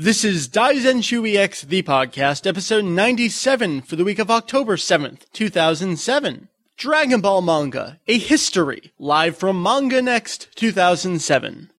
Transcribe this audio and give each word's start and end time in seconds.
This 0.00 0.22
is 0.22 0.48
Daizenshuu 0.48 1.34
EX, 1.34 1.62
the 1.62 1.82
podcast, 1.82 2.46
episode 2.46 2.84
97 2.84 3.80
for 3.80 3.96
the 3.96 4.04
week 4.04 4.20
of 4.20 4.30
October 4.30 4.76
7th, 4.76 5.22
2007. 5.32 6.46
Dragon 6.76 7.20
Ball 7.20 7.42
Manga, 7.42 7.98
a 8.06 8.16
history, 8.16 8.92
live 9.00 9.36
from 9.36 9.60
MangaNEXT 9.60 10.54
2007. 10.54 11.70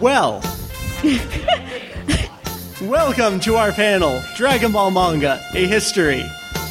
Well, 0.00 0.42
welcome 2.90 3.38
to 3.38 3.54
our 3.54 3.70
panel, 3.70 4.20
Dragon 4.34 4.72
Ball 4.72 4.90
Manga, 4.90 5.40
a 5.54 5.68
history. 5.68 6.24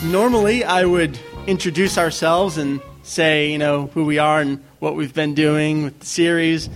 Normally, 0.03 0.65
I 0.65 0.83
would 0.83 1.17
introduce 1.47 1.97
ourselves 1.97 2.57
and 2.57 2.81
say, 3.03 3.49
you 3.49 3.57
know, 3.57 3.87
who 3.93 4.03
we 4.03 4.17
are 4.17 4.41
and 4.41 4.61
what 4.85 4.95
we've 4.95 5.15
been 5.15 5.33
doing 5.33 5.83
with 5.83 5.99
the 6.01 6.05
series, 6.05 6.69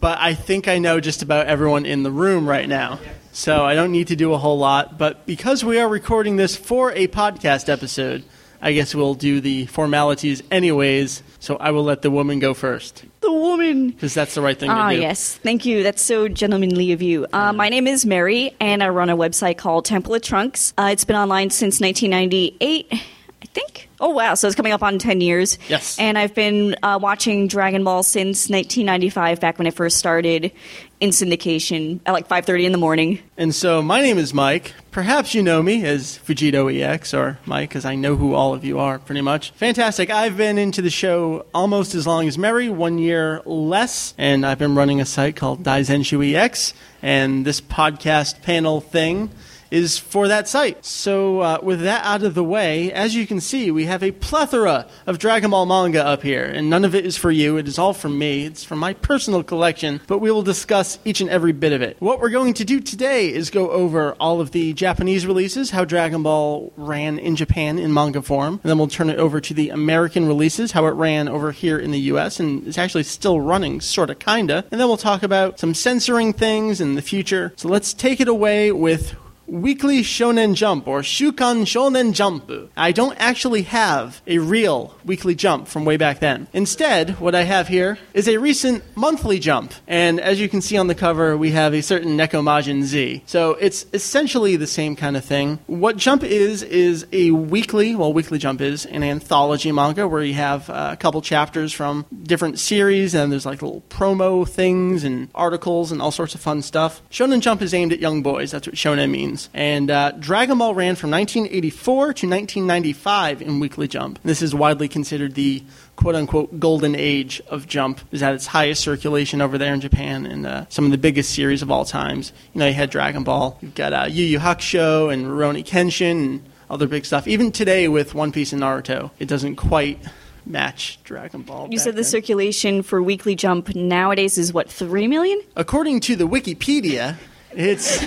but 0.00 0.18
I 0.18 0.32
think 0.32 0.68
I 0.68 0.78
know 0.78 1.00
just 1.00 1.20
about 1.20 1.48
everyone 1.48 1.84
in 1.84 2.02
the 2.02 2.10
room 2.10 2.48
right 2.48 2.66
now. 2.66 2.98
So 3.32 3.62
I 3.62 3.74
don't 3.74 3.92
need 3.92 4.06
to 4.08 4.16
do 4.16 4.32
a 4.32 4.38
whole 4.38 4.56
lot, 4.58 4.96
but 4.96 5.26
because 5.26 5.62
we 5.62 5.78
are 5.78 5.86
recording 5.86 6.36
this 6.36 6.56
for 6.56 6.92
a 6.92 7.08
podcast 7.08 7.68
episode, 7.68 8.24
I 8.62 8.72
guess 8.72 8.94
we'll 8.94 9.12
do 9.14 9.42
the 9.42 9.66
formalities 9.66 10.42
anyways. 10.50 11.22
So 11.40 11.56
I 11.56 11.72
will 11.72 11.84
let 11.84 12.00
the 12.00 12.10
woman 12.10 12.38
go 12.38 12.54
first 12.54 13.04
The 13.20 13.30
woman. 13.30 13.90
because 13.90 14.14
that's 14.14 14.34
the 14.34 14.40
right 14.40 14.58
thing 14.58 14.70
Ah, 14.70 14.88
to 14.88 14.96
do. 14.96 15.02
yes. 15.02 15.36
Thank 15.42 15.66
you. 15.66 15.82
That's 15.82 16.00
so 16.00 16.28
gentlemanly 16.28 16.92
of 16.92 17.02
you. 17.02 17.26
Uh, 17.34 17.52
my 17.52 17.68
name 17.68 17.86
is 17.86 18.06
Meri, 18.06 18.54
and 18.60 18.82
I 18.82 18.88
run 18.88 19.10
a 19.10 19.16
website 19.16 19.58
called 19.58 19.84
Temple 19.84 20.14
of 20.14 20.22
Trunks. 20.22 20.72
Uh, 20.78 20.88
it's 20.90 21.04
been 21.04 21.16
online 21.16 21.50
since 21.50 21.80
1998, 21.82 22.92
I 23.42 23.46
think. 23.46 23.88
Oh, 23.98 24.10
wow. 24.10 24.34
So 24.34 24.46
it's 24.46 24.54
coming 24.54 24.72
up 24.72 24.84
on 24.84 25.00
10 25.00 25.20
years. 25.20 25.58
Yes. 25.68 25.98
And 25.98 26.16
I've 26.16 26.32
been 26.32 26.76
uh, 26.80 27.00
watching 27.02 27.48
Dragon 27.48 27.82
Ball 27.82 28.04
since 28.04 28.48
1995, 28.48 29.40
back 29.40 29.58
when 29.58 29.66
it 29.66 29.74
first 29.74 29.98
started 29.98 30.52
in 31.00 31.10
syndication 31.10 31.98
at 32.06 32.12
like 32.12 32.28
5.30 32.28 32.66
in 32.66 32.72
the 32.72 32.78
morning. 32.78 33.18
And 33.36 33.52
so 33.52 33.82
my 33.82 34.00
name 34.00 34.16
is 34.16 34.32
Mike. 34.32 34.74
Perhaps 34.92 35.34
you 35.34 35.42
know 35.42 35.60
me 35.60 35.84
as 35.84 36.18
VegettoEX 36.18 37.18
or 37.18 37.40
Mike, 37.44 37.70
because 37.70 37.84
I 37.84 37.96
know 37.96 38.14
who 38.14 38.34
all 38.34 38.54
of 38.54 38.64
you 38.64 38.78
are 38.78 39.00
pretty 39.00 39.22
much. 39.22 39.50
Fantastic. 39.52 40.08
I've 40.08 40.36
been 40.36 40.56
into 40.56 40.82
the 40.82 40.90
show 40.90 41.46
almost 41.52 41.96
as 41.96 42.06
long 42.06 42.28
as 42.28 42.38
Meri, 42.38 42.68
one 42.68 42.98
year 42.98 43.42
less, 43.44 44.14
and 44.16 44.46
I've 44.46 44.58
been 44.58 44.76
running 44.76 45.00
a 45.00 45.04
site 45.04 45.34
called 45.34 45.64
Daizenshuu 45.64 46.34
EX, 46.34 46.74
and 47.02 47.44
this 47.44 47.60
podcast 47.60 48.42
panel 48.42 48.80
thing 48.80 49.30
is 49.72 49.98
for 49.98 50.28
that 50.28 50.46
site. 50.46 50.84
So, 50.84 51.40
uh, 51.40 51.58
with 51.62 51.80
that 51.80 52.04
out 52.04 52.22
of 52.22 52.34
the 52.34 52.44
way, 52.44 52.92
as 52.92 53.14
you 53.14 53.26
can 53.26 53.40
see, 53.40 53.70
we 53.70 53.86
have 53.86 54.02
a 54.02 54.12
plethora 54.12 54.86
of 55.06 55.18
Dragon 55.18 55.50
Ball 55.50 55.64
manga 55.64 56.04
up 56.04 56.22
here, 56.22 56.44
and 56.44 56.68
none 56.68 56.84
of 56.84 56.94
it 56.94 57.06
is 57.06 57.16
for 57.16 57.30
you. 57.30 57.56
It 57.56 57.66
is 57.66 57.78
all 57.78 57.94
from 57.94 58.18
me. 58.18 58.44
It's 58.44 58.64
from 58.64 58.78
my 58.78 58.92
personal 58.92 59.42
collection, 59.42 60.02
but 60.06 60.18
we 60.18 60.30
will 60.30 60.42
discuss 60.42 60.98
each 61.06 61.22
and 61.22 61.30
every 61.30 61.52
bit 61.52 61.72
of 61.72 61.80
it. 61.80 61.96
What 62.00 62.20
we're 62.20 62.28
going 62.28 62.52
to 62.54 62.64
do 62.64 62.80
today 62.80 63.32
is 63.32 63.48
go 63.48 63.70
over 63.70 64.12
all 64.20 64.42
of 64.42 64.50
the 64.50 64.74
Japanese 64.74 65.26
releases, 65.26 65.70
how 65.70 65.86
Dragon 65.86 66.22
Ball 66.22 66.70
ran 66.76 67.18
in 67.18 67.34
Japan 67.34 67.78
in 67.78 67.94
manga 67.94 68.20
form, 68.20 68.60
and 68.62 68.70
then 68.70 68.76
we'll 68.76 68.88
turn 68.88 69.08
it 69.08 69.18
over 69.18 69.40
to 69.40 69.54
the 69.54 69.70
American 69.70 70.26
releases, 70.26 70.72
how 70.72 70.84
it 70.84 70.90
ran 70.90 71.28
over 71.28 71.50
here 71.50 71.78
in 71.78 71.92
the 71.92 72.00
US, 72.00 72.38
and 72.38 72.66
it's 72.68 72.76
actually 72.76 73.04
still 73.04 73.40
running, 73.40 73.80
sort 73.80 74.10
of, 74.10 74.18
kinda. 74.18 74.66
And 74.70 74.78
then 74.78 74.86
we'll 74.86 74.98
talk 74.98 75.22
about 75.22 75.58
some 75.58 75.72
censoring 75.72 76.34
things 76.34 76.78
in 76.78 76.94
the 76.94 77.02
future. 77.02 77.54
So 77.56 77.68
let's 77.68 77.94
take 77.94 78.20
it 78.20 78.28
away 78.28 78.70
with 78.70 79.16
Weekly 79.46 80.02
Shonen 80.02 80.54
Jump 80.54 80.86
or 80.86 81.00
Shukan 81.00 81.62
Shonen 81.62 82.12
Jump. 82.12 82.50
I 82.76 82.92
don't 82.92 83.16
actually 83.18 83.62
have 83.62 84.22
a 84.26 84.38
real 84.38 84.96
weekly 85.04 85.34
jump 85.34 85.68
from 85.68 85.84
way 85.84 85.96
back 85.96 86.20
then. 86.20 86.46
Instead, 86.52 87.20
what 87.20 87.34
I 87.34 87.42
have 87.42 87.68
here 87.68 87.98
is 88.14 88.28
a 88.28 88.38
recent 88.38 88.84
monthly 88.96 89.38
jump. 89.38 89.74
And 89.86 90.20
as 90.20 90.40
you 90.40 90.48
can 90.48 90.60
see 90.60 90.76
on 90.76 90.86
the 90.86 90.94
cover, 90.94 91.36
we 91.36 91.50
have 91.50 91.74
a 91.74 91.82
certain 91.82 92.16
Nekomajin 92.16 92.82
Z. 92.84 93.22
So 93.26 93.54
it's 93.54 93.86
essentially 93.92 94.56
the 94.56 94.66
same 94.66 94.96
kind 94.96 95.16
of 95.16 95.24
thing. 95.24 95.58
What 95.66 95.96
Jump 95.96 96.22
is, 96.22 96.62
is 96.62 97.06
a 97.12 97.30
weekly, 97.32 97.94
well, 97.94 98.12
Weekly 98.12 98.38
Jump 98.38 98.60
is 98.60 98.86
an 98.86 99.02
anthology 99.02 99.72
manga 99.72 100.06
where 100.06 100.22
you 100.22 100.34
have 100.34 100.70
uh, 100.70 100.90
a 100.92 100.96
couple 100.96 101.20
chapters 101.20 101.72
from 101.72 102.06
different 102.22 102.58
series 102.58 103.14
and 103.14 103.32
there's 103.32 103.46
like 103.46 103.62
little 103.62 103.82
promo 103.88 104.48
things 104.48 105.04
and 105.04 105.28
articles 105.34 105.92
and 105.92 106.00
all 106.00 106.10
sorts 106.10 106.34
of 106.34 106.40
fun 106.40 106.62
stuff. 106.62 107.02
Shonen 107.10 107.40
Jump 107.40 107.62
is 107.62 107.74
aimed 107.74 107.92
at 107.92 107.98
young 107.98 108.22
boys. 108.22 108.52
That's 108.52 108.66
what 108.66 108.76
Shonen 108.76 109.10
means. 109.10 109.31
And 109.54 109.90
uh, 109.90 110.12
Dragon 110.12 110.58
Ball 110.58 110.74
ran 110.74 110.96
from 110.96 111.10
1984 111.10 111.94
to 111.94 112.28
1995 112.28 113.42
in 113.42 113.60
Weekly 113.60 113.88
Jump. 113.88 114.18
This 114.22 114.42
is 114.42 114.54
widely 114.54 114.88
considered 114.88 115.34
the 115.34 115.62
quote 115.96 116.14
unquote 116.14 116.58
golden 116.58 116.94
age 116.94 117.40
of 117.48 117.66
Jump. 117.66 118.00
Is 118.12 118.22
at 118.22 118.34
its 118.34 118.46
highest 118.46 118.82
circulation 118.82 119.40
over 119.40 119.58
there 119.58 119.74
in 119.74 119.80
Japan 119.80 120.26
and 120.26 120.46
uh, 120.46 120.64
some 120.68 120.84
of 120.84 120.90
the 120.90 120.98
biggest 120.98 121.34
series 121.34 121.62
of 121.62 121.70
all 121.70 121.84
times. 121.84 122.32
You 122.54 122.60
know, 122.60 122.66
you 122.66 122.74
had 122.74 122.90
Dragon 122.90 123.24
Ball, 123.24 123.58
you've 123.60 123.74
got 123.74 123.92
uh, 123.92 124.06
Yu 124.08 124.24
Yu 124.24 124.38
Hakusho 124.38 125.12
and 125.12 125.26
Rurouni 125.26 125.64
Kenshin 125.64 126.10
and 126.10 126.42
other 126.70 126.86
big 126.86 127.04
stuff. 127.04 127.28
Even 127.28 127.52
today 127.52 127.88
with 127.88 128.14
One 128.14 128.32
Piece 128.32 128.52
and 128.52 128.62
Naruto, 128.62 129.10
it 129.18 129.28
doesn't 129.28 129.56
quite 129.56 129.98
match 130.46 130.98
Dragon 131.04 131.42
Ball. 131.42 131.68
You 131.70 131.78
said 131.78 131.92
the 131.92 132.02
then. 132.02 132.04
circulation 132.04 132.82
for 132.82 133.02
Weekly 133.02 133.34
Jump 133.34 133.74
nowadays 133.74 134.38
is 134.38 134.52
what, 134.52 134.70
3 134.70 135.06
million? 135.06 135.40
According 135.56 136.00
to 136.00 136.16
the 136.16 136.26
Wikipedia, 136.26 137.16
it's 137.54 137.98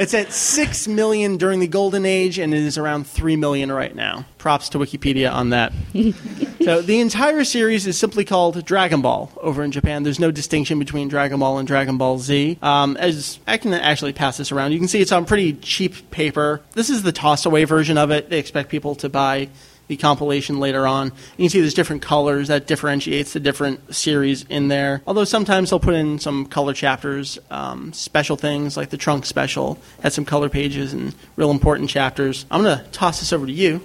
it's 0.00 0.14
at 0.14 0.32
six 0.32 0.88
million 0.88 1.36
during 1.36 1.60
the 1.60 1.66
golden 1.66 2.04
age, 2.06 2.38
and 2.38 2.54
it 2.54 2.62
is 2.62 2.78
around 2.78 3.06
three 3.06 3.36
million 3.36 3.72
right 3.72 3.94
now. 3.94 4.24
Props 4.38 4.68
to 4.70 4.78
Wikipedia 4.78 5.32
on 5.32 5.50
that. 5.50 5.72
so 6.64 6.82
the 6.82 7.00
entire 7.00 7.44
series 7.44 7.86
is 7.86 7.98
simply 7.98 8.24
called 8.24 8.64
Dragon 8.64 9.02
Ball 9.02 9.30
over 9.40 9.62
in 9.62 9.72
Japan. 9.72 10.02
There's 10.02 10.20
no 10.20 10.30
distinction 10.30 10.78
between 10.78 11.08
Dragon 11.08 11.40
Ball 11.40 11.58
and 11.58 11.66
Dragon 11.66 11.98
Ball 11.98 12.18
Z. 12.18 12.58
Um, 12.62 12.96
as 12.96 13.38
I 13.46 13.58
can 13.58 13.72
actually 13.74 14.12
pass 14.12 14.36
this 14.36 14.52
around, 14.52 14.72
you 14.72 14.78
can 14.78 14.88
see 14.88 15.00
it's 15.00 15.12
on 15.12 15.24
pretty 15.24 15.54
cheap 15.54 16.10
paper. 16.10 16.62
This 16.72 16.90
is 16.90 17.02
the 17.02 17.12
toss 17.12 17.46
away 17.46 17.64
version 17.64 17.98
of 17.98 18.10
it. 18.10 18.30
They 18.30 18.38
expect 18.38 18.68
people 18.68 18.94
to 18.96 19.08
buy 19.08 19.48
the 19.88 19.96
compilation 19.96 20.58
later 20.58 20.86
on. 20.86 21.12
You 21.36 21.44
can 21.44 21.48
see 21.50 21.60
there's 21.60 21.74
different 21.74 22.02
colors 22.02 22.48
that 22.48 22.66
differentiates 22.66 23.32
the 23.32 23.40
different 23.40 23.94
series 23.94 24.44
in 24.48 24.68
there. 24.68 25.02
Although 25.06 25.24
sometimes 25.24 25.70
they'll 25.70 25.80
put 25.80 25.94
in 25.94 26.18
some 26.18 26.46
color 26.46 26.74
chapters, 26.74 27.38
um, 27.50 27.92
special 27.92 28.36
things 28.36 28.76
like 28.76 28.90
the 28.90 28.96
Trunk 28.96 29.26
Special 29.26 29.78
had 30.02 30.12
some 30.12 30.24
color 30.24 30.48
pages 30.48 30.92
and 30.92 31.14
real 31.36 31.50
important 31.50 31.90
chapters. 31.90 32.46
I'm 32.50 32.62
gonna 32.62 32.84
toss 32.92 33.20
this 33.20 33.32
over 33.32 33.46
to 33.46 33.52
you. 33.52 33.80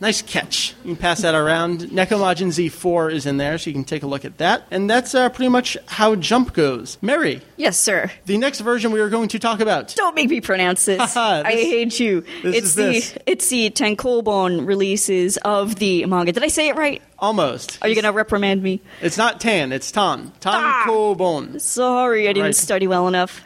Nice 0.00 0.20
catch. 0.20 0.74
You 0.84 0.94
can 0.94 0.96
pass 0.96 1.22
that 1.22 1.34
around. 1.34 1.80
Nekomajin 1.80 2.48
Z4 2.48 3.12
is 3.12 3.24
in 3.26 3.38
there, 3.38 3.56
so 3.56 3.70
you 3.70 3.74
can 3.74 3.84
take 3.84 4.02
a 4.02 4.06
look 4.06 4.24
at 4.26 4.38
that. 4.38 4.66
And 4.70 4.90
that's 4.90 5.14
uh, 5.14 5.28
pretty 5.30 5.48
much 5.48 5.76
how 5.86 6.14
Jump 6.16 6.52
goes. 6.52 6.98
Meri, 7.00 7.40
Yes, 7.56 7.78
sir. 7.78 8.10
the 8.26 8.36
next 8.36 8.60
version 8.60 8.92
we 8.92 9.00
are 9.00 9.08
going 9.08 9.28
to 9.28 9.38
talk 9.38 9.60
about. 9.60 9.94
Don't 9.96 10.14
make 10.14 10.28
me 10.28 10.40
pronounce 10.42 10.84
this. 10.84 10.98
Haha, 11.14 11.42
I 11.46 11.52
hate 11.52 11.98
you. 11.98 12.20
this 12.42 12.56
it's 12.56 12.66
is 12.66 12.74
the 12.74 12.82
this. 12.82 13.18
it's 13.26 13.48
the 13.48 13.70
Tankobon 13.70 14.66
releases 14.66 15.38
of 15.38 15.76
the 15.76 16.04
manga. 16.06 16.32
Did 16.32 16.42
I 16.44 16.48
say 16.48 16.68
it 16.68 16.76
right? 16.76 17.00
Almost. 17.18 17.78
Are 17.80 17.88
you 17.88 17.94
gonna 17.94 18.12
reprimand 18.12 18.62
me? 18.62 18.82
It's 19.00 19.16
not 19.16 19.40
Tan, 19.40 19.72
it's 19.72 19.90
Tan. 19.90 20.32
Ah! 20.44 20.84
Tankobon. 20.86 21.58
Sorry, 21.60 22.28
I 22.28 22.32
didn't 22.34 22.42
Right. 22.48 22.54
study 22.54 22.86
well 22.86 23.08
enough. 23.08 23.40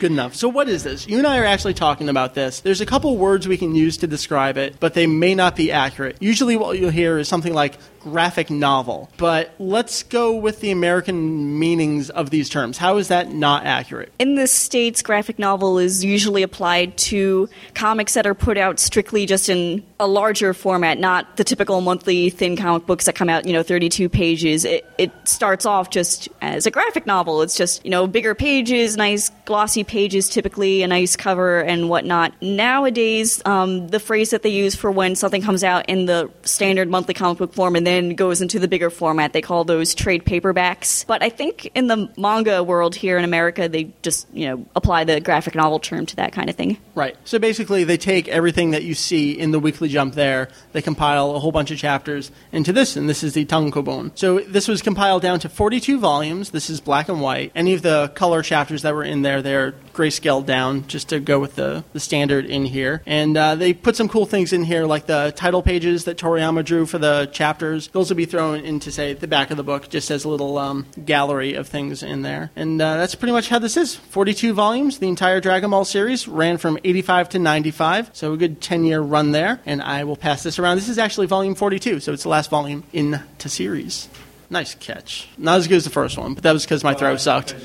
Good 0.00 0.10
enough. 0.10 0.34
So, 0.34 0.48
what 0.48 0.68
is 0.68 0.82
this? 0.82 1.06
You 1.06 1.18
and 1.18 1.26
I 1.26 1.38
are 1.38 1.44
actually 1.44 1.74
talking 1.74 2.08
about 2.08 2.34
this. 2.34 2.60
There's 2.60 2.80
a 2.80 2.86
couple 2.86 3.16
words 3.16 3.46
we 3.46 3.56
can 3.56 3.74
use 3.74 3.96
to 3.98 4.06
describe 4.06 4.58
it, 4.58 4.80
but 4.80 4.94
they 4.94 5.06
may 5.06 5.34
not 5.34 5.54
be 5.54 5.70
accurate. 5.70 6.16
Usually, 6.20 6.56
what 6.56 6.78
you'll 6.78 6.90
hear 6.90 7.16
is 7.16 7.28
something 7.28 7.54
like 7.54 7.78
graphic 8.04 8.50
novel. 8.50 9.10
But 9.16 9.54
let's 9.58 10.02
go 10.02 10.36
with 10.36 10.60
the 10.60 10.70
American 10.70 11.58
meanings 11.58 12.10
of 12.10 12.30
these 12.30 12.50
terms. 12.50 12.76
How 12.76 12.98
is 12.98 13.08
that 13.08 13.32
not 13.32 13.64
accurate? 13.64 14.12
In 14.18 14.34
the 14.34 14.46
States, 14.46 15.02
graphic 15.02 15.38
novel 15.38 15.78
is 15.78 16.04
usually 16.04 16.42
applied 16.42 16.96
to 16.98 17.48
comics 17.74 18.14
that 18.14 18.26
are 18.26 18.34
put 18.34 18.58
out 18.58 18.78
strictly 18.78 19.24
just 19.24 19.48
in 19.48 19.82
a 19.98 20.06
larger 20.06 20.52
format, 20.52 20.98
not 20.98 21.38
the 21.38 21.44
typical 21.44 21.80
monthly 21.80 22.28
thin 22.28 22.56
comic 22.56 22.86
books 22.86 23.06
that 23.06 23.14
come 23.14 23.30
out, 23.30 23.46
you 23.46 23.54
know, 23.54 23.62
32 23.62 24.08
pages. 24.10 24.66
It, 24.66 24.86
it 24.98 25.10
starts 25.24 25.64
off 25.64 25.88
just 25.88 26.28
as 26.42 26.66
a 26.66 26.70
graphic 26.70 27.06
novel. 27.06 27.40
It's 27.40 27.56
just, 27.56 27.82
you 27.84 27.90
know, 27.90 28.06
bigger 28.06 28.34
pages, 28.34 28.98
nice 28.98 29.30
glossy 29.46 29.82
pages, 29.82 30.28
typically 30.28 30.82
a 30.82 30.86
nice 30.86 31.16
cover 31.16 31.60
and 31.60 31.88
whatnot. 31.88 32.34
Nowadays, 32.42 33.40
um, 33.46 33.88
the 33.88 34.00
phrase 34.00 34.30
that 34.30 34.42
they 34.42 34.50
use 34.50 34.74
for 34.74 34.90
when 34.90 35.16
something 35.16 35.40
comes 35.40 35.64
out 35.64 35.88
in 35.88 36.04
the 36.04 36.30
standard 36.42 36.90
monthly 36.90 37.14
comic 37.14 37.38
book 37.38 37.54
form 37.54 37.76
and 37.76 37.86
then 37.86 37.93
goes 38.16 38.40
into 38.40 38.58
the 38.58 38.68
bigger 38.68 38.90
format, 38.90 39.32
they 39.32 39.40
call 39.40 39.64
those 39.64 39.94
trade 39.94 40.24
paperbacks. 40.24 41.06
But 41.06 41.22
I 41.22 41.28
think 41.28 41.70
in 41.74 41.86
the 41.86 42.10
manga 42.16 42.62
world 42.62 42.94
here 42.94 43.18
in 43.18 43.24
America, 43.24 43.68
they 43.68 43.92
just, 44.02 44.26
you 44.32 44.48
know, 44.48 44.66
apply 44.76 45.04
the 45.04 45.20
graphic 45.20 45.54
novel 45.54 45.78
term 45.78 46.06
to 46.06 46.16
that 46.16 46.32
kind 46.32 46.48
of 46.50 46.56
thing. 46.56 46.78
Right. 46.94 47.16
So 47.24 47.38
basically, 47.38 47.84
they 47.84 47.96
take 47.96 48.28
everything 48.28 48.70
that 48.72 48.82
you 48.82 48.94
see 48.94 49.32
in 49.32 49.50
the 49.50 49.60
weekly 49.60 49.88
jump 49.88 50.14
there, 50.14 50.48
they 50.72 50.82
compile 50.82 51.34
a 51.34 51.38
whole 51.38 51.52
bunch 51.52 51.70
of 51.70 51.78
chapters 51.78 52.30
into 52.52 52.72
this, 52.72 52.96
and 52.96 53.08
this 53.08 53.22
is 53.22 53.34
the 53.34 53.44
Tankobon. 53.44 54.12
So 54.14 54.40
this 54.40 54.68
was 54.68 54.82
compiled 54.82 55.22
down 55.22 55.40
to 55.40 55.48
42 55.48 55.98
volumes. 55.98 56.50
This 56.50 56.70
is 56.70 56.80
black 56.80 57.08
and 57.08 57.20
white. 57.20 57.52
Any 57.54 57.74
of 57.74 57.82
the 57.82 58.12
color 58.14 58.42
chapters 58.42 58.82
that 58.82 58.94
were 58.94 59.04
in 59.04 59.22
there, 59.22 59.42
they're 59.42 59.72
grayscale 59.92 60.44
down 60.44 60.86
just 60.86 61.08
to 61.10 61.20
go 61.20 61.38
with 61.38 61.54
the, 61.56 61.84
the 61.92 62.00
standard 62.00 62.46
in 62.46 62.64
here. 62.64 63.02
And 63.06 63.36
uh, 63.36 63.54
they 63.54 63.72
put 63.72 63.96
some 63.96 64.08
cool 64.08 64.26
things 64.26 64.52
in 64.52 64.64
here, 64.64 64.84
like 64.84 65.06
the 65.06 65.32
title 65.36 65.62
pages 65.62 66.04
that 66.04 66.18
Toriyama 66.18 66.64
drew 66.64 66.86
for 66.86 66.98
the 66.98 67.28
chapters. 67.32 67.83
Those 67.88 68.10
will 68.10 68.16
be 68.16 68.24
thrown 68.24 68.60
into, 68.60 68.90
say, 68.90 69.12
the 69.12 69.26
back 69.26 69.50
of 69.50 69.56
the 69.56 69.62
book, 69.62 69.88
just 69.88 70.10
as 70.10 70.24
a 70.24 70.28
little 70.28 70.58
um, 70.58 70.86
gallery 71.04 71.54
of 71.54 71.68
things 71.68 72.02
in 72.02 72.22
there. 72.22 72.50
And 72.56 72.80
uh, 72.80 72.96
that's 72.96 73.14
pretty 73.14 73.32
much 73.32 73.48
how 73.48 73.58
this 73.58 73.76
is 73.76 73.94
42 73.94 74.52
volumes. 74.52 74.98
The 74.98 75.08
entire 75.08 75.40
Dragon 75.40 75.70
Ball 75.70 75.84
series 75.84 76.26
ran 76.28 76.58
from 76.58 76.78
85 76.84 77.30
to 77.30 77.38
95, 77.38 78.10
so 78.12 78.32
a 78.32 78.36
good 78.36 78.60
10 78.60 78.84
year 78.84 79.00
run 79.00 79.32
there. 79.32 79.60
And 79.66 79.82
I 79.82 80.04
will 80.04 80.16
pass 80.16 80.42
this 80.42 80.58
around. 80.58 80.76
This 80.76 80.88
is 80.88 80.98
actually 80.98 81.26
volume 81.26 81.54
42, 81.54 82.00
so 82.00 82.12
it's 82.12 82.22
the 82.22 82.28
last 82.28 82.50
volume 82.50 82.84
in 82.92 83.20
the 83.38 83.48
series. 83.48 84.08
Nice 84.50 84.74
catch. 84.74 85.28
Not 85.38 85.58
as 85.58 85.68
good 85.68 85.76
as 85.76 85.84
the 85.84 85.90
first 85.90 86.18
one, 86.18 86.34
but 86.34 86.42
that 86.42 86.52
was 86.52 86.64
because 86.64 86.84
my 86.84 86.94
throw 86.94 87.16
sucked. 87.16 87.56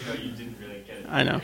I 1.08 1.24
know. 1.24 1.42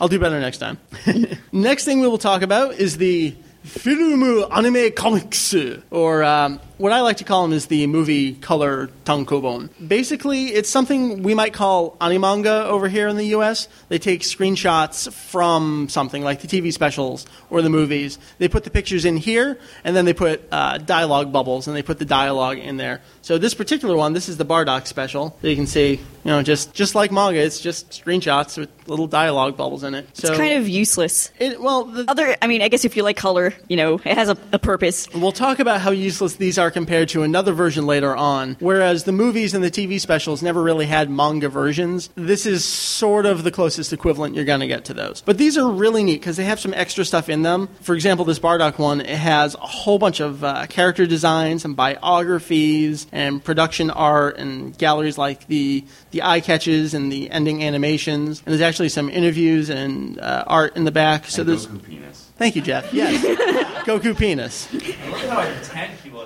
I'll 0.00 0.08
do 0.08 0.18
better 0.18 0.40
next 0.40 0.58
time. 0.58 0.78
next 1.52 1.84
thing 1.84 2.00
we 2.00 2.08
will 2.08 2.18
talk 2.18 2.42
about 2.42 2.74
is 2.74 2.96
the 2.96 3.34
Film 3.62 4.22
Anime 4.50 4.92
Comics, 4.92 5.54
or 5.90 6.24
um, 6.24 6.60
what 6.80 6.92
I 6.92 7.02
like 7.02 7.18
to 7.18 7.24
call 7.24 7.42
them 7.42 7.52
is 7.52 7.66
the 7.66 7.86
movie 7.86 8.32
color 8.32 8.88
tankobon. 9.04 9.68
Basically, 9.86 10.46
it's 10.46 10.68
something 10.68 11.22
we 11.22 11.34
might 11.34 11.52
call 11.52 11.96
animanga 12.00 12.64
over 12.64 12.88
here 12.88 13.06
in 13.06 13.16
the 13.16 13.26
U.S. 13.36 13.68
They 13.90 13.98
take 13.98 14.22
screenshots 14.22 15.12
from 15.12 15.88
something 15.90 16.22
like 16.24 16.40
the 16.40 16.48
TV 16.48 16.72
specials 16.72 17.26
or 17.50 17.60
the 17.60 17.68
movies. 17.68 18.18
They 18.38 18.48
put 18.48 18.64
the 18.64 18.70
pictures 18.70 19.04
in 19.04 19.18
here, 19.18 19.58
and 19.84 19.94
then 19.94 20.06
they 20.06 20.14
put 20.14 20.42
uh, 20.50 20.78
dialogue 20.78 21.32
bubbles, 21.32 21.68
and 21.68 21.76
they 21.76 21.82
put 21.82 21.98
the 21.98 22.06
dialogue 22.06 22.56
in 22.58 22.78
there. 22.78 23.02
So 23.20 23.36
this 23.36 23.52
particular 23.52 23.96
one, 23.96 24.14
this 24.14 24.28
is 24.30 24.38
the 24.38 24.46
Bardock 24.46 24.86
special. 24.86 25.36
So 25.42 25.48
you 25.48 25.56
can 25.56 25.66
see, 25.66 25.92
you 25.92 26.00
know, 26.24 26.42
just 26.42 26.72
just 26.72 26.94
like 26.94 27.12
manga, 27.12 27.40
it's 27.40 27.60
just 27.60 27.90
screenshots 27.90 28.56
with 28.56 28.70
little 28.88 29.06
dialogue 29.06 29.56
bubbles 29.56 29.84
in 29.84 29.94
it. 29.94 30.08
So 30.14 30.28
It's 30.28 30.38
kind 30.38 30.54
of 30.54 30.66
useless. 30.68 31.30
it, 31.38 31.60
well, 31.60 31.84
the, 31.84 32.10
Other, 32.10 32.36
I 32.40 32.46
mean, 32.46 32.62
I 32.62 32.68
guess 32.68 32.86
if 32.86 32.96
you 32.96 33.02
like 33.02 33.18
color, 33.18 33.52
you 33.68 33.76
know, 33.76 33.96
it 33.96 34.16
has 34.16 34.30
a, 34.30 34.38
a 34.52 34.58
purpose. 34.58 35.08
We'll 35.14 35.30
talk 35.32 35.58
about 35.58 35.80
how 35.82 35.90
useless 35.90 36.36
these 36.36 36.58
are 36.58 36.69
compared 36.70 37.08
to 37.10 37.22
another 37.22 37.52
version 37.52 37.86
later 37.86 38.14
on. 38.16 38.56
Whereas 38.60 39.04
the 39.04 39.12
movies 39.12 39.54
and 39.54 39.62
the 39.62 39.70
TV 39.70 40.00
specials 40.00 40.42
never 40.42 40.62
really 40.62 40.86
had 40.86 41.10
manga 41.10 41.48
versions, 41.48 42.10
this 42.14 42.46
is 42.46 42.64
sort 42.64 43.26
of 43.26 43.44
the 43.44 43.50
closest 43.50 43.92
equivalent 43.92 44.34
you're 44.34 44.44
going 44.44 44.60
to 44.60 44.66
get 44.66 44.84
to 44.86 44.94
those. 44.94 45.20
But 45.20 45.38
these 45.38 45.56
are 45.56 45.70
really 45.70 46.04
neat 46.04 46.20
because 46.20 46.36
they 46.36 46.44
have 46.44 46.60
some 46.60 46.74
extra 46.74 47.04
stuff 47.04 47.28
in 47.28 47.42
them. 47.42 47.68
For 47.80 47.94
example, 47.94 48.24
this 48.24 48.38
Bardock 48.38 48.78
one, 48.78 49.00
it 49.00 49.08
has 49.08 49.54
a 49.54 49.58
whole 49.58 49.98
bunch 49.98 50.20
of 50.20 50.44
uh, 50.44 50.66
character 50.66 51.06
designs 51.06 51.64
and 51.64 51.76
biographies 51.76 53.06
and 53.12 53.42
production 53.42 53.90
art 53.90 54.38
and 54.38 54.76
galleries 54.78 55.18
like 55.18 55.46
the, 55.46 55.84
the 56.10 56.22
eye 56.22 56.40
catches 56.40 56.94
and 56.94 57.10
the 57.12 57.30
ending 57.30 57.62
animations. 57.62 58.42
And 58.44 58.52
there's 58.52 58.62
actually 58.62 58.88
some 58.88 59.10
interviews 59.10 59.70
and 59.70 60.18
uh, 60.20 60.44
art 60.46 60.76
in 60.76 60.84
the 60.84 60.90
back. 60.90 61.26
So 61.26 61.42
And 61.42 61.50
there's. 61.50 61.66
Goku 61.66 61.82
penis. 61.82 62.30
Thank 62.36 62.56
you, 62.56 62.62
Jeff. 62.62 62.92
Yes. 62.92 63.22
Goku 63.84 64.16
penis. 64.16 64.68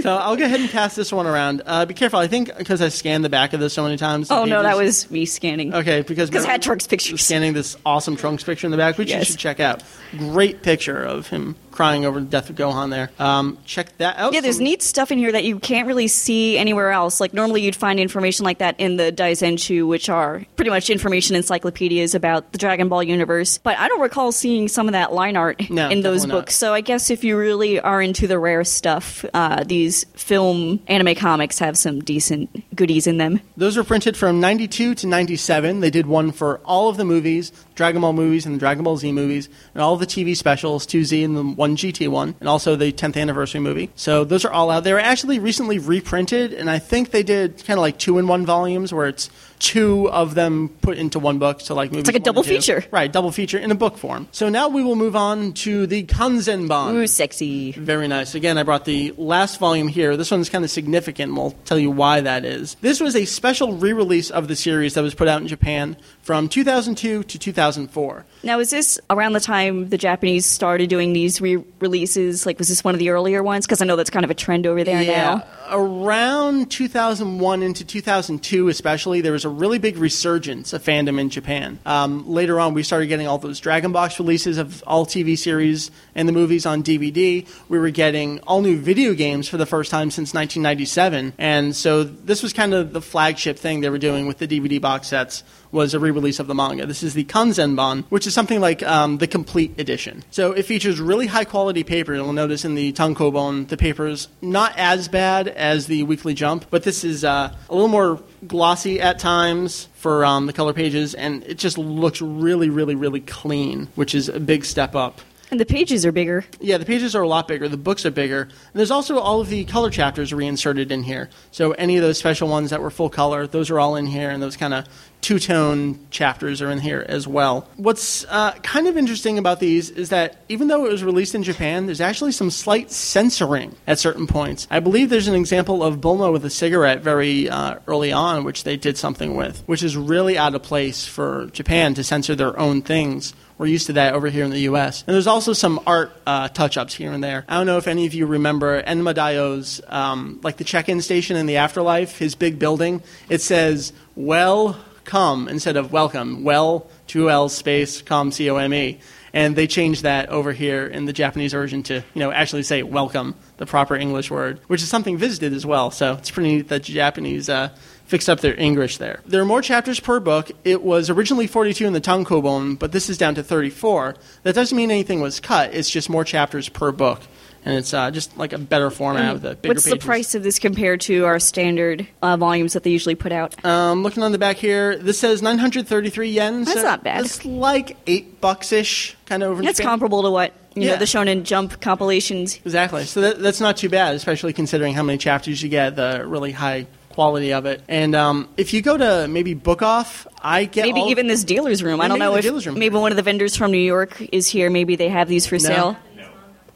So 0.01 0.15
I'll 0.15 0.35
go 0.35 0.45
ahead 0.45 0.59
and 0.59 0.69
pass 0.69 0.95
this 0.95 1.11
one 1.11 1.25
around. 1.25 1.63
Uh, 1.65 1.85
be 1.85 1.93
careful. 1.93 2.19
I 2.19 2.27
think 2.27 2.55
because 2.57 2.81
I 2.81 2.89
scanned 2.89 3.25
the 3.25 3.29
back 3.29 3.53
of 3.53 3.59
this 3.59 3.73
so 3.73 3.83
many 3.83 3.97
times. 3.97 4.29
Oh 4.29 4.45
no, 4.45 4.61
that 4.61 4.77
was 4.77 5.09
me 5.09 5.25
scanning. 5.25 5.73
okay 5.73 6.01
because 6.01 6.29
Because 6.29 6.45
it 6.45 6.49
had 6.49 6.61
Trunks 6.61 6.85
pictures. 6.87 7.25
scanning 7.25 7.53
this 7.53 7.75
awesome 7.85 8.15
Trunks 8.15 8.43
picture 8.43 8.67
in 8.67 8.71
the 8.71 8.77
back, 8.77 8.97
which 8.97 9.11
you 9.11 9.23
should 9.23 9.39
check 9.39 9.59
out. 9.59 9.81
Great 10.17 10.61
picture 10.61 11.01
of 11.01 11.27
him 11.27 11.55
crying 11.73 12.05
over 12.05 12.19
the 12.19 12.25
death 12.25 12.49
of 12.49 12.55
Gohan 12.55 12.89
there. 12.89 13.09
Um, 13.19 13.57
check 13.65 13.97
that 13.97 14.17
out. 14.17 14.33
Yeah, 14.33 14.39
there's 14.41 14.59
neat 14.61 14.81
stuff 14.81 15.11
in 15.11 15.17
here 15.17 15.31
that 15.31 15.43
you 15.43 15.59
can't 15.59 15.87
really 15.87 16.07
see 16.07 16.57
anywhere 16.57 16.91
else. 16.91 17.19
Like 17.19 17.33
normally 17.33 17.61
you'd 17.63 17.75
find 17.75 17.99
information 17.99 18.45
like 18.45 18.59
that 18.59 18.75
in 18.79 18.95
the 18.95 19.11
Daizenshuu, 19.11 19.87
which 19.87 20.07
are 20.09 20.45
pretty 20.55 20.69
much 20.71 20.89
information 20.89 21.35
encyclopedias 21.35 22.15
about 22.15 22.51
the 22.51 22.57
Dragon 22.57 22.87
Ball 22.89 23.03
universe. 23.03 23.57
But 23.57 23.77
I 23.77 23.87
don't 23.87 23.99
recall 24.01 24.31
seeing 24.31 24.67
some 24.67 24.87
of 24.87 24.93
that 24.93 25.11
line 25.13 25.35
art 25.35 25.69
No, 25.69 25.89
in 25.89 26.01
those 26.01 26.21
definitely 26.21 26.27
not. 26.27 26.39
books. 26.45 26.55
So 26.55 26.73
I 26.73 26.81
guess 26.81 27.09
if 27.09 27.23
you 27.23 27.37
really 27.37 27.79
are 27.79 28.01
into 28.01 28.27
the 28.27 28.39
rare 28.39 28.63
stuff, 28.63 29.25
uh, 29.33 29.63
these 29.63 30.03
film 30.13 30.79
anime 30.87 31.15
comics 31.15 31.59
have 31.59 31.77
some 31.77 31.99
decent 32.01 32.75
goodies 32.75 33.07
in 33.07 33.17
them. 33.17 33.41
Those 33.57 33.77
were 33.77 33.83
printed 33.83 34.15
from 34.15 34.39
92 34.39 34.95
to 34.95 35.07
97. 35.07 35.79
They 35.79 35.89
did 35.89 36.05
one 36.05 36.31
for 36.31 36.59
all 36.59 36.89
of 36.89 36.97
the 36.97 37.05
movies, 37.05 37.51
Dragon 37.75 38.01
Ball 38.01 38.13
movies 38.13 38.45
and 38.45 38.55
the 38.55 38.59
Dragon 38.59 38.83
Ball 38.83 38.97
Z 38.97 39.11
movies, 39.11 39.49
and 39.73 39.81
all 39.81 39.93
of 39.93 39.99
the 39.99 40.05
TV 40.05 40.35
specials, 40.37 40.85
2Z 40.85 41.25
and 41.25 41.35
the 41.35 41.43
1GT 41.63 42.07
one, 42.09 42.35
and 42.39 42.49
also 42.49 42.75
the 42.75 42.91
10th 42.91 43.17
anniversary 43.17 43.61
movie. 43.61 43.89
So 43.95 44.23
those 44.23 44.45
are 44.45 44.51
all 44.51 44.69
out. 44.69 44.83
They 44.83 44.93
were 44.93 44.99
actually 44.99 45.39
recently 45.39 45.79
reprinted, 45.79 46.53
and 46.53 46.69
I 46.69 46.79
think 46.79 47.11
they 47.11 47.23
did 47.23 47.63
kind 47.65 47.77
of 47.77 47.81
like 47.81 47.97
two 47.97 48.17
in 48.17 48.27
one 48.27 48.45
volumes 48.45 48.93
where 48.93 49.07
it's 49.07 49.29
two 49.63 50.09
of 50.09 50.35
them 50.35 50.67
put 50.81 50.97
into 50.97 51.19
one 51.19 51.39
book. 51.39 51.61
So 51.61 51.73
like 51.73 51.91
movies 51.91 52.07
like 52.07 52.17
a 52.17 52.19
double 52.19 52.43
feature. 52.43 52.83
Right, 52.91 53.11
double 53.11 53.31
feature 53.31 53.57
in 53.57 53.71
a 53.71 53.75
book 53.75 53.97
form. 53.97 54.27
So 54.33 54.49
now 54.49 54.67
we 54.67 54.83
will 54.83 54.97
move 54.97 55.15
on 55.15 55.53
to 55.53 55.87
the 55.87 56.03
Kanzenban. 56.03 56.93
Ooh, 56.93 57.07
sexy. 57.07 57.71
Very 57.71 58.09
nice. 58.09 58.35
Again, 58.35 58.57
I 58.57 58.63
brought 58.63 58.83
the 58.83 59.13
last 59.17 59.59
volume 59.59 59.87
here. 59.87 60.17
This 60.17 60.31
one's 60.31 60.49
kind 60.49 60.65
of 60.65 60.69
significant, 60.69 61.29
and 61.29 61.37
we'll 61.37 61.51
tell 61.63 61.79
you 61.79 61.89
why 61.89 62.19
that 62.19 62.43
is. 62.43 62.75
This 62.81 62.99
was 62.99 63.15
a 63.15 63.23
special 63.23 63.77
re 63.77 63.93
release 63.93 64.29
of 64.29 64.49
the 64.49 64.55
series 64.57 64.95
that 64.95 65.01
was 65.01 65.15
put 65.15 65.29
out 65.29 65.41
in 65.41 65.47
Japan 65.47 65.95
from 66.23 66.49
2002 66.49 67.23
to 67.23 67.39
2004. 67.39 68.25
Now, 68.43 68.59
is 68.59 68.69
this 68.69 68.99
around 69.09 69.31
the 69.31 69.39
time 69.39 69.87
the 69.87 69.97
Japanese 69.97 70.45
started 70.45 70.89
doing 70.89 71.13
these 71.13 71.39
re-releases? 71.39 72.45
Like, 72.45 72.59
was 72.59 72.67
this 72.67 72.83
one 72.83 72.93
of 72.93 72.99
the 72.99 73.09
earlier 73.09 73.41
ones? 73.41 73.65
Because 73.65 73.81
I 73.81 73.85
know 73.85 73.95
that's 73.95 74.09
kind 74.09 74.25
of 74.25 74.31
a 74.31 74.35
trend 74.35 74.67
over 74.67 74.83
there 74.83 75.05
now. 75.05 75.45
Around 75.69 76.71
2001 76.71 77.63
into 77.63 77.85
2002, 77.85 78.67
especially, 78.67 79.21
there 79.21 79.31
was 79.31 79.45
a 79.45 79.49
really 79.49 79.77
big 79.79 79.97
resurgence 79.97 80.73
of 80.73 80.83
fandom 80.83 81.19
in 81.19 81.29
Japan. 81.29 81.79
Um, 81.85 82.27
later 82.29 82.59
on, 82.59 82.73
we 82.73 82.83
started 82.83 83.07
getting 83.07 83.27
all 83.27 83.37
those 83.37 83.59
Dragon 83.59 83.91
Box 83.91 84.19
releases 84.19 84.57
of 84.57 84.83
all 84.85 85.05
TV 85.05 85.37
series 85.37 85.91
and 86.15 86.27
the 86.27 86.33
movies 86.33 86.65
on 86.65 86.83
DVD. 86.83 87.47
We 87.69 87.79
were 87.79 87.91
getting 87.91 88.39
all 88.41 88.61
new 88.61 88.77
video 88.77 89.13
games 89.13 89.47
for 89.47 89.57
the 89.57 89.65
first 89.65 89.89
time 89.89 90.11
since 90.11 90.33
1997. 90.33 91.33
And 91.37 91.75
so 91.75 92.03
this 92.03 92.43
was 92.43 92.53
kind 92.53 92.73
of 92.73 92.93
the 92.93 93.01
flagship 93.01 93.57
thing 93.57 93.81
they 93.81 93.89
were 93.89 93.97
doing 93.97 94.27
with 94.27 94.39
the 94.39 94.47
DVD 94.47 94.81
box 94.81 95.07
sets 95.07 95.43
was 95.73 95.93
a 95.93 95.99
re-release 95.99 96.39
of 96.39 96.47
the 96.47 96.55
manga. 96.55 96.85
This 96.85 97.03
is 97.03 97.13
the 97.13 97.25
Kanzenban, 97.25 98.05
which 98.05 98.27
is 98.27 98.33
something 98.33 98.61
like 98.61 98.83
um, 98.83 99.17
the 99.17 99.27
complete 99.27 99.77
edition. 99.79 100.23
So 100.31 100.53
it 100.53 100.63
features 100.63 101.01
really 101.01 101.27
high 101.27 101.43
quality 101.43 101.83
paper. 101.83 102.13
You'll 102.13 102.31
notice 102.31 102.63
in 102.63 102.75
the 102.75 102.93
Tankobon, 102.93 103.67
the 103.67 103.77
paper 103.77 104.07
is 104.07 104.27
not 104.41 104.77
as 104.77 105.07
bad 105.07 105.47
as 105.47 105.87
the 105.87 106.03
Weekly 106.03 106.33
Jump, 106.33 106.67
but 106.69 106.83
this 106.83 107.03
is 107.03 107.25
uh, 107.25 107.53
a 107.69 107.73
little 107.73 107.89
more 107.89 108.21
glossy 108.47 109.01
at 109.01 109.19
times 109.19 109.89
for 109.95 110.23
um, 110.23 110.45
the 110.45 110.53
color 110.53 110.73
pages, 110.73 111.15
and 111.15 111.43
it 111.43 111.57
just 111.57 111.77
looks 111.77 112.21
really, 112.21 112.69
really, 112.69 112.95
really 112.95 113.21
clean, 113.21 113.87
which 113.95 114.13
is 114.13 114.29
a 114.29 114.39
big 114.39 114.65
step 114.65 114.95
up. 114.95 115.21
And 115.53 115.59
the 115.59 115.67
pages 115.67 116.03
are 116.03 116.11
bigger. 116.11 116.43
Yeah, 116.61 116.79
the 116.79 116.85
pages 116.85 117.15
are 117.15 117.21
a 117.21 117.27
lot 117.27 117.47
bigger. 117.47 117.69
The 117.69 117.77
books 117.77 118.07
are 118.07 118.09
bigger. 118.09 118.41
And 118.41 118.51
there's 118.73 118.89
also 118.89 119.19
all 119.19 119.39
of 119.39 119.49
the 119.49 119.65
color 119.65 119.91
chapters 119.91 120.33
reinserted 120.33 120.91
in 120.91 121.03
here. 121.03 121.29
So 121.51 121.73
any 121.73 121.95
of 121.95 122.01
those 122.01 122.17
special 122.17 122.47
ones 122.47 122.71
that 122.71 122.81
were 122.81 122.89
full 122.89 123.11
color, 123.11 123.45
those 123.45 123.69
are 123.69 123.79
all 123.79 123.95
in 123.95 124.07
here, 124.07 124.31
and 124.31 124.41
those 124.41 124.57
kind 124.57 124.73
of 124.73 124.87
two 125.21 125.37
tone 125.37 125.99
chapters 126.09 126.59
are 126.59 126.71
in 126.71 126.79
here 126.79 127.05
as 127.07 127.27
well. 127.27 127.69
What's 127.77 128.25
uh, 128.25 128.53
kind 128.63 128.87
of 128.87 128.97
interesting 128.97 129.37
about 129.37 129.59
these 129.59 129.91
is 129.91 130.09
that 130.09 130.37
even 130.49 130.69
though 130.69 130.87
it 130.87 130.91
was 130.91 131.03
released 131.03 131.35
in 131.35 131.43
Japan, 131.43 131.85
there's 131.85 132.01
actually 132.01 132.31
some 132.31 132.49
slight 132.49 132.89
censoring 132.89 133.75
at 133.85 133.99
certain 133.99 134.25
points. 134.25 134.67
I 134.71 134.79
believe 134.79 135.11
there's 135.11 135.27
an 135.27 135.35
example 135.35 135.83
of 135.83 135.97
Bulma 135.97 136.33
with 136.33 136.43
a 136.45 136.49
cigarette 136.49 137.01
very 137.01 137.47
uh, 137.47 137.75
early 137.87 138.11
on, 138.11 138.43
which 138.43 138.63
they 138.63 138.75
did 138.75 138.97
something 138.97 139.35
with, 139.35 139.61
which 139.67 139.83
is 139.83 139.95
really 139.95 140.35
out 140.35 140.55
of 140.55 140.63
place 140.63 141.05
for 141.05 141.45
Japan 141.53 141.93
to 141.93 142.03
censor 142.03 142.33
their 142.33 142.57
own 142.59 142.81
things. 142.81 143.35
We're 143.57 143.67
used 143.67 143.87
to 143.87 143.93
that 143.93 144.13
over 144.13 144.27
here 144.29 144.43
in 144.43 144.51
the 144.51 144.61
U.S. 144.61 145.03
And 145.05 145.13
there's 145.13 145.27
also 145.27 145.53
some 145.53 145.79
art 145.85 146.11
uh, 146.25 146.47
touch-ups 146.47 146.95
here 146.95 147.11
and 147.11 147.23
there. 147.23 147.45
I 147.47 147.57
don't 147.57 147.67
know 147.67 147.77
if 147.77 147.87
any 147.87 148.05
of 148.05 148.13
you 148.13 148.25
remember 148.25 148.81
Enma 148.81 149.13
Daio's, 149.13 149.79
um, 149.87 150.39
like 150.43 150.57
the 150.57 150.63
check-in 150.63 151.01
station 151.01 151.37
in 151.37 151.45
the 151.45 151.57
afterlife, 151.57 152.17
his 152.17 152.35
big 152.35 152.57
building. 152.57 153.03
It 153.29 153.41
says 153.41 153.93
"Welcome" 154.15 155.47
instead 155.47 155.77
of 155.77 155.91
"welcome." 155.91 156.43
Well, 156.43 156.87
two 157.07 157.29
L's 157.29 157.53
space 157.55 158.01
com 158.01 158.31
c 158.31 158.49
o 158.49 158.57
m 158.57 158.73
e. 158.73 158.99
And 159.35 159.55
they 159.55 159.65
changed 159.65 160.03
that 160.03 160.29
over 160.29 160.51
here 160.51 160.85
in 160.85 161.05
the 161.05 161.13
Japanese 161.13 161.53
version 161.53 161.81
to, 161.83 161.95
you 161.95 162.19
know, 162.19 162.31
actually 162.31 162.63
say 162.63 162.83
"welcome," 162.83 163.35
the 163.57 163.65
proper 163.65 163.95
English 163.95 164.31
word, 164.31 164.59
which 164.67 164.81
is 164.81 164.89
something 164.89 165.17
visited 165.17 165.53
as 165.53 165.65
well. 165.65 165.91
So 165.91 166.13
it's 166.13 166.31
pretty 166.31 166.57
neat 166.57 166.69
that 166.69 166.83
Japanese. 166.83 167.49
Uh, 167.49 167.69
fixed 168.13 168.29
up 168.29 168.41
their 168.41 168.53
English 168.59 168.97
there. 168.99 169.21
There 169.25 169.41
are 169.41 169.45
more 169.45 169.63
chapters 169.63 169.99
per 169.99 170.19
book. 170.19 170.51
It 170.63 170.83
was 170.83 171.09
originally 171.09 171.47
42 171.47 171.87
in 171.87 171.93
the 171.93 171.99
Tankobon, 171.99 172.77
but 172.77 172.91
this 172.91 173.09
is 173.09 173.17
down 173.17 173.33
to 173.33 173.41
34. 173.41 174.13
That 174.43 174.53
doesn't 174.53 174.77
mean 174.77 174.91
anything 174.91 175.19
was 175.19 175.39
cut. 175.39 175.73
It's 175.73 175.89
just 175.89 176.11
more 176.11 176.23
chapters 176.23 176.69
per 176.69 176.91
book. 176.91 177.21
And 177.65 177.75
it's 177.75 177.91
uh, 177.91 178.11
just 178.11 178.37
like 178.37 178.53
a 178.53 178.59
better 178.59 178.91
format 178.91 179.33
with 179.33 179.45
a 179.45 179.55
bigger 179.55 179.73
What's 179.73 179.85
the 179.85 179.97
price 179.97 180.35
of 180.35 180.43
this 180.43 180.59
compared 180.59 181.01
to 181.01 181.25
our 181.25 181.39
standard 181.39 182.05
uh, 182.21 182.37
volumes 182.37 182.73
that 182.73 182.83
they 182.83 182.91
usually 182.91 183.15
put 183.15 183.31
out? 183.31 183.65
Um, 183.65 184.03
looking 184.03 184.21
on 184.21 184.31
the 184.31 184.37
back 184.37 184.57
here, 184.57 184.95
this 184.95 185.17
says 185.17 185.41
933 185.41 186.29
yen. 186.29 186.65
That's 186.65 186.81
so 186.81 186.83
not 186.83 187.03
bad. 187.03 187.25
It's 187.25 187.43
like 187.43 187.97
8 188.05 188.39
bucks 188.41 188.71
ish, 188.71 189.17
kind 189.25 189.41
of 189.41 189.49
over 189.49 189.63
That's 189.63 189.79
comparable 189.79 190.21
to 190.21 190.29
what 190.29 190.53
you 190.75 190.83
Yeah. 190.83 190.91
know 190.91 190.97
the 190.97 191.05
Shonen 191.05 191.41
Jump 191.43 191.81
compilations. 191.81 192.59
Exactly. 192.63 193.05
So 193.05 193.21
that, 193.21 193.39
that's 193.39 193.59
not 193.61 193.77
too 193.77 193.89
bad, 193.89 194.13
especially 194.13 194.53
considering 194.53 194.93
how 194.93 195.01
many 195.01 195.17
chapters 195.17 195.63
you 195.63 195.69
get, 195.69 195.95
the 195.95 196.23
really 196.27 196.51
high 196.51 196.85
quality 197.13 197.53
of 197.53 197.65
it. 197.65 197.81
And 197.87 198.15
um, 198.15 198.49
if 198.57 198.73
you 198.73 198.81
go 198.81 198.97
to 198.97 199.27
maybe 199.27 199.53
Book 199.53 199.81
Off, 199.81 200.27
I 200.41 200.65
get 200.65 200.85
Maybe 200.85 201.01
even 201.01 201.27
this 201.27 201.43
dealer's 201.43 201.81
room. 201.83 202.01
I 202.01 202.07
don't 202.07 202.19
know 202.19 202.35
if 202.35 202.43
dealer's 202.43 202.65
room. 202.67 202.77
maybe 202.77 202.95
one 202.95 203.11
of 203.11 203.15
the 203.15 203.23
vendors 203.23 203.55
from 203.55 203.71
New 203.71 203.77
York 203.77 204.21
is 204.33 204.47
here. 204.47 204.69
Maybe 204.69 204.95
they 204.95 205.09
have 205.09 205.27
these 205.27 205.45
for 205.45 205.59
sale. 205.59 205.97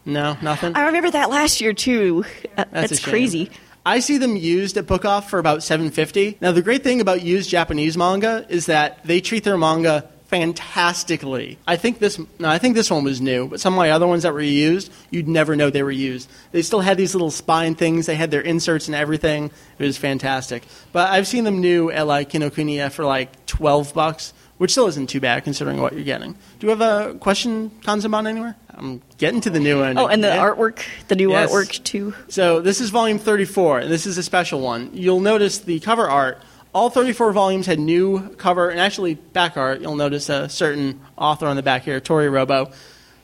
no 0.05 0.37
nothing. 0.41 0.75
I 0.75 0.85
remember 0.87 1.11
that 1.11 1.29
last 1.29 1.59
year 1.61 1.73
too. 1.73 2.23
Uh, 2.57 2.65
That's, 2.71 2.89
that's 2.91 3.05
crazy. 3.05 3.51
I 3.85 3.99
see 3.99 4.17
them 4.17 4.35
used 4.35 4.75
at 4.77 4.85
Book 4.85 5.05
Off 5.05 5.29
for 5.29 5.39
about 5.39 5.63
seven 5.63 5.91
fifty. 5.91 6.37
Now 6.41 6.51
the 6.51 6.61
great 6.61 6.83
thing 6.83 7.01
about 7.01 7.21
used 7.21 7.49
Japanese 7.49 7.97
manga 7.97 8.45
is 8.49 8.65
that 8.65 9.03
they 9.05 9.21
treat 9.21 9.43
their 9.43 9.57
manga 9.57 10.09
fantastically. 10.27 11.57
I 11.67 11.75
think 11.75 11.99
this 11.99 12.19
no, 12.39 12.49
I 12.49 12.57
think 12.57 12.75
this 12.75 12.89
one 12.91 13.03
was 13.03 13.21
new, 13.21 13.47
but 13.47 13.59
some 13.59 13.73
of 13.73 13.77
my 13.77 13.91
other 13.91 14.07
ones 14.07 14.23
that 14.23 14.33
were 14.33 14.41
used, 14.41 14.91
you'd 15.09 15.27
never 15.27 15.55
know 15.55 15.69
they 15.69 15.83
were 15.83 15.91
used. 15.91 16.29
They 16.51 16.61
still 16.61 16.81
had 16.81 16.97
these 16.97 17.13
little 17.15 17.31
spine 17.31 17.75
things. 17.75 18.05
They 18.05 18.15
had 18.15 18.31
their 18.31 18.41
inserts 18.41 18.87
and 18.87 18.95
everything. 18.95 19.51
It 19.79 19.83
was 19.83 19.97
fantastic. 19.97 20.63
But 20.91 21.09
I've 21.11 21.27
seen 21.27 21.43
them 21.43 21.61
new 21.61 21.91
at 21.91 22.07
like 22.07 22.29
Kinokuniya 22.31 22.91
for 22.91 23.05
like 23.05 23.45
twelve 23.45 23.93
bucks, 23.93 24.33
which 24.57 24.71
still 24.71 24.87
isn't 24.87 25.07
too 25.09 25.19
bad 25.19 25.43
considering 25.43 25.79
what 25.81 25.93
you're 25.93 26.03
getting. 26.03 26.33
Do 26.59 26.67
you 26.67 26.69
have 26.69 26.81
a 26.81 27.13
question, 27.15 27.71
Kanzenban, 27.83 28.27
anywhere? 28.27 28.55
I'm 28.71 29.01
getting 29.17 29.41
to 29.41 29.49
the 29.49 29.59
new 29.59 29.79
one. 29.79 29.97
Oh, 29.97 30.05
and 30.07 30.23
the 30.23 30.27
Yeah. 30.27 30.37
artwork, 30.45 30.81
the 31.07 31.15
new 31.15 31.31
Yes. 31.31 31.49
artwork 31.51 31.83
too. 31.83 32.13
So 32.27 32.61
this 32.61 32.79
is 32.79 32.91
volume 32.91 33.17
34, 33.17 33.79
and 33.79 33.91
this 33.91 34.05
is 34.05 34.19
a 34.19 34.23
special 34.23 34.59
one. 34.59 34.91
You'll 34.93 35.19
notice 35.19 35.57
the 35.57 35.79
cover 35.79 36.07
art. 36.07 36.39
All 36.73 36.89
34 36.89 37.31
volumes 37.31 37.65
had 37.65 37.79
new 37.79 38.29
cover 38.35 38.69
and 38.69 38.79
actually 38.79 39.15
back 39.15 39.57
art. 39.57 39.81
You'll 39.81 39.95
notice 39.95 40.29
a 40.29 40.47
certain 40.49 40.99
author 41.17 41.47
on 41.47 41.55
the 41.55 41.63
back 41.63 41.83
here, 41.83 41.99
Tori 41.99 42.29
Robo. 42.29 42.71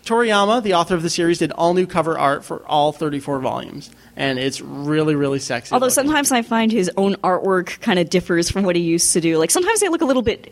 Toriyama, 0.06 0.62
the 0.64 0.74
author 0.74 0.96
of 0.96 1.02
the 1.02 1.10
series, 1.10 1.38
did 1.40 1.52
all 1.54 1.74
new 1.74 1.88
cover 1.88 2.18
art 2.20 2.44
for 2.44 2.66
all 2.68 2.92
34 2.92 3.40
volumes, 3.40 3.90
and 4.18 4.38
it's 4.38 4.60
really, 4.60 5.16
really 5.16 5.40
sexy. 5.40 5.72
Although 5.74 5.86
looking. 5.86 5.94
sometimes 5.96 6.32
I 6.32 6.42
find 6.42 6.72
his 6.74 6.92
own 6.98 7.16
artwork 7.18 7.80
kind 7.80 7.98
of 8.00 8.10
differs 8.10 8.50
from 8.52 8.64
what 8.64 8.76
he 8.76 8.82
used 8.82 9.14
to 9.14 9.22
do. 9.22 9.38
Like 9.38 9.50
sometimes 9.50 9.80
they 9.80 9.88
look 9.88 10.02
a 10.02 10.06
little 10.06 10.22
bit, 10.22 10.52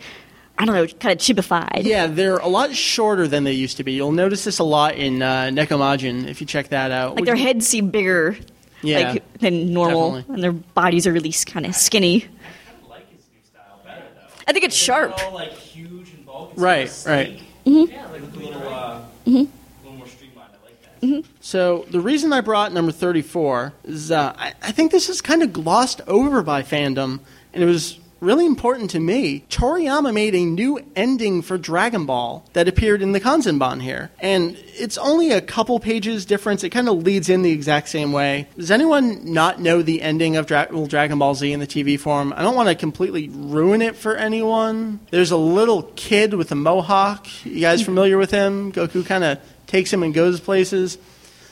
I 0.57 0.63
don't 0.63 0.73
know, 0.75 0.87
kind 0.87 1.11
of 1.11 1.17
chibified. 1.17 1.83
Yeah, 1.83 2.07
they're 2.07 2.37
a 2.37 2.47
lot 2.47 2.73
shorter 2.73 3.27
than 3.27 3.43
they 3.43 3.51
used 3.51 3.75
to 3.77 3.83
be. 3.83 3.91
You'll 3.91 4.13
notice 4.13 4.45
this 4.45 4.59
a 4.59 4.63
lot 4.63 4.95
in 4.95 5.21
uh, 5.21 5.49
Nekomajin 5.51 6.27
if 6.29 6.39
you 6.39 6.47
check 6.47 6.69
that 6.69 6.91
out. 6.91 7.15
Like 7.15 7.25
their 7.25 7.35
heads 7.35 7.67
seem 7.67 7.89
bigger, 7.89 8.37
Yeah, 8.83 9.11
like 9.13 9.39
than 9.39 9.73
normal, 9.73 10.11
definitely. 10.13 10.33
and 10.35 10.43
their 10.45 10.53
bodies 10.53 11.07
are 11.07 11.11
really 11.11 11.33
kind 11.45 11.65
of 11.65 11.75
skinny. 11.75 12.23
I 12.23 12.89
like 12.89 13.09
his 13.11 13.25
new 13.33 13.41
style 13.43 13.81
better 13.83 14.05
though. 14.15 14.40
I 14.51 14.53
think 14.53 14.65
it's 14.65 14.75
sharp. 14.75 15.17
All 15.23 15.33
like 15.33 15.53
huge 15.53 16.09
and 16.09 16.25
bulky. 16.25 16.59
Right, 16.59 16.81
it's 16.87 17.07
right. 17.07 17.39
Mm-hmm. 17.65 17.89
Yeah, 17.89 18.05
like 18.07 18.21
a 18.21 18.25
little, 18.25 18.67
uh, 18.67 18.99
a 19.25 19.29
little 19.29 19.47
more 19.85 20.07
streamlined. 20.07 20.49
I 20.61 20.65
like 20.65 20.99
that. 20.99 21.23
So 21.39 21.85
the 21.89 22.01
reason 22.01 22.33
I 22.33 22.41
brought 22.41 22.73
number 22.73 22.91
34 22.91 23.71
is 23.85 24.11
uh, 24.11 24.33
I, 24.37 24.53
I 24.61 24.73
think 24.73 24.91
this 24.91 25.07
is 25.07 25.21
kind 25.21 25.41
of 25.41 25.53
glossed 25.53 26.01
over 26.05 26.43
by 26.43 26.63
fandom, 26.63 27.21
and 27.53 27.63
it 27.63 27.65
was 27.65 27.97
really 28.21 28.45
important 28.45 28.91
to 28.91 28.99
me. 28.99 29.43
Toriyama 29.49 30.13
made 30.13 30.35
a 30.35 30.45
new 30.45 30.79
ending 30.95 31.41
for 31.41 31.57
Dragon 31.57 32.05
Ball 32.05 32.45
that 32.53 32.67
appeared 32.67 33.01
in 33.01 33.11
the 33.11 33.19
Kanzenban 33.19 33.81
here, 33.81 34.11
and 34.19 34.55
it's 34.77 34.97
only 34.99 35.31
a 35.31 35.41
couple 35.41 35.79
pages 35.79 36.25
difference. 36.25 36.63
It 36.63 36.69
kind 36.69 36.87
of 36.87 37.03
leads 37.03 37.29
in 37.29 37.41
the 37.41 37.51
exact 37.51 37.89
same 37.89 38.13
way. 38.13 38.47
Does 38.55 38.71
anyone 38.71 39.33
not 39.33 39.59
know 39.59 39.81
the 39.81 40.01
ending 40.01 40.37
of 40.37 40.45
Dra- 40.45 40.67
well, 40.71 40.85
Dragon 40.85 41.17
Ball 41.17 41.33
Z 41.35 41.51
in 41.51 41.59
the 41.59 41.67
TV 41.67 41.99
form? 41.99 42.31
I 42.37 42.43
don't 42.43 42.55
want 42.55 42.69
to 42.69 42.75
completely 42.75 43.27
ruin 43.29 43.81
it 43.81 43.95
for 43.95 44.15
anyone. 44.15 44.99
There's 45.09 45.31
a 45.31 45.37
little 45.37 45.83
kid 45.95 46.35
with 46.35 46.51
a 46.51 46.55
mohawk. 46.55 47.27
You 47.43 47.59
guys 47.59 47.81
familiar 47.81 48.17
with 48.17 48.31
him? 48.31 48.71
Goku 48.71 49.05
kind 49.05 49.23
of 49.23 49.39
takes 49.65 49.91
him 49.91 50.03
and 50.03 50.13
goes 50.13 50.39
places. 50.39 50.99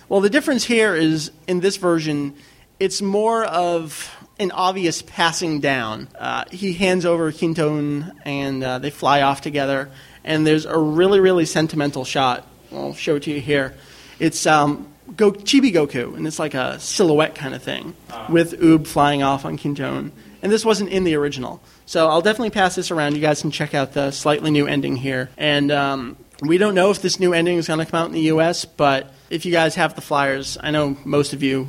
Well, 0.07 0.21
the 0.21 0.29
difference 0.29 0.65
here 0.65 0.95
is 0.95 1.31
in 1.47 1.61
this 1.61 1.77
version, 1.77 2.35
it's 2.79 3.01
more 3.01 3.43
of 3.45 4.15
an 4.39 4.51
obvious 4.51 5.01
passing 5.01 5.59
down. 5.59 6.07
Uh, 6.17 6.45
he 6.49 6.73
hands 6.73 7.05
over 7.05 7.31
Kinton, 7.31 8.11
and 8.23 8.63
uh, 8.63 8.79
they 8.79 8.89
fly 8.89 9.21
off 9.21 9.41
together. 9.41 9.89
And 10.23 10.47
there's 10.47 10.65
a 10.65 10.77
really, 10.77 11.19
really 11.19 11.45
sentimental 11.45 12.05
shot. 12.05 12.47
I'll 12.71 12.93
show 12.93 13.17
it 13.17 13.23
to 13.23 13.31
you 13.31 13.41
here. 13.41 13.75
It's 14.19 14.45
um, 14.45 14.87
Go- 15.15 15.31
Chibi 15.31 15.73
Goku, 15.73 16.15
and 16.15 16.25
it's 16.25 16.39
like 16.39 16.53
a 16.53 16.79
silhouette 16.79 17.35
kind 17.35 17.53
of 17.53 17.61
thing 17.61 17.95
with 18.29 18.59
Oob 18.59 18.87
flying 18.87 19.23
off 19.23 19.45
on 19.45 19.57
Kinton. 19.57 20.11
And 20.41 20.51
this 20.51 20.63
wasn't 20.63 20.89
in 20.91 21.03
the 21.03 21.15
original. 21.15 21.61
So 21.85 22.07
I'll 22.07 22.21
definitely 22.21 22.51
pass 22.51 22.75
this 22.75 22.91
around. 22.91 23.15
You 23.15 23.21
guys 23.21 23.41
can 23.41 23.51
check 23.51 23.73
out 23.73 23.93
the 23.93 24.11
slightly 24.11 24.51
new 24.51 24.67
ending 24.67 24.95
here. 24.95 25.29
And 25.37 25.69
um, 25.71 26.15
we 26.41 26.57
don't 26.57 26.75
know 26.75 26.91
if 26.91 27.01
this 27.01 27.19
new 27.19 27.33
ending 27.33 27.57
is 27.57 27.67
going 27.67 27.79
to 27.79 27.85
come 27.85 27.99
out 28.01 28.05
in 28.07 28.13
the 28.13 28.21
U.S., 28.21 28.63
but 28.63 29.11
if 29.29 29.45
you 29.45 29.51
guys 29.51 29.75
have 29.75 29.95
the 29.95 30.01
flyers, 30.01 30.57
I 30.61 30.71
know 30.71 30.95
most 31.03 31.33
of 31.33 31.43
you 31.43 31.67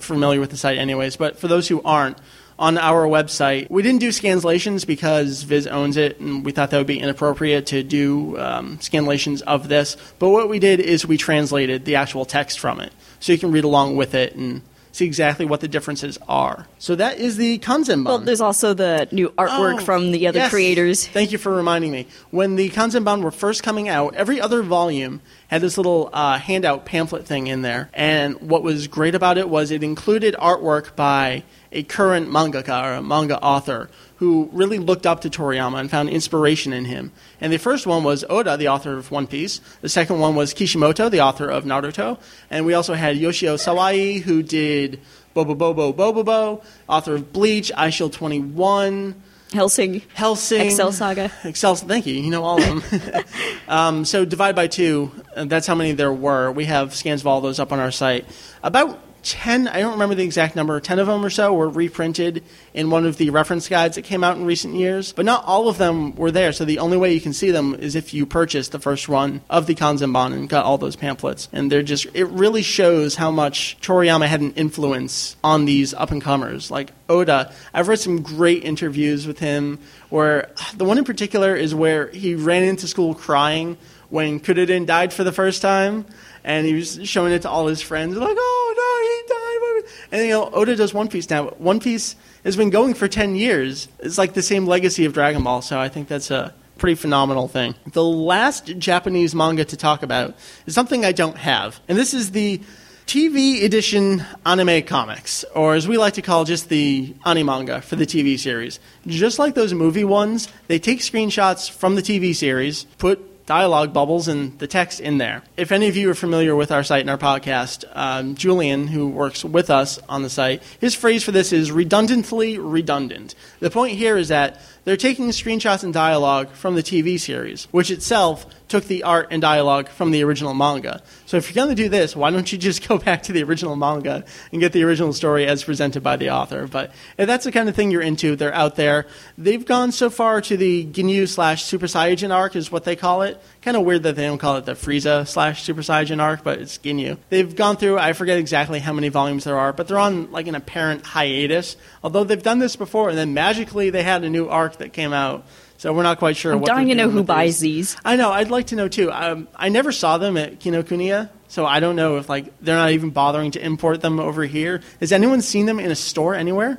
familiar 0.00 0.40
with 0.40 0.50
the 0.50 0.56
site 0.56 0.78
anyways, 0.78 1.16
but 1.16 1.38
for 1.38 1.48
those 1.48 1.68
who 1.68 1.82
aren't, 1.82 2.18
on 2.58 2.76
our 2.76 3.06
website, 3.06 3.70
we 3.70 3.82
didn't 3.82 4.00
do 4.00 4.08
scanlations 4.08 4.84
because 4.84 5.44
Viz 5.44 5.66
owns 5.66 5.96
it, 5.96 6.18
and 6.18 6.44
we 6.44 6.50
thought 6.50 6.70
that 6.70 6.78
would 6.78 6.88
be 6.88 6.98
inappropriate 6.98 7.66
to 7.66 7.82
do 7.84 8.36
um, 8.38 8.78
scanlations 8.78 9.42
of 9.42 9.68
this. 9.68 9.96
But 10.18 10.30
what 10.30 10.48
we 10.48 10.58
did 10.58 10.80
is 10.80 11.06
we 11.06 11.16
translated 11.16 11.84
the 11.84 11.94
actual 11.94 12.24
text 12.24 12.58
from 12.58 12.80
it, 12.80 12.92
so 13.20 13.32
you 13.32 13.38
can 13.38 13.52
read 13.52 13.64
along 13.64 13.96
with 13.96 14.14
it 14.14 14.34
and 14.34 14.62
see 14.98 15.06
exactly 15.06 15.46
what 15.46 15.60
the 15.60 15.68
differences 15.68 16.18
are. 16.28 16.66
So 16.78 16.94
that 16.96 17.18
is 17.18 17.36
the 17.36 17.58
Kanzenban. 17.60 18.04
Well, 18.04 18.18
there's 18.18 18.40
also 18.40 18.74
the 18.74 19.08
new 19.12 19.30
artwork 19.30 19.80
Oh, 19.80 19.84
from 19.84 20.10
the 20.10 20.26
other 20.26 20.40
yes. 20.40 20.50
creators. 20.50 21.06
Thank 21.06 21.32
you 21.32 21.38
for 21.38 21.54
reminding 21.54 21.92
me. 21.92 22.06
When 22.30 22.56
the 22.56 22.68
Kanzenban 22.70 23.22
were 23.22 23.30
first 23.30 23.62
coming 23.62 23.88
out, 23.88 24.14
every 24.14 24.40
other 24.40 24.62
volume 24.62 25.20
had 25.48 25.60
this 25.62 25.76
little 25.76 26.10
uh, 26.12 26.38
handout 26.38 26.84
pamphlet 26.84 27.26
thing 27.26 27.46
in 27.46 27.62
there. 27.62 27.88
And 27.94 28.40
what 28.40 28.62
was 28.62 28.86
great 28.88 29.14
about 29.14 29.38
it 29.38 29.48
was 29.48 29.70
it 29.70 29.82
included 29.82 30.34
artwork 30.34 30.94
by 30.96 31.44
a 31.72 31.82
current 31.84 32.28
mangaka 32.28 32.82
or 32.82 32.94
a 32.94 33.02
manga 33.02 33.38
author 33.42 33.88
who 34.18 34.50
really 34.52 34.78
looked 34.78 35.06
up 35.06 35.20
to 35.20 35.30
Toriyama 35.30 35.78
and 35.78 35.90
found 35.90 36.08
inspiration 36.08 36.72
in 36.72 36.84
him. 36.84 37.12
And 37.40 37.52
the 37.52 37.58
first 37.58 37.86
one 37.86 38.02
was 38.02 38.24
Oda, 38.28 38.56
the 38.56 38.68
author 38.68 38.96
of 38.96 39.12
One 39.12 39.28
Piece. 39.28 39.60
The 39.80 39.88
second 39.88 40.18
one 40.18 40.34
was 40.34 40.52
Kishimoto, 40.52 41.08
the 41.08 41.20
author 41.20 41.48
of 41.48 41.64
Naruto. 41.64 42.18
And 42.50 42.66
we 42.66 42.74
also 42.74 42.94
had 42.94 43.16
Yoshio 43.16 43.56
Sawai, 43.56 44.20
who 44.20 44.42
did 44.42 45.00
Bobo 45.34 45.54
Bobo 45.54 45.92
Bobo, 45.92 46.62
author 46.88 47.14
of 47.14 47.32
Bleach, 47.32 47.70
Eyeshield 47.76 48.12
21. 48.12 49.22
Hellsing, 49.52 50.02
Hellsing, 50.12 50.60
Excel 50.60 50.92
Saga. 50.92 51.32
Excel. 51.44 51.74
Thank 51.74 52.04
you. 52.04 52.14
You 52.14 52.30
know 52.30 52.44
all 52.44 52.60
of 52.60 52.90
them. 52.90 53.24
um, 53.68 54.04
so 54.04 54.26
divide 54.26 54.54
by 54.54 54.66
two. 54.66 55.10
That's 55.36 55.66
how 55.66 55.74
many 55.74 55.92
there 55.92 56.12
were. 56.12 56.50
We 56.50 56.66
have 56.66 56.94
scans 56.94 57.22
of 57.22 57.28
all 57.28 57.40
those 57.40 57.58
up 57.58 57.72
on 57.72 57.78
our 57.78 57.90
site. 57.90 58.26
About 58.62 59.00
ten. 59.22 59.68
I 59.68 59.80
don't 59.80 59.92
remember 59.92 60.14
the 60.14 60.24
exact 60.24 60.56
number. 60.56 60.78
Ten 60.80 60.98
of 60.98 61.06
them 61.06 61.24
or 61.24 61.30
so 61.30 61.52
were 61.52 61.68
reprinted 61.68 62.44
in 62.74 62.90
one 62.90 63.06
of 63.06 63.16
the 63.16 63.30
reference 63.30 63.68
guides 63.68 63.96
that 63.96 64.02
came 64.02 64.24
out 64.24 64.36
in 64.36 64.44
recent 64.44 64.74
years. 64.74 65.12
But 65.12 65.24
not 65.24 65.44
all 65.44 65.68
of 65.68 65.78
them 65.78 66.14
were 66.16 66.30
there. 66.30 66.52
So 66.52 66.64
the 66.64 66.78
only 66.78 66.96
way 66.96 67.12
you 67.12 67.20
can 67.20 67.32
see 67.32 67.50
them 67.50 67.74
is 67.74 67.94
if 67.94 68.14
you 68.14 68.26
purchased 68.26 68.72
the 68.72 68.78
first 68.78 69.08
run 69.08 69.40
of 69.50 69.66
the 69.66 69.74
Kanzenban 69.74 70.32
and 70.32 70.48
got 70.48 70.64
all 70.64 70.78
those 70.78 70.96
pamphlets. 70.96 71.48
And 71.52 71.70
they're 71.70 71.82
just. 71.82 72.06
It 72.14 72.26
really 72.26 72.62
shows 72.62 73.14
how 73.14 73.30
much 73.30 73.76
Toriyama 73.80 74.26
had 74.26 74.40
an 74.40 74.52
influence 74.54 75.36
on 75.44 75.64
these 75.64 75.94
up 75.94 76.10
and 76.10 76.22
comers. 76.22 76.70
Like 76.70 76.92
Oda, 77.08 77.52
I've 77.72 77.88
read 77.88 77.98
some 77.98 78.22
great 78.22 78.64
interviews 78.64 79.26
with 79.26 79.38
him 79.38 79.78
where 80.10 80.50
the 80.76 80.84
one 80.84 80.98
in 80.98 81.04
particular 81.04 81.54
is 81.54 81.74
where 81.74 82.08
he 82.08 82.34
ran 82.34 82.62
into 82.62 82.86
school 82.86 83.14
crying 83.14 83.76
when 84.10 84.40
Kuririn 84.40 84.86
died 84.86 85.12
for 85.12 85.24
the 85.24 85.32
first 85.32 85.60
time, 85.60 86.06
and 86.44 86.66
he 86.66 86.74
was 86.74 87.00
showing 87.04 87.32
it 87.32 87.42
to 87.42 87.50
all 87.50 87.66
his 87.66 87.82
friends, 87.82 88.16
like, 88.16 88.36
"Oh 88.38 88.74
no, 88.76 88.92
he 89.02 89.28
died!" 89.28 90.08
And 90.12 90.26
you 90.26 90.30
know, 90.30 90.50
Oda 90.52 90.76
does 90.76 90.94
One 90.94 91.08
Piece 91.08 91.28
now. 91.30 91.46
One 91.58 91.80
Piece 91.80 92.16
has 92.44 92.56
been 92.56 92.70
going 92.70 92.94
for 92.94 93.08
ten 93.08 93.34
years. 93.34 93.88
It's 93.98 94.18
like 94.18 94.34
the 94.34 94.42
same 94.42 94.66
legacy 94.66 95.04
of 95.04 95.12
Dragon 95.12 95.42
Ball, 95.42 95.62
so 95.62 95.78
I 95.78 95.88
think 95.88 96.08
that's 96.08 96.30
a 96.30 96.54
pretty 96.78 96.94
phenomenal 96.94 97.48
thing. 97.48 97.74
The 97.92 98.04
last 98.04 98.66
Japanese 98.78 99.34
manga 99.34 99.64
to 99.64 99.76
talk 99.76 100.02
about 100.02 100.36
is 100.66 100.74
something 100.74 101.04
I 101.04 101.12
don't 101.12 101.36
have, 101.36 101.80
and 101.88 101.98
this 101.98 102.14
is 102.14 102.30
the 102.30 102.60
TV 103.06 103.64
edition 103.64 104.22
anime 104.44 104.82
comics, 104.82 105.42
or 105.54 105.74
as 105.74 105.88
we 105.88 105.96
like 105.96 106.12
to 106.12 106.22
call 106.22 106.44
just 106.44 106.68
the 106.68 107.14
animanga 107.24 107.82
for 107.82 107.96
the 107.96 108.04
TV 108.04 108.38
series. 108.38 108.78
Just 109.06 109.38
like 109.38 109.54
those 109.54 109.72
movie 109.72 110.04
ones, 110.04 110.46
they 110.66 110.78
take 110.78 110.98
screenshots 110.98 111.70
from 111.70 111.94
the 111.94 112.02
TV 112.02 112.34
series, 112.34 112.84
put 112.98 113.37
dialogue 113.48 113.94
bubbles 113.94 114.28
and 114.28 114.58
the 114.58 114.66
text 114.66 115.00
in 115.00 115.16
there. 115.16 115.42
If 115.56 115.72
any 115.72 115.88
of 115.88 115.96
you 115.96 116.10
are 116.10 116.14
familiar 116.14 116.54
with 116.54 116.70
our 116.70 116.84
site 116.84 117.00
and 117.00 117.08
our 117.08 117.16
podcast, 117.16 117.84
um, 117.94 118.34
Julian, 118.34 118.86
who 118.86 119.08
works 119.08 119.42
with 119.42 119.70
us 119.70 119.98
on 120.06 120.22
the 120.22 120.28
site, 120.28 120.62
his 120.80 120.94
phrase 120.94 121.24
for 121.24 121.32
this 121.32 121.50
is 121.50 121.72
redundantly 121.72 122.58
redundant. 122.58 123.34
The 123.60 123.70
point 123.70 123.96
here 123.96 124.18
is 124.18 124.28
that 124.28 124.60
they're 124.84 124.98
taking 124.98 125.30
screenshots 125.30 125.82
and 125.82 125.94
dialogue 125.94 126.50
from 126.50 126.74
the 126.74 126.82
TV 126.82 127.18
series, 127.18 127.66
which 127.70 127.90
itself 127.90 128.44
took 128.68 128.84
the 128.84 129.02
art 129.02 129.28
and 129.30 129.40
dialogue 129.42 129.88
from 129.88 130.10
the 130.10 130.22
original 130.22 130.54
manga. 130.54 131.02
So 131.26 131.36
if 131.36 131.48
you're 131.48 131.64
going 131.64 131.74
to 131.74 131.82
do 131.82 131.88
this, 131.88 132.14
why 132.14 132.30
don't 132.30 132.50
you 132.52 132.58
just 132.58 132.86
go 132.88 132.98
back 132.98 133.22
to 133.24 133.32
the 133.32 133.42
original 133.42 133.76
manga 133.76 134.24
and 134.52 134.60
get 134.60 134.72
the 134.72 134.84
original 134.84 135.12
story 135.12 135.46
as 135.46 135.64
presented 135.64 136.02
by 136.02 136.16
the 136.16 136.30
author? 136.30 136.66
But 136.66 136.92
if 137.16 137.26
that's 137.26 137.44
the 137.44 137.52
kind 137.52 137.68
of 137.68 137.74
thing 137.74 137.90
you're 137.90 138.02
into, 138.02 138.36
they're 138.36 138.54
out 138.54 138.76
there. 138.76 139.06
They've 139.36 139.64
gone 139.64 139.92
so 139.92 140.10
far 140.10 140.40
to 140.42 140.56
the 140.56 140.86
Ginyu 140.86 141.28
slash 141.28 141.64
Super 141.64 141.86
Saiyan 141.86 142.34
arc, 142.34 142.56
is 142.56 142.70
what 142.70 142.84
they 142.84 142.96
call 142.96 143.22
it. 143.22 143.40
Kind 143.62 143.76
of 143.76 143.84
weird 143.84 144.02
that 144.04 144.16
they 144.16 144.26
don't 144.26 144.38
call 144.38 144.56
it 144.56 144.66
the 144.66 144.72
Frieza 144.72 145.26
slash 145.26 145.62
Super 145.62 145.82
Saiyan 145.82 146.20
arc, 146.20 146.44
but 146.44 146.60
it's 146.60 146.78
Ginyu. 146.78 147.18
They've 147.30 147.54
gone 147.54 147.76
through, 147.76 147.98
I 147.98 148.12
forget 148.12 148.38
exactly 148.38 148.78
how 148.80 148.92
many 148.92 149.08
volumes 149.08 149.44
there 149.44 149.58
are, 149.58 149.72
but 149.72 149.88
they're 149.88 149.98
on 149.98 150.30
like 150.30 150.46
an 150.46 150.54
apparent 150.54 151.04
hiatus. 151.06 151.76
Although 152.02 152.24
they've 152.24 152.42
done 152.42 152.58
this 152.58 152.76
before, 152.76 153.08
and 153.08 153.18
then 153.18 153.34
magically 153.34 153.90
they 153.90 154.02
had 154.02 154.24
a 154.24 154.30
new 154.30 154.48
arc 154.48 154.78
that 154.78 154.92
came 154.92 155.12
out. 155.12 155.46
So 155.78 155.92
we're 155.92 156.02
not 156.02 156.18
quite 156.18 156.36
sure. 156.36 156.52
I'm 156.52 156.60
what 156.60 156.66
dying 156.68 156.88
to 156.88 156.94
know 156.96 157.08
who 157.08 157.22
buys 157.22 157.60
these. 157.60 157.94
these. 157.94 158.02
I 158.04 158.16
know. 158.16 158.30
I'd 158.32 158.50
like 158.50 158.66
to 158.68 158.76
know 158.76 158.88
too. 158.88 159.12
Um, 159.12 159.46
I 159.54 159.68
never 159.68 159.92
saw 159.92 160.18
them 160.18 160.36
at 160.36 160.58
Kinokuniya, 160.58 161.30
so 161.46 161.64
I 161.64 161.78
don't 161.78 161.94
know 161.94 162.16
if 162.16 162.28
like 162.28 162.52
they're 162.60 162.76
not 162.76 162.90
even 162.90 163.10
bothering 163.10 163.52
to 163.52 163.64
import 163.64 164.00
them 164.00 164.18
over 164.18 164.42
here. 164.44 164.82
Has 164.98 165.12
anyone 165.12 165.40
seen 165.40 165.66
them 165.66 165.78
in 165.78 165.90
a 165.90 165.94
store 165.96 166.34
anywhere? 166.34 166.78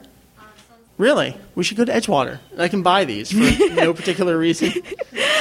Really? 0.97 1.33
We 1.55 1.63
should 1.63 1.77
go 1.77 1.85
to 1.85 1.93
Edgewater. 1.93 2.39
I 2.57 2.67
can 2.67 2.83
buy 2.83 3.05
these 3.05 3.31
for 3.31 3.37
no 3.73 3.93
particular 3.93 4.37
reason. 4.37 4.73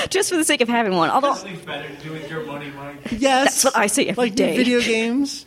Just 0.09 0.31
for 0.31 0.37
the 0.37 0.45
sake 0.45 0.61
of 0.61 0.69
having 0.69 0.95
one. 0.95 1.11
Although 1.11 1.35
Something's 1.35 1.62
better 1.62 1.88
to 1.88 1.97
do 2.00 2.12
with 2.12 2.31
your 2.31 2.45
money, 2.45 2.71
Mike. 2.71 3.11
Yes, 3.11 3.62
That's 3.62 3.65
what 3.65 3.77
I 3.77 3.88
say 3.88 4.07
every 4.07 4.27
like 4.27 4.37
day. 4.37 4.53
new 4.53 4.57
video 4.57 4.81
games. 4.81 5.45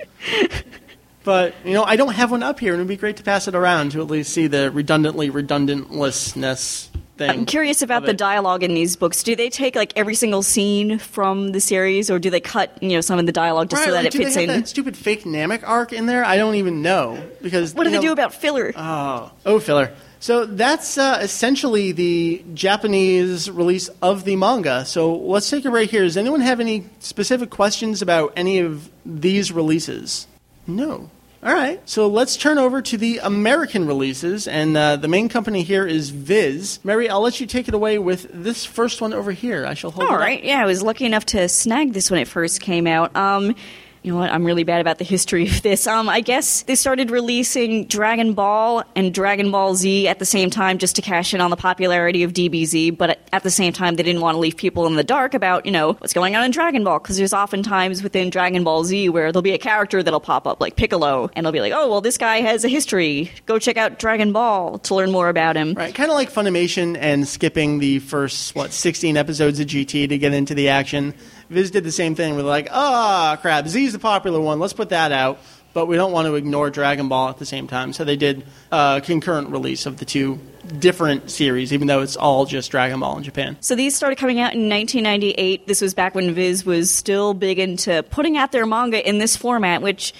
but 1.23 1.53
you 1.63 1.73
know, 1.73 1.83
I 1.83 1.95
don't 1.95 2.13
have 2.13 2.31
one 2.31 2.43
up 2.43 2.59
here, 2.59 2.73
and 2.73 2.79
it'd 2.79 2.87
be 2.87 2.97
great 2.97 3.17
to 3.17 3.23
pass 3.23 3.47
it 3.47 3.55
around 3.55 3.91
to 3.91 4.01
at 4.01 4.07
least 4.07 4.33
see 4.33 4.47
the 4.47 4.71
redundantly 4.71 5.29
redundantlessness 5.29 6.87
thing. 7.17 7.29
I'm 7.29 7.45
curious 7.45 7.81
about 7.81 8.05
the 8.05 8.13
dialogue 8.13 8.63
in 8.63 8.73
these 8.73 8.95
books. 8.95 9.23
Do 9.23 9.35
they 9.35 9.49
take 9.49 9.75
like 9.75 9.93
every 9.95 10.15
single 10.15 10.41
scene 10.43 10.97
from 10.97 11.51
the 11.51 11.59
series, 11.59 12.09
or 12.09 12.19
do 12.19 12.29
they 12.29 12.39
cut 12.39 12.81
you 12.81 12.89
know 12.89 13.01
some 13.01 13.19
of 13.19 13.25
the 13.25 13.31
dialogue 13.31 13.69
just 13.69 13.83
so 13.83 13.91
Right, 13.91 14.03
that 14.03 14.05
like, 14.05 14.15
it 14.15 14.17
fits 14.17 14.35
they 14.35 14.43
in? 14.43 14.49
that 14.49 14.67
stupid 14.67 14.97
fake 14.97 15.23
Namek 15.23 15.63
arc 15.67 15.93
in 15.93 16.05
there? 16.05 16.23
I 16.25 16.37
don't 16.37 16.55
even 16.55 16.81
know 16.81 17.21
because 17.41 17.73
what 17.73 17.83
do 17.83 17.89
they 17.91 17.97
know- 17.97 18.01
do 18.01 18.11
about 18.11 18.33
filler? 18.33 18.73
Oh, 18.75 19.31
oh, 19.45 19.59
filler. 19.59 19.91
So 20.19 20.45
that's 20.45 20.99
uh, 20.99 21.17
essentially 21.19 21.93
the 21.93 22.45
Japanese 22.53 23.49
release 23.49 23.89
of 24.03 24.23
the 24.23 24.35
manga. 24.35 24.85
So 24.85 25.15
let's 25.15 25.49
take 25.49 25.65
a 25.65 25.71
break 25.71 25.89
here. 25.89 26.03
Does 26.03 26.15
anyone 26.15 26.41
have 26.41 26.59
any 26.59 26.85
specific 26.99 27.49
questions 27.49 28.03
about 28.03 28.31
any 28.35 28.59
of 28.59 28.87
these 29.03 29.51
releases? 29.51 30.27
No. 30.67 31.09
All 31.43 31.51
right. 31.53 31.81
So 31.89 32.07
let's 32.07 32.37
turn 32.37 32.59
over 32.59 32.83
to 32.83 32.97
the 32.97 33.17
American 33.17 33.87
releases, 33.87 34.47
and 34.47 34.77
uh, 34.77 34.95
the 34.97 35.07
main 35.07 35.27
company 35.27 35.63
here 35.63 35.87
is 35.87 36.11
Viz. 36.11 36.79
Meri, 36.83 37.09
I'll 37.09 37.21
let 37.21 37.39
you 37.39 37.47
take 37.47 37.67
it 37.67 37.73
away 37.73 37.97
with 37.97 38.27
this 38.31 38.63
first 38.63 39.01
one 39.01 39.11
over 39.11 39.31
here. 39.31 39.65
I 39.65 39.73
shall 39.73 39.89
hold 39.89 40.07
All 40.07 40.21
it 40.21 40.37
up. 40.37 40.43
yeah, 40.43 40.61
I 40.61 40.65
was 40.65 40.83
lucky 40.83 41.05
enough 41.05 41.25
to 41.27 41.49
snag 41.49 41.93
this 41.93 42.11
when 42.11 42.19
it 42.19 42.27
first 42.27 42.61
came 42.61 42.85
out. 42.85 43.15
Um, 43.15 43.55
you 44.03 44.11
know 44.11 44.17
what? 44.17 44.31
I'm 44.31 44.43
really 44.43 44.63
bad 44.63 44.81
about 44.81 44.97
the 44.97 45.03
history 45.03 45.47
of 45.47 45.61
this. 45.61 45.85
Um, 45.85 46.09
I 46.09 46.21
guess 46.21 46.63
they 46.63 46.73
started 46.75 47.11
releasing 47.11 47.85
Dragon 47.85 48.33
Ball 48.33 48.83
and 48.95 49.13
Dragon 49.13 49.51
Ball 49.51 49.75
Z 49.75 50.07
at 50.07 50.17
the 50.17 50.25
same 50.25 50.49
time 50.49 50.79
just 50.79 50.95
to 50.95 51.01
cash 51.03 51.33
in 51.35 51.41
on 51.41 51.51
the 51.51 51.55
popularity 51.55 52.23
of 52.23 52.33
DBZ, 52.33 52.97
but 52.97 53.19
at- 53.31 53.43
the 53.43 53.49
same 53.51 53.73
time, 53.73 53.95
they 53.95 54.03
didn't 54.03 54.21
want 54.21 54.35
to 54.35 54.39
leave 54.39 54.55
people 54.55 54.85
in 54.85 54.95
the 54.95 55.03
dark 55.03 55.33
about, 55.33 55.65
you 55.65 55.71
know, 55.71 55.93
what's 55.93 56.13
going 56.13 56.35
on 56.35 56.43
in 56.43 56.51
Dragon 56.51 56.83
Ball, 56.83 56.99
because 56.99 57.17
there's 57.17 57.33
often 57.33 57.63
times 57.63 58.03
within 58.03 58.29
Dragon 58.29 58.63
Ball 58.63 58.83
Z 58.83 59.09
where 59.09 59.31
there'll 59.31 59.41
be 59.41 59.53
a 59.53 59.57
character 59.57 60.03
that'll 60.03 60.19
pop 60.19 60.45
up, 60.45 60.61
like 60.61 60.75
Piccolo, 60.75 61.29
and 61.35 61.43
they'll 61.45 61.51
be 61.51 61.59
like, 61.59 61.73
oh, 61.75 61.89
well, 61.89 62.01
this 62.01 62.17
guy 62.19 62.41
has 62.41 62.63
a 62.63 62.67
history. 62.69 63.31
Go 63.47 63.57
check 63.57 63.77
out 63.77 63.97
Dragon 63.97 64.31
Ball 64.31 64.77
to 64.79 64.93
learn 64.95 65.11
more 65.11 65.27
about 65.27 65.55
him. 65.55 65.73
Right, 65.73 65.93
kind 65.93 66.11
of 66.11 66.15
like 66.15 66.31
Funimation 66.31 66.95
and 66.99 67.27
skipping 67.27 67.79
the 67.79 67.97
first 67.99 68.55
what 68.55 68.71
16 68.73 69.17
episodes 69.17 69.59
of 69.59 69.65
GT 69.67 70.07
to 70.09 70.17
get 70.19 70.33
into 70.35 70.53
the 70.53 70.69
action. 70.69 71.15
Viz 71.51 71.69
did 71.69 71.83
the 71.83 71.91
same 71.91 72.15
thing. 72.15 72.35
We're 72.35 72.43
like, 72.43 72.69
ah, 72.71 73.37
crap, 73.41 73.67
Z's 73.67 73.91
the 73.91 73.99
popular 73.99 74.39
one. 74.39 74.59
Let's 74.59 74.73
put 74.73 74.89
that 74.89 75.11
out, 75.11 75.39
but 75.73 75.85
we 75.85 75.97
don't 75.97 76.13
want 76.13 76.27
to 76.27 76.35
ignore 76.35 76.69
Dragon 76.69 77.09
Ball 77.09 77.29
at 77.29 77.39
the 77.39 77.45
same 77.45 77.67
time. 77.67 77.91
So 77.91 78.05
they 78.05 78.15
did 78.15 78.45
a 78.71 79.01
concurrent 79.03 79.49
release 79.49 79.85
of 79.85 79.97
the 79.97 80.05
two 80.05 80.39
different 80.79 81.29
series, 81.29 81.73
even 81.73 81.87
though 81.87 82.01
it's 82.01 82.15
all 82.15 82.45
just 82.45 82.71
Dragon 82.71 83.01
Ball 83.01 83.17
in 83.17 83.23
Japan. 83.23 83.57
So 83.59 83.75
these 83.75 83.95
started 83.95 84.17
coming 84.17 84.39
out 84.39 84.53
in 84.53 84.69
1998. 84.69 85.67
This 85.67 85.81
was 85.81 85.93
back 85.93 86.15
when 86.15 86.33
Viz 86.33 86.65
was 86.65 86.89
still 86.89 87.33
big 87.33 87.59
into 87.59 88.01
putting 88.03 88.37
out 88.37 88.53
their 88.53 88.65
manga 88.65 89.05
in 89.07 89.17
this 89.17 89.35
format, 89.35 89.81
which, 89.81 90.13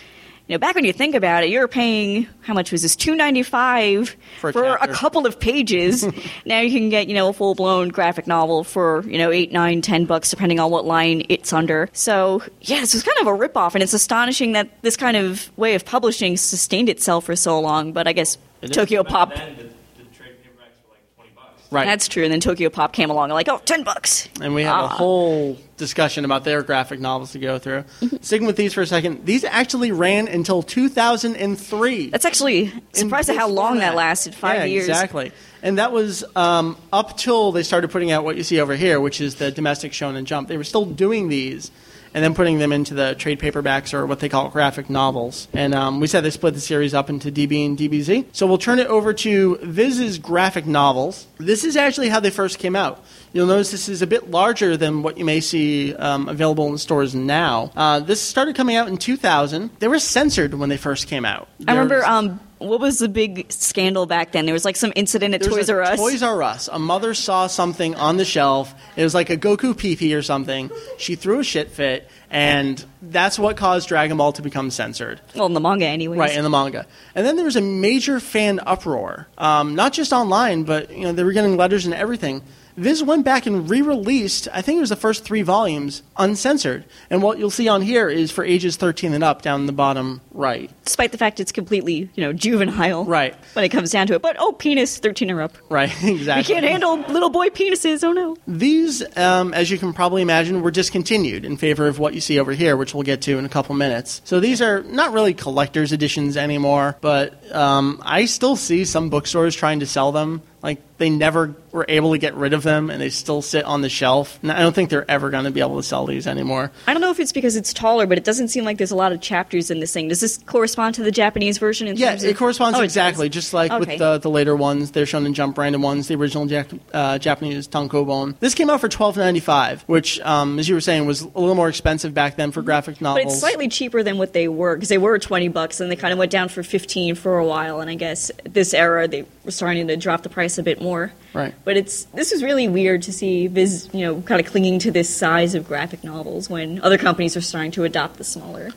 you 0.51 0.57
know, 0.57 0.59
back 0.59 0.75
when 0.75 0.83
you 0.83 0.91
think 0.91 1.15
about 1.15 1.45
it, 1.45 1.49
you're 1.49 1.69
paying 1.69 2.27
how 2.41 2.53
much 2.53 2.73
was 2.73 2.81
this? 2.81 2.97
Two 2.97 3.15
ninety 3.15 3.41
five 3.41 4.17
For 4.41 4.51
for, 4.51 4.65
a 4.65 4.83
a 4.83 4.87
couple 4.89 5.25
of 5.25 5.39
pages. 5.39 6.05
now 6.45 6.59
you 6.59 6.77
can 6.77 6.89
get 6.89 7.07
you 7.07 7.13
know 7.13 7.29
a 7.29 7.33
full 7.33 7.55
blown 7.55 7.87
graphic 7.87 8.27
novel 8.27 8.65
for 8.65 9.01
you 9.07 9.17
know 9.17 9.31
eight, 9.31 9.53
nine, 9.53 9.81
ten 9.81 10.03
bucks 10.03 10.29
depending 10.29 10.59
on 10.59 10.69
what 10.69 10.83
line 10.83 11.23
it's 11.29 11.53
under. 11.53 11.87
So 11.93 12.43
yeah, 12.59 12.81
this 12.81 12.93
was 12.93 13.01
kind 13.01 13.17
of 13.21 13.27
a 13.27 13.47
ripoff, 13.47 13.75
and 13.75 13.81
it's 13.81 13.93
astonishing 13.93 14.51
that 14.51 14.81
this 14.81 14.97
kind 14.97 15.15
of 15.15 15.57
way 15.57 15.73
of 15.73 15.85
publishing 15.85 16.35
sustained 16.35 16.89
itself 16.89 17.23
for 17.23 17.37
so 17.37 17.57
long. 17.57 17.93
But 17.93 18.09
I 18.09 18.11
guess 18.11 18.37
It 18.61 18.71
is. 18.71 18.75
Tokyopop. 18.75 19.33
Then, 19.33 19.55
the, 19.55 19.63
the 20.03 20.09
trade 20.13 20.35
paperbacks 20.43 20.83
were 20.83 20.91
like 20.91 21.15
20 21.15 21.31
bucks. 21.33 21.60
Right. 21.71 21.85
That's 21.85 22.07
true. 22.09 22.23
And 22.25 22.31
then 22.33 22.41
Tokyopop 22.41 22.91
came 22.91 23.09
along 23.09 23.25
and 23.25 23.33
like, 23.33 23.47
oh, 23.47 23.61
10 23.63 23.83
bucks. 23.83 24.27
and 24.41 24.53
we 24.53 24.63
have 24.63 24.75
a 24.81 24.83
Ah. 24.83 24.87
whole 24.89 25.57
discussion 25.77 26.25
about 26.25 26.43
their 26.43 26.61
graphic 26.63 26.99
novels 26.99 27.31
to 27.31 27.39
go 27.39 27.57
through. 27.59 27.83
Mm-hmm. 28.01 28.17
Sticking 28.21 28.45
with 28.45 28.57
these 28.57 28.73
for 28.73 28.81
a 28.81 28.85
second, 28.85 29.25
these 29.25 29.43
actually 29.45 29.91
ran 29.93 30.27
until 30.27 30.61
2003. 30.63 32.09
That's 32.09 32.25
actually 32.25 32.73
surprised 32.93 33.29
at 33.29 33.37
how 33.37 33.47
long 33.47 33.75
that 33.77 33.91
format. 33.91 33.95
lasted. 33.95 34.35
Five 34.35 34.59
yeah, 34.59 34.63
years. 34.65 34.89
Exactly. 34.89 35.31
And 35.63 35.77
that 35.77 35.91
was 35.91 36.23
um, 36.35 36.77
up 36.91 37.17
till 37.17 37.51
they 37.51 37.63
started 37.63 37.89
putting 37.91 38.11
out 38.11 38.23
what 38.23 38.35
you 38.35 38.43
see 38.43 38.59
over 38.59 38.75
here, 38.75 38.99
which 38.99 39.21
is 39.21 39.35
the 39.35 39.51
domestic 39.51 39.91
Shonen 39.91 40.25
Jump. 40.25 40.47
They 40.49 40.57
were 40.57 40.63
still 40.63 40.85
doing 40.85 41.29
these 41.29 41.71
and 42.13 42.23
then 42.23 42.33
putting 42.33 42.59
them 42.59 42.71
into 42.71 42.93
the 42.93 43.15
trade 43.15 43.39
paperbacks 43.39 43.93
or 43.93 44.05
what 44.05 44.19
they 44.19 44.29
call 44.29 44.49
graphic 44.49 44.89
novels. 44.89 45.47
And 45.53 45.73
um, 45.73 45.99
we 45.99 46.07
said 46.07 46.21
they 46.21 46.29
split 46.29 46.53
the 46.53 46.59
series 46.59 46.93
up 46.93 47.09
into 47.09 47.31
DB 47.31 47.65
and 47.65 47.77
DBZ. 47.77 48.27
So 48.33 48.47
we'll 48.47 48.57
turn 48.57 48.79
it 48.79 48.87
over 48.87 49.13
to 49.13 49.57
Viz's 49.57 50.17
graphic 50.17 50.65
novels. 50.65 51.27
This 51.37 51.63
is 51.63 51.75
actually 51.77 52.09
how 52.09 52.19
they 52.19 52.29
first 52.29 52.59
came 52.59 52.75
out. 52.75 53.03
You'll 53.33 53.47
notice 53.47 53.71
this 53.71 53.87
is 53.87 54.01
a 54.01 54.07
bit 54.07 54.29
larger 54.29 54.75
than 54.75 55.03
what 55.03 55.17
you 55.17 55.23
may 55.23 55.39
see 55.39 55.95
um, 55.95 56.27
available 56.27 56.67
in 56.67 56.77
stores 56.77 57.15
now. 57.15 57.71
Uh, 57.75 57.99
this 58.01 58.21
started 58.21 58.55
coming 58.55 58.75
out 58.75 58.89
in 58.89 58.97
2000. 58.97 59.71
They 59.79 59.87
were 59.87 59.99
censored 59.99 60.53
when 60.53 60.69
they 60.69 60.77
first 60.77 61.07
came 61.07 61.23
out. 61.23 61.47
I 61.65 61.71
remember, 61.71 62.03
um, 62.03 62.41
what 62.61 62.79
was 62.79 62.99
the 62.99 63.09
big 63.09 63.51
scandal 63.51 64.05
back 64.05 64.31
then? 64.31 64.45
There 64.45 64.53
was 64.53 64.65
like 64.65 64.75
some 64.75 64.93
incident 64.95 65.33
at 65.33 65.41
There 65.41 65.49
Toys 65.49 65.69
R 65.69 65.81
Us. 65.81 65.99
Toys 65.99 66.23
R 66.23 66.43
Us. 66.43 66.69
A 66.71 66.79
mother 66.79 67.13
saw 67.13 67.47
something 67.47 67.95
on 67.95 68.17
the 68.17 68.25
shelf. 68.25 68.73
It 68.95 69.03
was 69.03 69.13
like 69.13 69.29
a 69.29 69.37
Goku 69.37 69.73
PP 69.73 70.15
or 70.17 70.21
something. 70.21 70.69
She 70.97 71.15
threw 71.15 71.39
a 71.39 71.43
shit 71.43 71.71
fit, 71.71 72.09
and 72.29 72.83
that's 73.01 73.39
what 73.39 73.57
caused 73.57 73.87
Dragon 73.87 74.17
Ball 74.17 74.31
to 74.33 74.41
become 74.41 74.71
censored. 74.71 75.21
well, 75.35 75.47
in 75.47 75.53
the 75.53 75.59
manga, 75.59 75.85
anyways. 75.85 76.19
Right 76.19 76.35
in 76.35 76.43
the 76.43 76.49
manga, 76.49 76.85
and 77.15 77.25
then 77.25 77.35
there 77.35 77.45
was 77.45 77.55
a 77.55 77.61
major 77.61 78.19
fan 78.19 78.59
uproar, 78.65 79.27
um, 79.37 79.75
not 79.75 79.93
just 79.93 80.13
online, 80.13 80.63
but 80.63 80.91
you 80.91 81.03
know 81.03 81.11
they 81.11 81.23
were 81.23 81.33
getting 81.33 81.57
letters 81.57 81.85
and 81.85 81.93
everything. 81.93 82.41
Viz 82.77 83.03
went 83.03 83.25
back 83.25 83.45
and 83.45 83.69
re-released. 83.69 84.47
I 84.53 84.61
think 84.61 84.77
it 84.77 84.81
was 84.81 84.89
the 84.89 84.95
first 84.95 85.23
three 85.23 85.41
volumes 85.41 86.03
uncensored, 86.17 86.85
and 87.09 87.21
what 87.21 87.39
you'll 87.39 87.49
see 87.49 87.67
on 87.67 87.81
here 87.81 88.09
is 88.09 88.31
for 88.31 88.43
ages 88.43 88.75
13 88.75 89.13
and 89.13 89.23
up 89.23 89.41
down 89.41 89.65
the 89.65 89.71
bottom 89.71 90.21
right. 90.31 90.71
Despite 90.85 91.11
the 91.11 91.17
fact 91.17 91.39
it's 91.39 91.51
completely, 91.51 92.09
you 92.15 92.23
know, 92.23 92.33
juvenile. 92.33 93.05
Right. 93.05 93.35
When 93.53 93.65
it 93.65 93.69
comes 93.69 93.91
down 93.91 94.07
to 94.07 94.15
it. 94.15 94.21
But, 94.21 94.37
oh, 94.39 94.53
penis, 94.53 94.97
13 94.97 95.31
or 95.31 95.41
up. 95.41 95.57
Right, 95.69 95.89
exactly. 96.03 96.53
We 96.53 96.61
can't 96.61 96.65
handle 96.65 96.97
little 97.11 97.29
boy 97.29 97.49
penises. 97.49 98.03
Oh, 98.03 98.11
no. 98.11 98.37
These, 98.47 99.03
um, 99.17 99.53
as 99.53 99.69
you 99.69 99.77
can 99.77 99.93
probably 99.93 100.21
imagine, 100.21 100.61
were 100.61 100.71
discontinued 100.71 101.45
in 101.45 101.57
favor 101.57 101.87
of 101.87 101.99
what 101.99 102.13
you 102.13 102.21
see 102.21 102.39
over 102.39 102.53
here, 102.53 102.77
which 102.77 102.93
we'll 102.93 103.03
get 103.03 103.21
to 103.23 103.37
in 103.37 103.45
a 103.45 103.49
couple 103.49 103.75
minutes. 103.75 104.21
So 104.23 104.39
these 104.39 104.61
are 104.61 104.83
not 104.83 105.13
really 105.13 105.33
collector's 105.33 105.91
editions 105.91 106.37
anymore, 106.37 106.97
but 107.01 107.53
um, 107.53 108.01
I 108.03 108.25
still 108.25 108.55
see 108.55 108.85
some 108.85 109.09
bookstores 109.09 109.55
trying 109.55 109.79
to 109.81 109.85
sell 109.85 110.11
them. 110.11 110.41
Like 110.61 110.90
they 111.01 111.09
never 111.09 111.55
were 111.71 111.85
able 111.89 112.11
to 112.11 112.17
get 112.19 112.35
rid 112.35 112.53
of 112.53 112.61
them, 112.61 112.89
and 112.91 113.01
they 113.01 113.09
still 113.09 113.41
sit 113.41 113.65
on 113.65 113.81
the 113.81 113.89
shelf. 113.89 114.37
And 114.43 114.51
I 114.51 114.59
don't 114.59 114.73
think 114.73 114.89
they're 114.91 115.09
ever 115.09 115.29
going 115.31 115.45
to 115.45 115.51
be 115.51 115.61
able 115.61 115.77
to 115.77 115.83
sell 115.83 116.05
these 116.05 116.27
anymore. 116.27 116.71
I 116.85 116.93
don't 116.93 117.01
know 117.01 117.09
if 117.09 117.19
it's 117.19 117.31
because 117.31 117.55
it's 117.55 117.73
taller, 117.73 118.05
but 118.05 118.17
it 118.19 118.23
doesn't 118.23 118.49
seem 118.49 118.65
like 118.65 118.77
there's 118.77 118.91
a 118.91 118.95
lot 118.95 119.11
of 119.11 119.19
chapters 119.21 119.71
in 119.71 119.79
this 119.79 119.91
thing. 119.91 120.07
Does 120.09 120.19
this 120.19 120.37
correspond 120.45 120.95
to 120.95 121.03
the 121.03 121.11
Japanese 121.11 121.57
version? 121.57 121.87
In 121.87 121.97
Yeah, 121.97 122.09
terms 122.11 122.23
it 122.23 122.31
of- 122.31 122.37
corresponds 122.37 122.77
Oh, 122.77 122.81
it 122.81 122.85
exactly, 122.85 123.29
just 123.29 123.53
like 123.53 123.71
Okay. 123.71 123.79
with 123.93 123.97
the, 123.99 124.17
the 124.19 124.29
later 124.29 124.55
ones. 124.55 124.91
They're 124.91 125.05
shown 125.07 125.25
in 125.25 125.33
Jump 125.33 125.57
Random 125.57 125.81
ones, 125.81 126.07
the 126.07 126.15
original 126.15 126.45
Jac- 126.45 126.67
uh, 126.93 127.17
Japanese 127.17 127.67
tankobon. 127.67 128.35
This 128.39 128.53
came 128.53 128.69
out 128.69 128.79
for 128.81 128.87
twelve 128.89 129.17
ninety 129.17 129.39
five, 129.39 129.81
which, 129.87 130.19
um, 130.21 130.59
as 130.59 130.69
you 130.69 130.75
were 130.75 130.81
saying, 130.81 131.05
was 131.07 131.21
a 131.21 131.25
little 131.39 131.55
more 131.55 131.69
expensive 131.69 132.13
back 132.13 132.35
then 132.35 132.51
for 132.51 132.61
graphic 132.61 133.01
novels. 133.01 133.23
But 133.25 133.31
it's 133.31 133.39
slightly 133.39 133.67
cheaper 133.69 134.03
than 134.03 134.17
what 134.19 134.33
they 134.33 134.47
were 134.47 134.75
because 134.75 134.89
they 134.89 134.97
were 134.97 135.17
twenty 135.19 135.47
bucks 135.47 135.79
and 135.79 135.89
they 135.89 135.95
kind 135.95 136.11
of 136.13 136.19
went 136.19 136.31
down 136.31 136.49
for 136.49 136.61
fifteen 136.63 137.15
for 137.15 137.37
a 137.39 137.45
while. 137.45 137.79
And 137.79 137.89
I 137.89 137.95
guess 137.95 138.29
this 138.43 138.73
era 138.75 139.07
they 139.07 139.25
were 139.45 139.51
starting 139.51 139.87
to 139.87 139.97
drop 139.97 140.21
the 140.23 140.29
price 140.29 140.57
a 140.57 140.63
bit 140.63 140.79
more. 140.81 140.90
Right. 141.33 141.53
But 141.63 141.77
it's 141.77 142.05
this 142.05 142.31
is 142.31 142.43
really 142.43 142.67
weird 142.67 143.01
to 143.03 143.13
see 143.13 143.47
Viz, 143.47 143.89
you 143.93 144.01
know, 144.01 144.21
kind 144.21 144.39
of 144.39 144.47
clinging 144.47 144.79
to 144.79 144.91
this 144.91 145.13
size 145.13 145.55
of 145.55 145.67
graphic 145.67 146.03
novels 146.03 146.49
when 146.49 146.81
other 146.81 146.97
companies 146.97 147.37
are 147.37 147.41
starting 147.41 147.71
to 147.71 147.83
adopt 147.83 148.17
the 148.17 148.23
smaller 148.23 148.71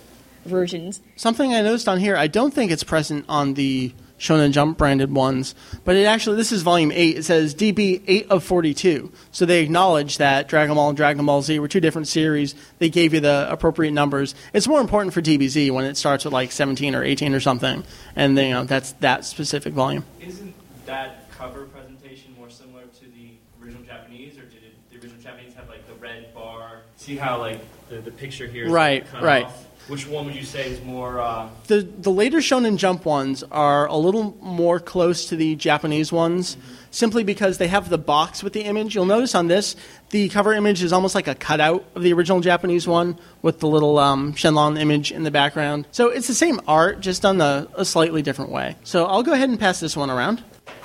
versions. 0.44 1.00
Something 1.16 1.55
I 1.55 1.62
noticed 1.62 1.88
on 1.88 1.98
here, 1.98 2.16
I 2.16 2.27
don't 2.27 2.53
think 2.53 2.70
it's 2.70 2.85
present 2.85 3.24
on 3.29 3.55
the 3.55 3.92
Shonen 4.18 4.53
Jump 4.53 4.79
branded 4.79 5.12
ones, 5.12 5.55
but 5.85 5.96
it 5.96 6.05
actually, 6.05 6.37
this 6.37 6.53
is 6.53 6.62
volume 6.62 6.92
8. 6.92 7.18
It 7.18 7.24
says 7.24 7.55
DB 7.55 8.00
8 8.07 8.31
of 8.31 8.44
42. 8.44 9.12
So 9.33 9.44
they 9.44 9.62
acknowledge 9.62 10.18
that 10.18 10.48
Dragon 10.48 10.77
Ball 10.77 10.88
and 10.88 10.96
Dragon 10.96 11.27
Ball 11.27 11.42
Z 11.42 11.59
were 11.59 11.68
two 11.68 11.81
different 11.81 12.09
series. 12.09 12.55
They 12.79 12.88
gave 12.88 13.12
you 13.12 13.20
the 13.20 13.48
appropriate 13.50 13.90
numbers. 13.90 14.35
It's 14.53 14.68
more 14.68 14.81
important 14.81 15.14
for 15.14 15.20
DBZ 15.20 15.70
when 15.72 15.85
it 15.85 15.96
starts 15.96 16.24
with 16.24 16.33
like 16.33 16.53
17 16.53 16.94
or 16.94 17.03
18 17.03 17.35
or 17.35 17.40
something, 17.40 17.85
and 18.14 18.38
then, 18.38 18.48
you 18.48 18.55
know, 18.55 18.64
that's 18.64 18.92
that 18.92 19.24
specific 19.24 19.74
volume. 19.74 20.05
Isn't 20.20 20.55
that 20.87 21.31
cover 21.31 21.64
presentation 21.66 22.35
more 22.38 22.48
similar 22.48 22.85
to 22.85 23.05
the 23.07 23.33
original 23.62 23.83
Japanese, 23.83 24.38
or 24.38 24.44
did 24.44 24.62
it, 24.62 24.90
the 24.90 24.96
original 25.00 25.20
Japanese 25.20 25.55
have 25.55 25.68
like 25.68 25.87
the 25.88 25.94
red 25.94 26.33
bar? 26.33 26.83
See 27.04 27.16
how 27.16 27.38
like 27.38 27.60
the, 27.88 27.96
the 27.96 28.10
picture 28.10 28.46
here 28.46 28.64
is 28.64 28.72
Right, 28.72 29.06
cut 29.06 29.22
right. 29.22 29.44
off? 29.44 29.60
Which 29.86 30.06
one 30.08 30.24
would 30.24 30.34
you 30.34 30.44
say 30.44 30.70
is 30.70 30.82
more? 30.82 31.20
Uh, 31.20 31.50
The 31.66 31.82
the 31.82 32.10
later 32.10 32.38
Shonen 32.38 32.78
Jump 32.78 33.04
ones 33.04 33.42
are 33.50 33.86
a 33.86 33.96
little 33.96 34.34
more 34.40 34.80
close 34.80 35.26
to 35.26 35.36
the 35.36 35.56
Japanese 35.56 36.10
ones, 36.10 36.56
simply 36.90 37.22
because 37.22 37.58
they 37.58 37.68
have 37.68 37.90
the 37.90 37.98
box 37.98 38.42
with 38.42 38.54
the 38.54 38.62
image. 38.62 38.94
You'll 38.94 39.04
notice 39.04 39.34
on 39.34 39.46
this, 39.48 39.76
the 40.08 40.30
cover 40.30 40.54
image 40.54 40.82
is 40.82 40.90
almost 40.90 41.14
like 41.14 41.28
a 41.28 41.34
cutout 41.34 41.84
of 41.94 42.02
the 42.02 42.14
original 42.14 42.40
Japanese 42.40 42.88
one 42.88 43.18
with 43.42 43.60
the 43.60 43.68
little 43.68 43.98
um, 43.98 44.32
Shenlong 44.32 44.80
image 44.80 45.12
in 45.12 45.22
the 45.22 45.30
background. 45.30 45.86
So 45.90 46.08
it's 46.08 46.28
the 46.28 46.34
same 46.34 46.62
art, 46.66 47.00
just 47.00 47.20
done 47.20 47.42
a, 47.42 47.68
a 47.76 47.84
slightly 47.84 48.22
different 48.22 48.52
way. 48.52 48.76
So 48.84 49.04
I'll 49.04 49.22
go 49.22 49.34
ahead 49.34 49.50
and 49.50 49.60
pass 49.60 49.80
this 49.80 49.94
one 49.94 50.08
around. 50.08 50.42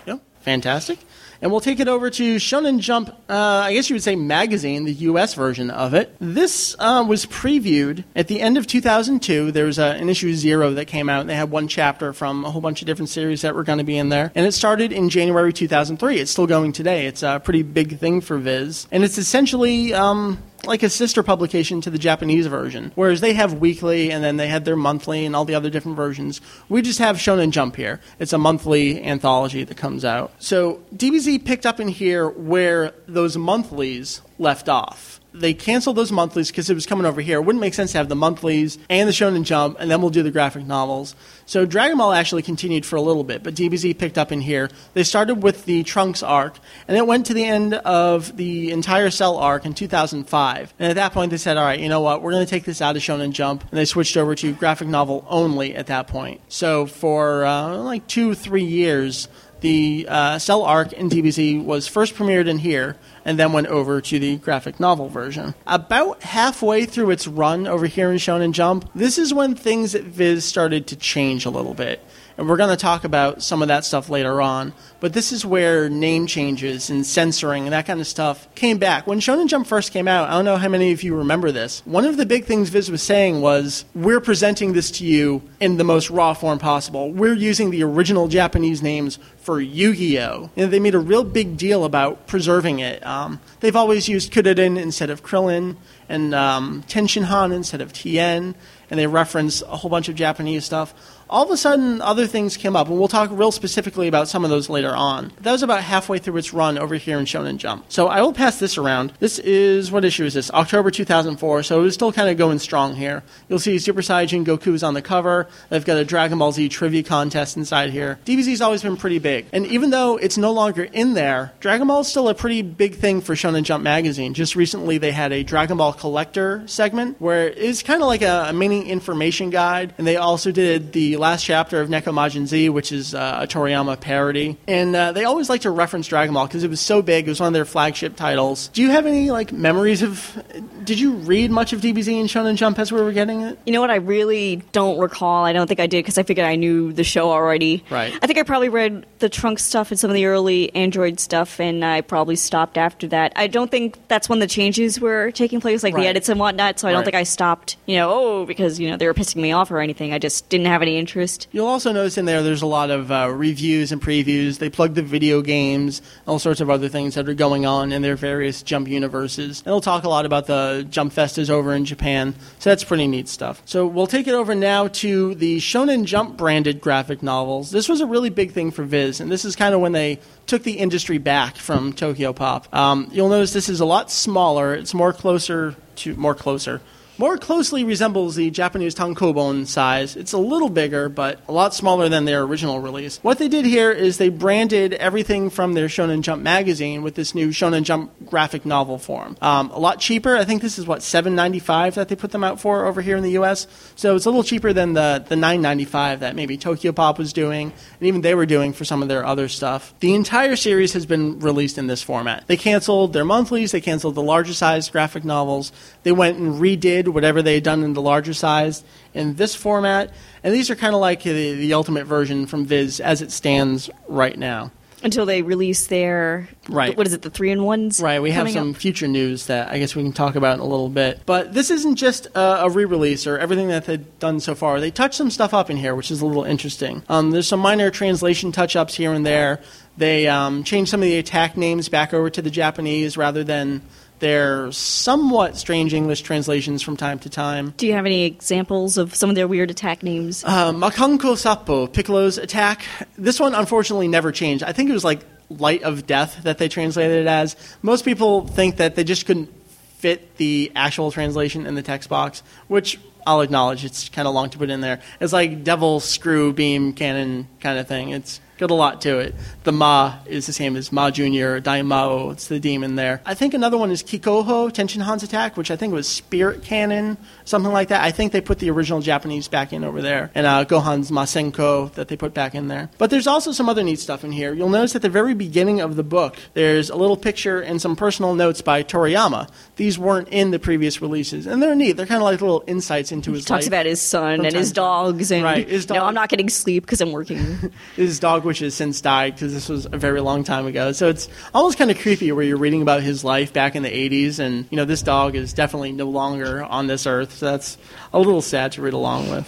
Yep, 0.08 0.20
fantastic. 0.42 1.00
And 1.42 1.52
we'll 1.52 1.62
take 1.62 1.80
it 1.80 1.88
over 1.88 2.10
to 2.10 2.36
Shonen 2.36 2.80
Jump, 2.80 3.10
uh, 3.30 3.34
I 3.34 3.74
guess 3.74 3.90
you 3.90 3.96
would 3.96 4.04
say 4.04 4.16
magazine, 4.16 4.86
the 4.86 4.94
US 4.94 5.34
version 5.34 5.70
of 5.70 5.94
it. 5.94 6.16
This 6.20 6.76
uh, 6.80 7.06
was 7.08 7.26
previewed 7.26 8.04
at 8.16 8.28
the 8.28 8.42
end 8.42 8.58
of 8.58 8.68
2002. 8.68 9.52
There 9.52 9.66
was 9.66 9.80
a, 9.80 9.94
an 9.96 10.10
issue 10.10 10.34
zero 10.34 10.74
that 10.74 10.86
came 10.86 11.08
out, 11.08 11.22
and 11.22 11.30
they 11.30 11.36
had 11.36 11.50
one 11.50 11.68
chapter 11.68 12.12
from 12.12 12.44
a 12.44 12.52
whole 12.52 12.62
bunch 12.62 12.82
of 12.82 12.88
different 12.88 13.10
series 13.10 13.42
that 13.42 13.56
were 13.56 13.64
going 13.64 13.78
to 13.78 13.84
be 13.84 13.98
in 13.98 14.10
there. 14.10 14.32
And 14.36 14.46
it 14.46 14.52
started 14.52 14.92
in 14.92 15.10
January 15.10 15.54
2003. 15.54 16.20
It's 16.20 16.32
still 16.32 16.48
going 16.48 16.74
today. 16.74 17.08
It's 17.08 17.24
a 17.24 17.42
pretty 17.44 17.64
big 17.64 18.00
thing 18.00 18.22
for 18.22 18.38
Viz. 18.38 18.88
And 18.92 19.04
it's 19.04 19.18
essentially. 19.18 19.94
Um, 19.94 20.40
like 20.66 20.84
a 20.84 20.90
sister 20.90 21.24
publication 21.24 21.82
to 21.82 21.90
the 21.90 21.98
Japanese 21.98 22.48
version. 22.48 22.92
Whereas 22.96 23.22
they 23.22 23.34
have 23.34 23.54
weekly 23.54 24.12
and 24.12 24.24
then 24.24 24.38
they 24.38 24.48
had 24.48 24.66
their 24.66 24.76
monthly 24.76 25.26
and 25.26 25.36
all 25.36 25.46
the 25.46 25.56
other 25.56 25.70
different 25.70 25.98
versions. 25.98 26.42
We 26.68 26.82
just 26.82 27.00
have 27.00 27.18
Shonen 27.18 27.52
Jump 27.52 27.76
here. 27.76 28.00
It's 28.20 28.34
a 28.34 28.38
monthly 28.38 29.04
anthology 29.04 29.64
that 29.64 29.78
comes 29.78 30.06
out. 30.06 30.34
So 30.40 30.82
DBZ 30.96 31.46
picked 31.46 31.66
up 31.66 31.80
in 31.80 31.88
here 31.88 32.30
where 32.30 32.94
those 33.08 33.38
monthlies 33.38 34.22
left 34.38 34.70
off. 34.70 35.19
They 35.34 35.54
canceled 35.54 35.96
those 35.96 36.12
monthlies 36.12 36.50
because 36.50 36.70
it 36.70 36.74
was 36.74 36.86
coming 36.86 37.06
over 37.06 37.22
here. 37.22 37.38
It 37.38 37.42
wouldn't 37.42 37.62
make 37.62 37.74
sense 37.76 37.92
to 37.92 38.00
have 38.00 38.10
the 38.10 38.16
monthlies 38.16 38.80
and 38.90 39.08
the 39.08 39.14
Shonen 39.14 39.44
Jump, 39.44 39.78
and 39.80 39.90
then 39.90 40.02
we'll 40.02 40.10
do 40.10 40.24
the 40.24 40.32
graphic 40.32 40.66
novels. 40.66 41.16
So 41.46 41.66
Dragon 41.66 41.98
Ball 41.98 42.14
actually 42.14 42.42
continued 42.42 42.86
for 42.86 42.96
a 42.96 43.02
little 43.02 43.24
bit, 43.24 43.44
but 43.44 43.54
DBZ 43.54 43.98
picked 43.98 44.18
up 44.18 44.32
in 44.32 44.42
here. 44.42 44.70
They 44.94 45.04
started 45.04 45.36
with 45.44 45.66
the 45.66 45.84
Trunks 45.84 46.24
arc, 46.24 46.58
and 46.88 46.98
it 46.98 47.06
went 47.06 47.28
to 47.28 47.34
the 47.34 47.46
end 47.46 47.76
of 47.76 48.38
the 48.38 48.72
entire 48.72 49.10
Cell 49.12 49.38
arc 49.38 49.66
in 49.66 49.74
2005. 49.74 50.74
And 50.80 50.90
at 50.90 50.96
that 50.96 51.14
point, 51.14 51.32
they 51.32 51.38
said, 51.38 51.58
all 51.58 51.66
right, 51.66 51.80
you 51.80 51.90
know 51.90 52.02
what, 52.02 52.22
we're 52.22 52.32
going 52.32 52.46
to 52.46 52.50
take 52.50 52.66
this 52.66 52.82
out 52.82 52.96
of 52.96 53.02
Shonen 53.02 53.32
Jump, 53.32 53.64
and 53.70 53.78
they 53.78 53.86
switched 53.86 54.18
over 54.18 54.34
to 54.36 54.54
graphic 54.54 54.88
novel 54.88 55.26
only 55.30 55.76
at 55.76 55.88
that 55.88 56.08
point. 56.08 56.42
So 56.50 56.86
for 56.86 57.46
uh, 57.46 57.78
like 57.78 58.08
two, 58.08 58.34
three 58.34 58.64
years, 58.64 59.28
the 59.62 60.06
uh, 60.10 60.40
Cell 60.40 60.64
arc 60.64 60.94
in 60.94 61.10
DBZ 61.10 61.64
was 61.64 61.88
first 61.88 62.16
premiered 62.16 62.48
in 62.48 62.60
here 62.60 62.96
and 63.26 63.38
then 63.38 63.54
went 63.54 63.68
over 63.68 64.02
to 64.02 64.20
the 64.20 64.38
graphic 64.38 64.80
novel 64.80 65.10
version. 65.10 65.54
About 65.68 66.24
halfway 66.24 66.86
through 66.86 67.12
its 67.12 67.28
run 67.28 67.68
over 67.68 67.86
here 67.86 68.12
in 68.12 68.18
Shonen 68.18 68.52
Jump, 68.52 68.90
this 68.96 69.18
is 69.18 69.34
when 69.34 69.56
things 69.56 69.96
at 69.96 70.04
Viz 70.04 70.46
started 70.46 70.88
to 70.88 70.96
change 70.96 71.46
a 71.46 71.50
little 71.50 71.74
bit. 71.74 72.04
And 72.40 72.48
we're 72.48 72.56
going 72.56 72.70
to 72.70 72.78
talk 72.78 73.04
about 73.04 73.44
some 73.44 73.62
of 73.62 73.68
that 73.68 73.84
stuff 73.84 74.08
later 74.08 74.42
on. 74.42 74.72
But 75.02 75.12
this 75.12 75.34
is 75.34 75.46
where 75.46 75.90
name 75.90 76.26
changes 76.26 76.90
and 76.90 77.06
censoring 77.06 77.66
and 77.66 77.74
that 77.74 77.86
kind 77.86 78.00
of 78.00 78.08
stuff 78.08 78.48
came 78.56 78.78
back. 78.78 79.06
When 79.06 79.20
Shonen 79.20 79.48
Jump 79.48 79.68
first 79.68 79.92
came 79.92 80.08
out, 80.08 80.30
I 80.30 80.34
don't 80.34 80.46
know 80.46 80.56
how 80.56 80.70
many 80.70 80.94
of 80.94 81.04
you 81.04 81.18
remember 81.18 81.52
this. 81.52 81.82
One 81.86 82.06
of 82.06 82.16
the 82.16 82.26
big 82.26 82.46
things 82.46 82.70
Viz 82.70 82.90
was 82.90 83.04
saying 83.04 83.42
was, 83.42 83.84
we're 83.94 84.22
presenting 84.22 84.72
this 84.72 84.90
to 84.92 85.06
you 85.06 85.42
in 85.60 85.76
the 85.76 85.84
most 85.84 86.10
raw 86.10 86.34
form 86.34 86.60
possible. 86.60 87.12
We're 87.12 87.34
using 87.34 87.72
the 87.72 87.84
original 87.84 88.30
Japanese 88.30 88.82
names 88.82 89.20
for 89.40 89.60
Yu-Gi-Oh! 89.60 90.50
And 90.56 90.72
they 90.72 90.80
made 90.80 90.96
a 90.96 91.00
real 91.00 91.26
big 91.26 91.58
deal 91.58 91.84
about 91.84 92.26
preserving 92.28 92.80
it. 92.80 93.06
Um, 93.06 93.42
they've 93.60 93.76
always 93.76 94.08
used 94.08 94.32
Kuririn 94.32 94.82
instead 94.82 95.10
of 95.10 95.24
Krillin, 95.24 95.76
and 96.08 96.34
um, 96.34 96.84
Tenshinhan 96.88 97.54
instead 97.54 97.82
of 97.82 97.94
Tien, 97.94 98.56
and 98.90 99.00
they 99.00 99.08
reference 99.08 99.62
a 99.62 99.78
whole 99.78 99.90
bunch 99.90 100.10
of 100.10 100.16
Japanese 100.16 100.66
stuff. 100.66 100.94
All 101.30 101.44
of 101.44 101.52
a 101.52 101.58
sudden, 101.58 102.02
other 102.02 102.26
things 102.26 102.58
came 102.58 102.76
up, 102.76 102.88
and 102.88 102.98
we'll 102.98 103.08
talk 103.08 103.30
real 103.32 103.52
specifically 103.52 104.08
about 104.08 104.28
some 104.28 104.44
of 104.44 104.50
those 104.50 104.68
later 104.68 104.96
on. 104.96 105.32
That 105.42 105.52
was 105.52 105.62
about 105.62 105.84
halfway 105.84 106.18
through 106.18 106.38
its 106.38 106.54
run 106.54 106.80
over 106.80 106.96
here 106.96 107.20
in 107.20 107.26
Shonen 107.26 107.58
Jump. 107.58 107.86
So 107.90 108.08
I 108.08 108.22
will 108.22 108.34
pass 108.34 108.58
this 108.58 108.80
around. 108.80 109.14
This 109.20 109.38
is, 109.38 109.92
what 109.92 110.04
issue 110.04 110.26
is 110.26 110.34
this? 110.34 110.50
October 110.50 110.90
2004, 110.90 111.62
so 111.62 111.80
it 111.80 111.84
was 111.84 111.94
still 111.94 112.12
kind 112.12 112.30
of 112.30 112.38
going 112.38 112.58
strong 112.58 112.96
here. 112.96 113.22
You'll 113.48 113.60
see 113.60 113.78
Super 113.78 114.02
Saiyan 114.02 114.44
Goku's 114.44 114.82
on 114.82 114.96
the 114.96 115.04
cover. 115.04 115.48
They've 115.70 115.86
got 115.86 115.98
a 115.98 116.06
Dragon 116.06 116.40
Ball 116.40 116.52
Z 116.52 116.68
trivia 116.70 117.04
contest 117.04 117.58
inside 117.58 117.92
here. 117.92 118.18
DBZ's 118.26 118.62
always 118.62 118.82
been 118.82 118.98
pretty 118.98 119.20
big. 119.20 119.46
And 119.54 119.68
even 119.68 119.92
though 119.92 120.18
it's 120.18 120.38
no 120.38 120.52
longer 120.52 120.86
in 120.86 121.14
there, 121.14 121.54
Dragon 121.60 121.88
Ball 121.88 122.02
is 122.02 122.08
still 122.08 122.28
a 122.30 122.34
pretty 122.34 122.64
big 122.64 122.96
thing 122.96 123.22
for 123.22 123.36
Shonen 123.36 123.62
Jump 123.62 123.84
magazine. 123.84 124.34
Just 124.34 124.56
recently, 124.56 124.98
they 124.98 125.12
had 125.12 125.32
a 125.32 125.44
Dragon 125.44 125.78
Ball 125.78 125.94
collector 125.94 126.64
segment 126.66 127.22
where 127.22 127.50
it's 127.50 127.84
kind 127.84 128.02
of 128.02 128.08
like 128.08 128.24
a, 128.24 128.46
a 128.50 128.54
mini 128.54 128.90
information 128.90 129.52
guide, 129.52 129.94
and 130.00 130.08
they 130.08 130.18
also 130.18 130.52
did 130.52 130.92
the 130.92 131.19
last 131.20 131.44
chapter 131.46 131.80
of 131.82 131.90
Neko 131.90 132.14
Majin 132.14 132.48
Z, 132.48 132.70
which 132.70 132.92
is 132.92 133.14
uh, 133.14 133.40
a 133.44 133.48
Toriyama 133.48 134.00
parody. 134.00 134.58
And 134.68 134.96
uh, 134.96 135.12
they 135.12 135.26
always 135.26 135.50
like 135.50 135.62
to 135.62 135.70
reference 135.72 136.08
Dragon 136.08 136.34
Ball 136.34 136.48
because 136.48 136.64
it 136.64 136.70
was 136.70 136.80
so 136.82 137.02
big. 137.02 137.28
It 137.28 137.32
was 137.32 137.40
one 137.40 137.48
of 137.48 137.54
their 137.54 137.66
flagship 137.66 138.16
titles. 138.16 138.70
Do 138.70 138.82
you 138.82 138.90
have 138.90 139.06
any 139.06 139.30
like 139.32 139.52
memories 139.52 140.02
of? 140.02 140.42
Did 140.84 141.00
you 141.00 141.14
read 141.14 141.52
much 141.52 141.74
of 141.74 141.82
DBZ 141.82 142.20
and 142.20 142.30
Shonen 142.30 142.56
Jump 142.56 142.80
as 142.80 142.92
we 142.92 143.02
were 143.02 143.12
getting 143.12 143.42
it? 143.42 143.60
You 143.66 143.74
know 143.74 143.82
what? 143.82 143.92
I 143.92 143.96
really 143.98 144.58
don't 144.72 144.98
recall. 145.00 145.46
I 145.46 145.54
don't 145.54 145.68
think 145.68 145.80
I 145.80 145.88
did 145.88 146.00
because 146.04 146.18
I 146.18 146.24
figured 146.24 146.48
I 146.48 146.56
knew 146.56 146.92
the 146.94 147.04
show 147.04 147.30
already. 147.32 147.84
Right. 147.90 148.14
I 148.22 148.26
think 148.28 148.40
I 148.40 148.44
probably 148.44 148.70
read 148.70 149.06
the 149.20 149.30
Trunks 149.30 149.64
stuff 149.64 149.92
and 149.92 150.00
some 150.00 150.10
of 150.10 150.16
the 150.16 150.26
early 150.26 150.74
Android 150.74 151.20
stuff, 151.20 151.60
and 151.60 151.84
I 151.84 152.02
probably 152.02 152.36
stopped 152.36 152.78
after 152.78 153.08
that. 153.10 153.34
I 153.36 153.48
don't 153.48 153.70
think 153.70 153.98
that's 154.08 154.30
when 154.30 154.40
the 154.40 154.48
changes 154.48 155.00
were 155.00 155.32
taking 155.32 155.60
place, 155.62 155.84
like 155.84 155.94
Right. 155.94 156.04
the 156.04 156.08
edits 156.08 156.30
and 156.30 156.40
whatnot. 156.40 156.80
So 156.80 156.88
I 156.88 156.92
don't 156.92 157.04
think 157.04 157.16
I 157.16 157.24
stopped. 157.24 157.78
You 157.86 157.98
know, 157.98 158.10
oh, 158.12 158.46
because 158.46 158.80
you 158.80 158.90
know 158.90 158.98
they 158.98 159.06
were 159.08 159.14
pissing 159.14 159.38
me 159.42 159.52
off 159.52 159.70
or 159.72 159.80
anything. 159.80 160.14
I 160.14 160.20
just 160.20 160.48
didn't 160.50 160.68
have 160.68 160.82
any 160.82 160.98
interest. 160.98 161.09
You'll 161.52 161.68
also 161.68 161.92
notice 161.92 162.18
in 162.18 162.26
there 162.26 162.44
there's 162.44 162.62
a 162.62 162.68
lot 162.68 162.92
of 162.92 163.12
uh, 163.12 163.30
reviews 163.32 163.92
and 163.92 164.02
previews. 164.02 164.60
They 164.60 164.70
plug 164.70 164.94
the 164.94 165.02
video 165.02 165.42
games, 165.42 166.02
all 166.28 166.40
sorts 166.40 166.62
of 166.62 166.70
other 166.70 166.90
things 166.90 167.16
that 167.16 167.28
are 167.28 167.34
going 167.34 167.66
on 167.66 167.92
in 167.92 168.02
their 168.02 168.16
various 168.16 168.64
Jump 168.64 168.88
universes. 168.88 169.60
And 169.60 169.68
they'll 169.68 169.82
talk 169.82 170.04
a 170.04 170.10
lot 170.10 170.26
about 170.26 170.48
the 170.48 170.86
Jump 170.90 171.14
Festas 171.14 171.50
over 171.50 171.74
in 171.74 171.86
Japan. 171.86 172.36
So 172.60 172.70
that's 172.70 172.84
pretty 172.84 173.08
neat 173.08 173.28
stuff. 173.28 173.62
So 173.66 173.86
we'll 173.88 174.08
take 174.08 174.28
it 174.28 174.34
over 174.34 174.56
now 174.56 174.88
to 174.88 175.36
the 175.36 175.58
Shonen 175.58 176.06
Jump 176.06 176.38
branded 176.38 176.82
graphic 176.82 177.24
novels. 177.24 177.72
This 177.72 177.90
was 177.90 178.02
a 178.02 178.06
really 178.06 178.30
big 178.30 178.52
thing 178.52 178.72
for 178.72 178.84
Viz, 178.84 179.20
and 179.20 179.32
this 179.32 179.46
is 179.46 179.56
kind 179.56 179.74
of 179.74 179.82
when 179.82 179.92
they 179.92 180.20
took 180.48 180.64
the 180.64 180.80
industry 180.80 181.18
back 181.18 181.58
from 181.58 181.94
Tokyopop. 181.94 182.74
Um, 182.74 183.10
you'll 183.12 183.30
notice 183.30 183.54
this 183.54 183.70
is 183.70 183.80
a 183.80 183.86
lot 183.86 184.12
smaller. 184.12 184.74
It's 184.74 184.94
more 184.94 185.14
closer 185.14 185.76
to 185.98 186.16
more 186.16 186.36
closer 186.36 186.82
more 187.20 187.38
closely 187.38 187.84
resembles 187.84 188.36
the 188.36 188.50
Japanese 188.50 188.96
tankobon 188.96 189.68
size. 189.68 190.16
It's 190.16 190.32
a 190.32 190.38
little 190.38 190.70
bigger, 190.70 191.10
but 191.10 191.42
a 191.50 191.52
lot 191.52 191.74
smaller 191.74 192.08
than 192.08 192.24
their 192.24 192.44
original 192.44 192.80
release. 192.80 193.20
What 193.22 193.40
they 193.40 193.50
did 193.50 193.66
here 193.66 193.92
is 193.92 194.18
they 194.18 194.30
branded 194.30 194.94
everything 194.94 195.50
from 195.50 195.74
their 195.74 195.88
Shonen 195.88 196.22
Jump 196.22 196.42
magazine 196.42 197.04
with 197.04 197.16
this 197.16 197.36
new 197.36 197.50
Shonen 197.50 197.84
Jump 197.84 198.14
graphic 198.26 198.66
novel 198.66 198.98
form. 198.98 199.36
Um, 199.42 199.70
a 199.72 199.80
lot 199.80 200.00
cheaper. 200.00 200.38
I 200.38 200.46
think 200.46 200.62
this 200.62 200.80
is 200.80 200.88
what 200.88 201.04
seven 201.04 201.36
ninety 201.36 201.60
five 201.60 201.96
that 201.96 202.08
they 202.08 202.16
put 202.16 202.32
them 202.32 202.44
out 202.44 202.62
for 202.62 202.86
over 202.86 203.02
here 203.02 203.18
in 203.18 203.24
the 203.24 203.32
U.S. 203.32 203.68
So 203.98 204.16
it's 204.16 204.26
a 204.26 204.30
little 204.30 204.44
cheaper 204.44 204.72
than 204.72 204.94
the 204.94 205.24
the 205.28 205.36
nine 205.36 205.62
ninety 205.62 205.86
five 205.86 206.22
that 206.22 206.36
maybe 206.36 206.58
Tokyopop 206.58 207.18
was 207.18 207.34
doing, 207.34 207.74
and 208.00 208.08
even 208.08 208.22
they 208.22 208.34
were 208.34 208.46
doing 208.46 208.72
for 208.72 208.86
some 208.86 209.02
of 209.02 209.10
their 209.10 209.26
other 209.26 209.50
stuff. 209.50 209.94
The 210.00 210.16
entire 210.16 210.56
series 210.56 210.94
has 210.94 211.06
been 211.06 211.40
released 211.40 211.78
in 211.78 211.88
this 211.88 212.02
format. 212.02 212.48
They 212.48 212.58
canceled 212.58 213.12
their 213.12 213.26
monthlies. 213.26 213.74
They 213.74 213.82
canceled 213.82 214.16
the 214.16 214.24
larger 214.24 214.54
size 214.54 214.90
graphic 214.90 215.26
novels. 215.26 215.74
They 216.04 216.14
went 216.14 216.38
and 216.38 216.54
redid 216.54 217.09
whatever 217.12 217.42
they 217.42 217.56
had 217.56 217.64
done 217.64 217.84
in 217.84 217.94
the 217.94 218.02
larger 218.02 218.34
size 218.34 218.84
in 219.14 219.36
this 219.36 219.56
format. 219.56 220.14
And 220.44 220.54
these 220.54 220.70
are 220.70 220.76
kind 220.76 220.94
of 220.94 221.02
like 221.02 221.24
the, 221.24 221.54
the 221.54 221.74
ultimate 221.74 222.06
version 222.06 222.48
from 222.48 222.66
Viz 222.66 223.00
as 223.00 223.22
it 223.22 223.32
stands 223.32 223.90
right 224.08 224.38
now. 224.38 224.72
Until 225.02 225.26
they 225.26 225.42
release 225.42 225.88
their 225.88 226.50
Right. 226.68 226.96
What 226.96 227.08
is 227.08 227.14
it? 227.14 227.22
The 227.22 227.30
three 227.30 227.52
in 227.52 227.64
ones. 227.64 228.02
Right, 228.02 228.22
we 228.22 228.32
have 228.32 228.50
some 228.52 228.72
up? 228.72 228.76
future 228.76 229.08
news 229.08 229.48
that 229.48 229.70
I 229.70 229.80
guess 229.80 229.96
we 229.96 230.04
can 230.04 230.12
talk 230.12 230.36
about 230.36 230.56
in 230.56 230.60
a 230.60 230.66
little 230.66 230.90
bit. 230.90 231.22
But 231.26 231.54
this 231.54 231.72
isn't 231.72 231.96
just 231.96 232.28
a, 232.36 232.66
a 232.66 232.70
re 232.70 232.86
release 232.86 233.26
or 233.26 233.38
everything 233.38 233.70
that 233.70 233.86
they've 233.86 234.20
done 234.20 234.40
so 234.40 234.56
far. 234.56 234.80
They 234.80 234.92
touched 234.92 235.16
some 235.16 235.32
stuff 235.32 235.54
up 235.54 235.70
in 235.70 235.78
here, 235.78 235.96
which 235.96 236.12
is 236.12 236.22
a 236.22 236.26
little 236.26 236.44
interesting. 236.44 237.02
Um, 237.10 237.32
there's 237.32 237.48
some 237.48 237.60
minor 237.62 237.90
translation 237.90 238.52
touch 238.52 238.76
ups 238.76 238.96
here 238.96 239.14
and 239.14 239.26
there. 239.26 239.62
They 239.98 240.28
um, 240.28 240.64
changed 240.64 240.92
some 240.92 241.02
of 241.02 241.06
the 241.06 241.18
attack 241.18 241.58
names 241.58 241.90
back 241.90 242.14
over 242.14 242.30
to 242.30 242.42
the 242.42 242.52
Japanese 242.52 243.18
rather 243.18 243.44
than 243.44 243.82
their 244.20 244.72
somewhat 244.72 245.58
strange 245.58 245.94
English 245.94 246.22
translations 246.22 246.82
from 246.82 246.98
time 246.98 247.20
to 247.20 247.30
time. 247.30 247.74
Do 247.78 247.88
you 247.88 247.94
have 247.94 248.06
any 248.06 248.26
examples 248.26 248.98
of 248.98 249.16
some 249.16 249.30
of 249.30 249.36
their 249.36 249.48
weird 249.48 249.72
attack 249.72 250.04
names? 250.04 250.44
Uh, 250.44 250.72
Makanko 250.72 251.38
Sappo, 251.38 251.88
Piccolo's 251.88 252.38
attack. 252.38 252.86
This 253.18 253.40
one 253.40 253.56
unfortunately 253.56 254.08
never 254.08 254.32
changed. 254.32 254.64
I 254.64 254.72
think 254.72 254.90
it 254.90 254.94
was 254.94 255.04
like 255.04 255.22
Light 255.50 255.84
of 255.84 256.06
Death 256.06 256.44
that 256.44 256.58
they 256.58 256.70
translated 256.70 257.22
it 257.22 257.28
as. 257.28 257.56
Most 257.82 258.06
people 258.06 258.48
think 258.48 258.78
that 258.78 258.96
they 258.96 259.04
just 259.04 259.26
couldn't 259.26 259.50
fit 259.98 260.38
the 260.38 260.72
actual 260.76 261.12
translation 261.12 261.66
in 261.66 261.76
the 261.76 261.82
text 261.82 262.08
box, 262.10 262.42
which 262.68 263.00
I'll 263.28 263.42
acknowledge 263.42 263.84
it's 263.84 264.10
kind 264.10 264.28
of 264.28 264.34
long 264.34 264.50
to 264.52 264.58
put 264.58 264.70
in 264.70 264.82
there. 264.82 265.02
It's 265.20 265.34
like 265.34 265.64
devil 265.64 266.00
screw 266.00 266.54
beam 266.54 266.94
cannon 266.94 267.48
kind 267.60 267.78
of 267.78 267.88
thing. 267.88 268.10
It's 268.10 268.40
got 268.60 268.70
a 268.70 268.76
lot 268.76 269.02
to 269.02 269.18
it. 269.18 269.34
The 269.64 269.72
Ma 269.72 270.16
is 270.28 270.46
the 270.46 270.54
same 270.54 270.76
as 270.76 270.92
Ma 270.92 271.10
Junior, 271.10 271.60
Daimao. 271.62 272.32
It's 272.34 272.48
the 272.48 272.60
demon 272.60 272.96
there. 272.96 273.22
I 273.26 273.34
think 273.34 273.54
another 273.54 273.78
one 273.78 273.90
is 273.90 274.04
Kikoho 274.04 274.70
Tenshinhan's 274.72 275.24
attack, 275.24 275.58
which 275.58 275.72
I 275.72 275.76
think 275.76 275.94
was 275.94 276.08
Spirit 276.08 276.64
Cannon, 276.64 277.18
something 277.46 277.72
like 277.72 277.88
that. 277.88 278.04
I 278.04 278.12
think 278.12 278.32
they 278.34 278.42
put 278.42 278.60
the 278.60 278.70
original 278.70 279.02
Japanese 279.02 279.48
back 279.48 279.74
in 279.74 279.84
over 279.84 280.02
there, 280.02 280.30
and 280.36 280.46
uh, 280.46 280.66
Gohan's 280.66 281.10
Masenko 281.10 281.92
that 281.94 282.08
they 282.10 282.18
put 282.18 282.34
back 282.34 282.54
in 282.54 282.68
there. 282.68 282.90
But 282.98 283.10
there's 283.10 283.28
also 283.28 283.52
some 283.52 283.70
other 283.70 283.84
neat 283.84 284.00
stuff 284.00 284.24
in 284.24 284.32
here. 284.32 284.54
You'll 284.54 284.70
notice 284.70 284.96
at 284.96 285.02
the 285.02 285.10
very 285.10 285.34
beginning 285.34 285.80
of 285.82 285.96
the 285.96 286.04
book, 286.04 286.38
there's 286.54 286.90
a 286.90 286.96
little 286.96 287.18
picture 287.18 287.62
and 287.62 287.82
some 287.82 287.96
personal 287.96 288.36
notes 288.36 288.62
by 288.62 288.84
Toriyama. 288.84 289.50
These 289.78 289.98
weren't 289.98 290.28
in 290.30 290.52
the 290.52 290.60
previous 290.60 291.02
releases, 291.02 291.48
and 291.48 291.64
they're 291.64 291.76
neat. 291.76 291.94
They're 291.94 292.06
kind 292.06 292.22
of 292.22 292.26
like 292.26 292.42
little 292.42 292.64
insights 292.68 293.12
into 293.12 293.32
his 293.32 293.42
He 293.42 293.46
talks 293.48 293.64
life. 293.64 293.68
about 293.68 293.86
his 293.86 294.02
son 294.02 294.46
and 294.46 294.54
his 294.54 294.72
time 294.72 294.74
to 294.74 294.74
time. 294.74 295.14
dogs, 295.16 295.32
and 295.32 295.44
Right, 295.44 295.68
his 295.70 295.88
no, 295.90 296.04
I'm 296.04 296.14
not 296.14 296.30
getting 296.30 296.50
sleep 296.50 296.84
because 296.86 297.00
I'm 297.02 297.12
working. 297.12 297.72
his 297.96 298.20
dog, 298.20 298.44
which 298.50 298.58
has 298.58 298.74
since 298.74 299.00
died 299.00 299.36
because 299.36 299.54
this 299.54 299.70
was 299.70 299.86
a 299.86 299.90
very 299.96 300.22
long 300.22 300.44
time 300.44 300.66
ago. 300.66 300.92
So 300.92 301.08
it's 301.08 301.30
almost 301.54 301.78
kind 301.78 301.92
of 301.92 302.00
creepy 302.00 302.32
where 302.32 302.44
you're 302.44 302.58
reading 302.58 302.82
about 302.82 303.04
his 303.04 303.24
life 303.24 303.54
back 303.54 303.76
in 303.76 303.84
the 303.84 303.90
80s, 303.92 304.40
and 304.40 304.66
you 304.72 304.76
know 304.76 304.86
this 304.86 305.04
dog 305.04 305.36
is 305.36 305.54
definitely 305.54 305.92
no 305.92 306.10
longer 306.10 306.64
on 306.64 306.88
this 306.88 307.06
earth. 307.06 307.36
So 307.36 307.46
that's 307.46 307.78
a 308.12 308.18
little 308.18 308.42
sad 308.42 308.72
to 308.72 308.82
read 308.82 308.94
along 308.94 309.30
with. 309.30 309.48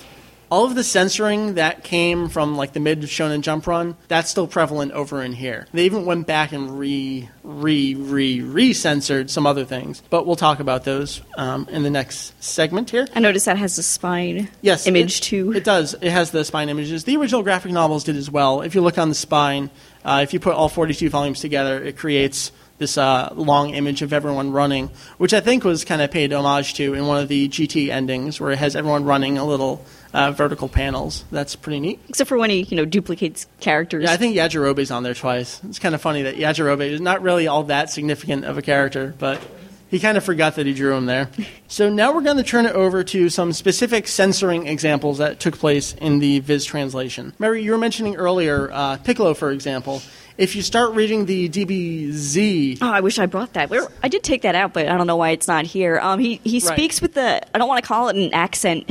All 0.52 0.66
of 0.66 0.76
the 0.76 0.84
censoring 0.84 1.54
that 1.54 1.86
came 1.86 2.28
from 2.28 2.58
like 2.58 2.74
the 2.74 2.82
mid 2.82 3.00
Shonen 3.04 3.40
Jump 3.40 3.66
run, 3.68 3.96
that's 4.10 4.30
still 4.30 4.48
prevalent 4.48 4.92
over 4.92 5.24
in 5.24 5.32
here. 5.32 5.66
They 5.74 5.86
even 5.86 6.04
went 6.04 6.28
back 6.28 6.52
and 6.52 6.78
re, 6.78 7.30
re, 7.42 7.96
re, 7.96 8.42
re 8.42 8.74
censored 8.74 9.30
some 9.30 9.48
other 9.48 9.64
things, 9.64 10.04
but 10.10 10.28
we'll 10.28 10.36
talk 10.36 10.60
about 10.60 10.84
those 10.84 11.22
um, 11.38 11.70
in 11.72 11.84
the 11.84 11.90
next 11.90 12.44
segment 12.44 12.90
here. 12.90 13.08
I 13.16 13.22
noticed 13.22 13.46
that 13.46 13.58
has 13.58 13.78
a 13.78 13.84
spine 13.84 14.50
Yes, 14.62 14.88
image 14.88 15.20
it, 15.20 15.24
too. 15.24 15.54
It 15.54 15.64
does. 15.64 15.94
It 15.94 16.12
has 16.12 16.32
the 16.32 16.44
spine 16.44 16.68
images. 16.68 17.06
The 17.06 17.16
original 17.16 17.44
graphic 17.44 17.72
novels 17.72 18.04
did 18.04 18.18
as 18.18 18.30
well. 18.30 18.60
If 18.60 18.76
you 18.76 18.82
look 18.82 18.98
on 18.98 19.08
the 19.08 19.16
spine, 19.16 19.70
uh, 20.04 20.20
if 20.22 20.34
you 20.34 20.42
put 20.42 20.56
all 20.56 20.68
42 20.68 21.10
volumes 21.10 21.40
together, 21.40 21.82
it 21.82 21.96
creates 21.96 22.52
this 22.78 22.98
uh, 22.98 23.32
long 23.36 23.76
image 23.76 24.02
of 24.02 24.12
everyone 24.12 24.52
running, 24.52 24.90
which 25.18 25.34
I 25.34 25.40
think 25.40 25.64
was 25.64 25.86
kind 25.86 26.02
of 26.02 26.12
paid 26.12 26.34
homage 26.34 26.74
to 26.74 26.94
in 26.96 27.06
one 27.06 27.22
of 27.22 27.30
the 27.30 27.48
GT 27.48 27.90
endings, 27.90 28.42
where 28.42 28.52
it 28.52 28.58
has 28.58 28.76
everyone 28.76 29.06
running 29.06 29.38
a 29.38 29.46
little 29.46 29.86
uh, 30.14 30.32
vertical 30.32 30.68
panels. 30.70 31.24
That's 31.32 31.56
pretty 31.56 31.80
neat. 31.80 32.00
Except 32.10 32.28
for 32.28 32.38
when 32.38 32.50
he, 32.50 32.62
you 32.64 32.78
know, 32.78 32.86
duplicates 32.86 33.48
characters. 33.60 34.04
Yeah, 34.04 34.12
I 34.14 34.18
think 34.18 34.36
Yajirobe's 34.36 34.92
on 34.92 35.04
there 35.04 35.14
twice. 35.14 35.62
It's 35.64 35.80
kind 35.80 35.96
of 35.96 36.02
funny 36.02 36.24
that 36.24 36.36
Yajirobe 36.36 36.82
is 36.90 37.02
not 37.02 37.22
really 37.22 37.48
all 37.48 37.64
that 37.64 37.90
significant 37.90 38.46
of 38.46 38.58
a 38.58 38.62
character, 38.62 39.14
but 39.20 39.42
he 39.90 40.00
kind 40.00 40.18
of 40.18 40.24
forgot 40.24 40.56
that 40.56 40.66
he 40.66 40.74
drew 40.74 40.94
him 40.96 41.06
there. 41.06 41.30
So 41.72 41.88
now 41.90 42.14
we're 42.14 42.22
going 42.22 42.36
to 42.36 42.44
turn 42.44 42.66
it 42.66 42.76
over 42.76 43.02
to 43.06 43.30
some 43.30 43.54
specific 43.54 44.06
censoring 44.06 44.68
examples 44.68 45.20
that 45.20 45.40
took 45.40 45.58
place 45.58 45.94
in 45.94 46.20
the 46.20 46.40
Viz 46.42 46.66
translation. 46.66 47.32
Meri, 47.40 47.64
you 47.64 47.72
were 47.72 47.78
mentioning 47.78 48.18
earlier 48.18 48.70
uh, 48.74 48.98
Piccolo, 48.98 49.34
for 49.34 49.52
example. 49.52 50.02
If 50.38 50.54
you 50.58 50.64
start 50.64 50.96
reading 50.96 51.28
the 51.28 51.48
DBZ, 51.48 52.80
Oh, 52.82 52.92
I 52.92 53.00
wish 53.00 53.20
I 53.20 53.26
brought 53.26 53.54
that. 53.54 53.70
Where 53.70 53.88
I 54.04 54.10
did 54.10 54.22
take 54.24 54.42
that 54.42 54.54
out, 54.56 54.74
but 54.74 54.88
I 54.90 54.98
don't 54.98 55.08
know 55.08 55.16
why 55.16 55.30
it's 55.30 55.48
not 55.48 55.64
here. 55.66 55.98
Um, 56.02 56.20
he 56.20 56.42
he 56.44 56.60
Right. 56.60 56.74
speaks 56.74 57.02
with 57.02 57.14
the 57.14 57.42
I 57.56 57.58
don't 57.58 57.70
want 57.70 57.82
to 57.84 57.88
call 57.88 58.10
it 58.10 58.18
an 58.18 58.34
accent, 58.34 58.90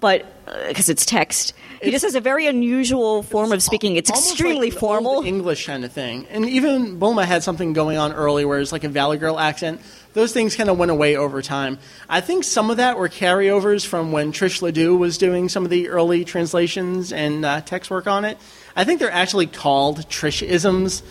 but 0.00 0.26
because 0.68 0.88
it's 0.88 1.04
text, 1.06 1.54
he 1.80 1.88
It's- 1.88 1.92
just 1.92 2.04
has 2.04 2.14
a 2.14 2.20
very 2.20 2.46
unusual 2.46 3.22
form 3.22 3.52
of 3.52 3.62
speaking. 3.62 3.96
It's 3.96 4.10
extremely 4.10 4.70
like 4.70 4.78
formal. 4.78 5.22
English 5.24 5.66
kind 5.66 5.84
of 5.84 5.92
thing. 5.92 6.26
And 6.30 6.48
even 6.48 6.98
Bulma 6.98 7.24
had 7.24 7.42
something 7.42 7.72
going 7.72 7.98
on 7.98 8.12
early 8.12 8.44
where 8.44 8.58
it's 8.60 8.72
like 8.72 8.84
a 8.84 8.88
Valley 8.88 9.18
Girl 9.18 9.38
accent. 9.38 9.80
Those 10.14 10.32
things 10.32 10.56
kind 10.56 10.70
of 10.70 10.78
went 10.78 10.90
away 10.90 11.16
over 11.16 11.42
time. 11.42 11.78
I 12.08 12.22
think 12.22 12.44
some 12.44 12.70
of 12.70 12.78
that 12.78 12.96
were 12.98 13.08
carryovers 13.10 13.84
from 13.84 14.12
when 14.12 14.32
Trish 14.32 14.62
Ledoux 14.62 14.96
was 14.96 15.18
doing 15.18 15.50
some 15.50 15.64
of 15.64 15.70
the 15.70 15.88
early 15.90 16.24
translations 16.24 17.12
and 17.12 17.44
uh, 17.44 17.60
text 17.60 17.90
work 17.90 18.06
on 18.06 18.24
it. 18.24 18.38
I 18.74 18.84
think 18.84 18.98
they're 19.00 19.10
actually 19.10 19.46
called 19.46 20.08
Trish-isms. 20.08 21.02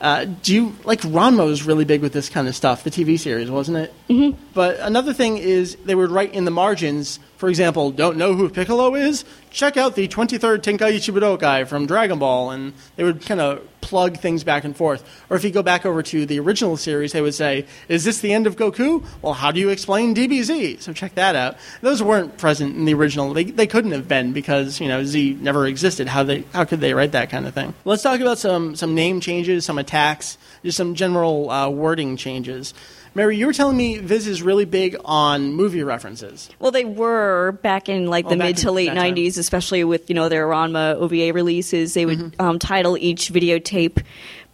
Uh, 0.00 0.24
do 0.42 0.54
you 0.54 0.76
like 0.84 1.00
Ranma 1.02 1.46
was 1.46 1.64
really 1.64 1.84
big 1.84 2.02
with 2.02 2.12
this 2.12 2.28
kind 2.28 2.48
of 2.48 2.56
stuff, 2.56 2.82
the 2.82 2.90
TV 2.90 3.18
series, 3.18 3.50
wasn't 3.50 3.78
it? 3.78 3.94
Mm-hmm. 4.08 4.36
But 4.52 4.78
another 4.80 5.12
thing 5.12 5.38
is 5.38 5.76
they 5.84 5.94
would 5.94 6.10
write 6.10 6.34
in 6.34 6.44
the 6.44 6.50
margins, 6.50 7.20
for 7.42 7.48
example, 7.48 7.90
don't 7.90 8.16
know 8.16 8.34
who 8.34 8.48
Piccolo 8.48 8.94
is? 8.94 9.24
Check 9.50 9.76
out 9.76 9.96
the 9.96 10.06
23rd 10.06 10.58
Tenkaichi 10.58 11.12
Budokai 11.12 11.66
from 11.66 11.86
Dragon 11.86 12.20
Ball, 12.20 12.52
and 12.52 12.72
they 12.94 13.02
would 13.02 13.26
kind 13.26 13.40
of 13.40 13.66
plug 13.80 14.16
things 14.16 14.44
back 14.44 14.62
and 14.62 14.76
forth. 14.76 15.02
Or 15.28 15.36
if 15.36 15.42
you 15.42 15.50
go 15.50 15.60
back 15.60 15.84
over 15.84 16.04
to 16.04 16.24
the 16.24 16.38
original 16.38 16.76
series, 16.76 17.10
they 17.10 17.20
would 17.20 17.34
say, 17.34 17.66
"Is 17.88 18.04
this 18.04 18.20
the 18.20 18.32
end 18.32 18.46
of 18.46 18.54
Goku?" 18.54 19.04
Well, 19.22 19.32
how 19.32 19.50
do 19.50 19.58
you 19.58 19.70
explain 19.70 20.14
DBZ? 20.14 20.80
So 20.82 20.92
check 20.92 21.16
that 21.16 21.34
out. 21.34 21.56
Those 21.80 22.00
weren't 22.00 22.38
present 22.38 22.76
in 22.76 22.84
the 22.84 22.94
original. 22.94 23.34
They, 23.34 23.42
they 23.42 23.66
couldn't 23.66 23.90
have 23.90 24.06
been 24.06 24.32
because 24.32 24.80
you 24.80 24.86
know 24.86 25.02
Z 25.02 25.38
never 25.40 25.66
existed. 25.66 26.06
How 26.06 26.22
they 26.22 26.44
how 26.52 26.64
could 26.64 26.80
they 26.80 26.94
write 26.94 27.10
that 27.10 27.28
kind 27.28 27.48
of 27.48 27.54
thing? 27.54 27.74
Let's 27.84 28.04
talk 28.04 28.20
about 28.20 28.38
some 28.38 28.76
some 28.76 28.94
name 28.94 29.18
changes, 29.18 29.64
some 29.64 29.78
attacks, 29.78 30.38
just 30.64 30.76
some 30.76 30.94
general 30.94 31.50
uh, 31.50 31.68
wording 31.68 32.16
changes. 32.16 32.72
Meri, 33.14 33.36
you 33.36 33.46
were 33.46 33.52
telling 33.52 33.76
me 33.76 33.98
Viz 33.98 34.26
is 34.26 34.42
really 34.42 34.64
big 34.64 34.96
on 35.04 35.52
movie 35.52 35.82
references. 35.82 36.48
Well, 36.58 36.70
they 36.70 36.84
were 36.86 37.52
back 37.62 37.88
in 37.88 38.06
like 38.06 38.24
Oh, 38.26 38.30
the 38.30 38.36
back 38.36 38.46
mid 38.48 38.56
to 38.58 38.72
late 38.72 38.86
that 38.86 38.94
time. 38.94 39.14
'90s, 39.16 39.36
especially 39.38 39.84
with 39.84 40.08
you 40.08 40.14
know 40.14 40.28
their 40.28 40.46
Ranma 40.46 40.94
OVA 40.96 41.32
releases. 41.34 41.94
They 41.94 42.06
would 42.06 42.18
Mm-hmm. 42.18 42.40
um, 42.40 42.58
title 42.58 42.96
each 42.96 43.30
videotape 43.32 44.02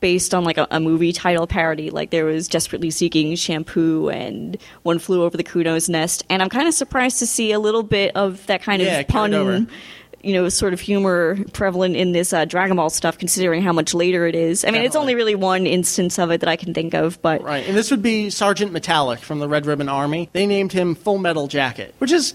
based 0.01 0.33
on 0.33 0.45
like 0.45 0.59
a, 0.59 0.67
a 0.71 0.79
movie 0.81 1.13
title 1.13 1.47
parody. 1.47 1.91
Like 1.91 2.11
there 2.11 2.25
was 2.25 2.49
"Desperately 2.49 2.91
Seeking 2.91 3.35
Shampoo" 3.37 4.09
and 4.11 4.57
"One 4.83 4.99
Flew 4.99 5.23
Over 5.23 5.37
the 5.37 5.45
Kuno's 5.45 5.89
Nest." 5.89 6.25
And 6.29 6.43
I'm 6.43 6.49
kind 6.49 6.67
of 6.67 6.75
surprised 6.75 7.21
to 7.21 7.27
see 7.29 7.53
a 7.53 7.61
little 7.61 7.83
bit 7.85 8.17
of 8.17 8.45
that 8.47 8.63
kind 8.63 8.83
Yeah, 8.83 8.99
of 9.01 9.09
pun. 9.09 9.69
You 10.23 10.33
know, 10.35 10.49
sort 10.49 10.73
of 10.73 10.81
humor 10.81 11.39
prevalent 11.53 11.95
in 11.95 12.13
this 12.13 12.33
uh, 12.33 12.45
Dragon 12.45 12.77
Ball 12.77 12.91
stuff, 12.91 13.19
considering 13.19 13.63
how 13.63 13.73
much 13.73 13.95
later 13.95 14.27
it 14.27 14.35
is. 14.35 14.65
I 14.65 14.71
mean, 14.71 14.83
it's 14.83 14.97
only 14.97 15.15
really 15.15 15.37
one 15.37 15.67
instance 15.67 16.19
of 16.19 16.31
it 16.33 16.41
that 16.41 16.49
I 16.49 16.57
can 16.57 16.75
think 16.75 16.93
of, 16.93 17.23
but 17.23 17.43
Right, 17.43 17.67
and 17.67 17.77
this 17.77 17.91
would 17.91 18.03
be 18.03 18.29
Sergeant 18.29 18.73
Metallic 18.73 19.21
from 19.21 19.39
the 19.39 19.49
Red 19.49 19.65
Ribbon 19.65 19.89
Army. 19.89 20.29
They 20.33 20.47
named 20.47 20.73
him 20.73 20.97
Full 20.97 21.19
Metal 21.19 21.47
Jacket, 21.47 21.95
which 21.99 22.11
is 22.11 22.35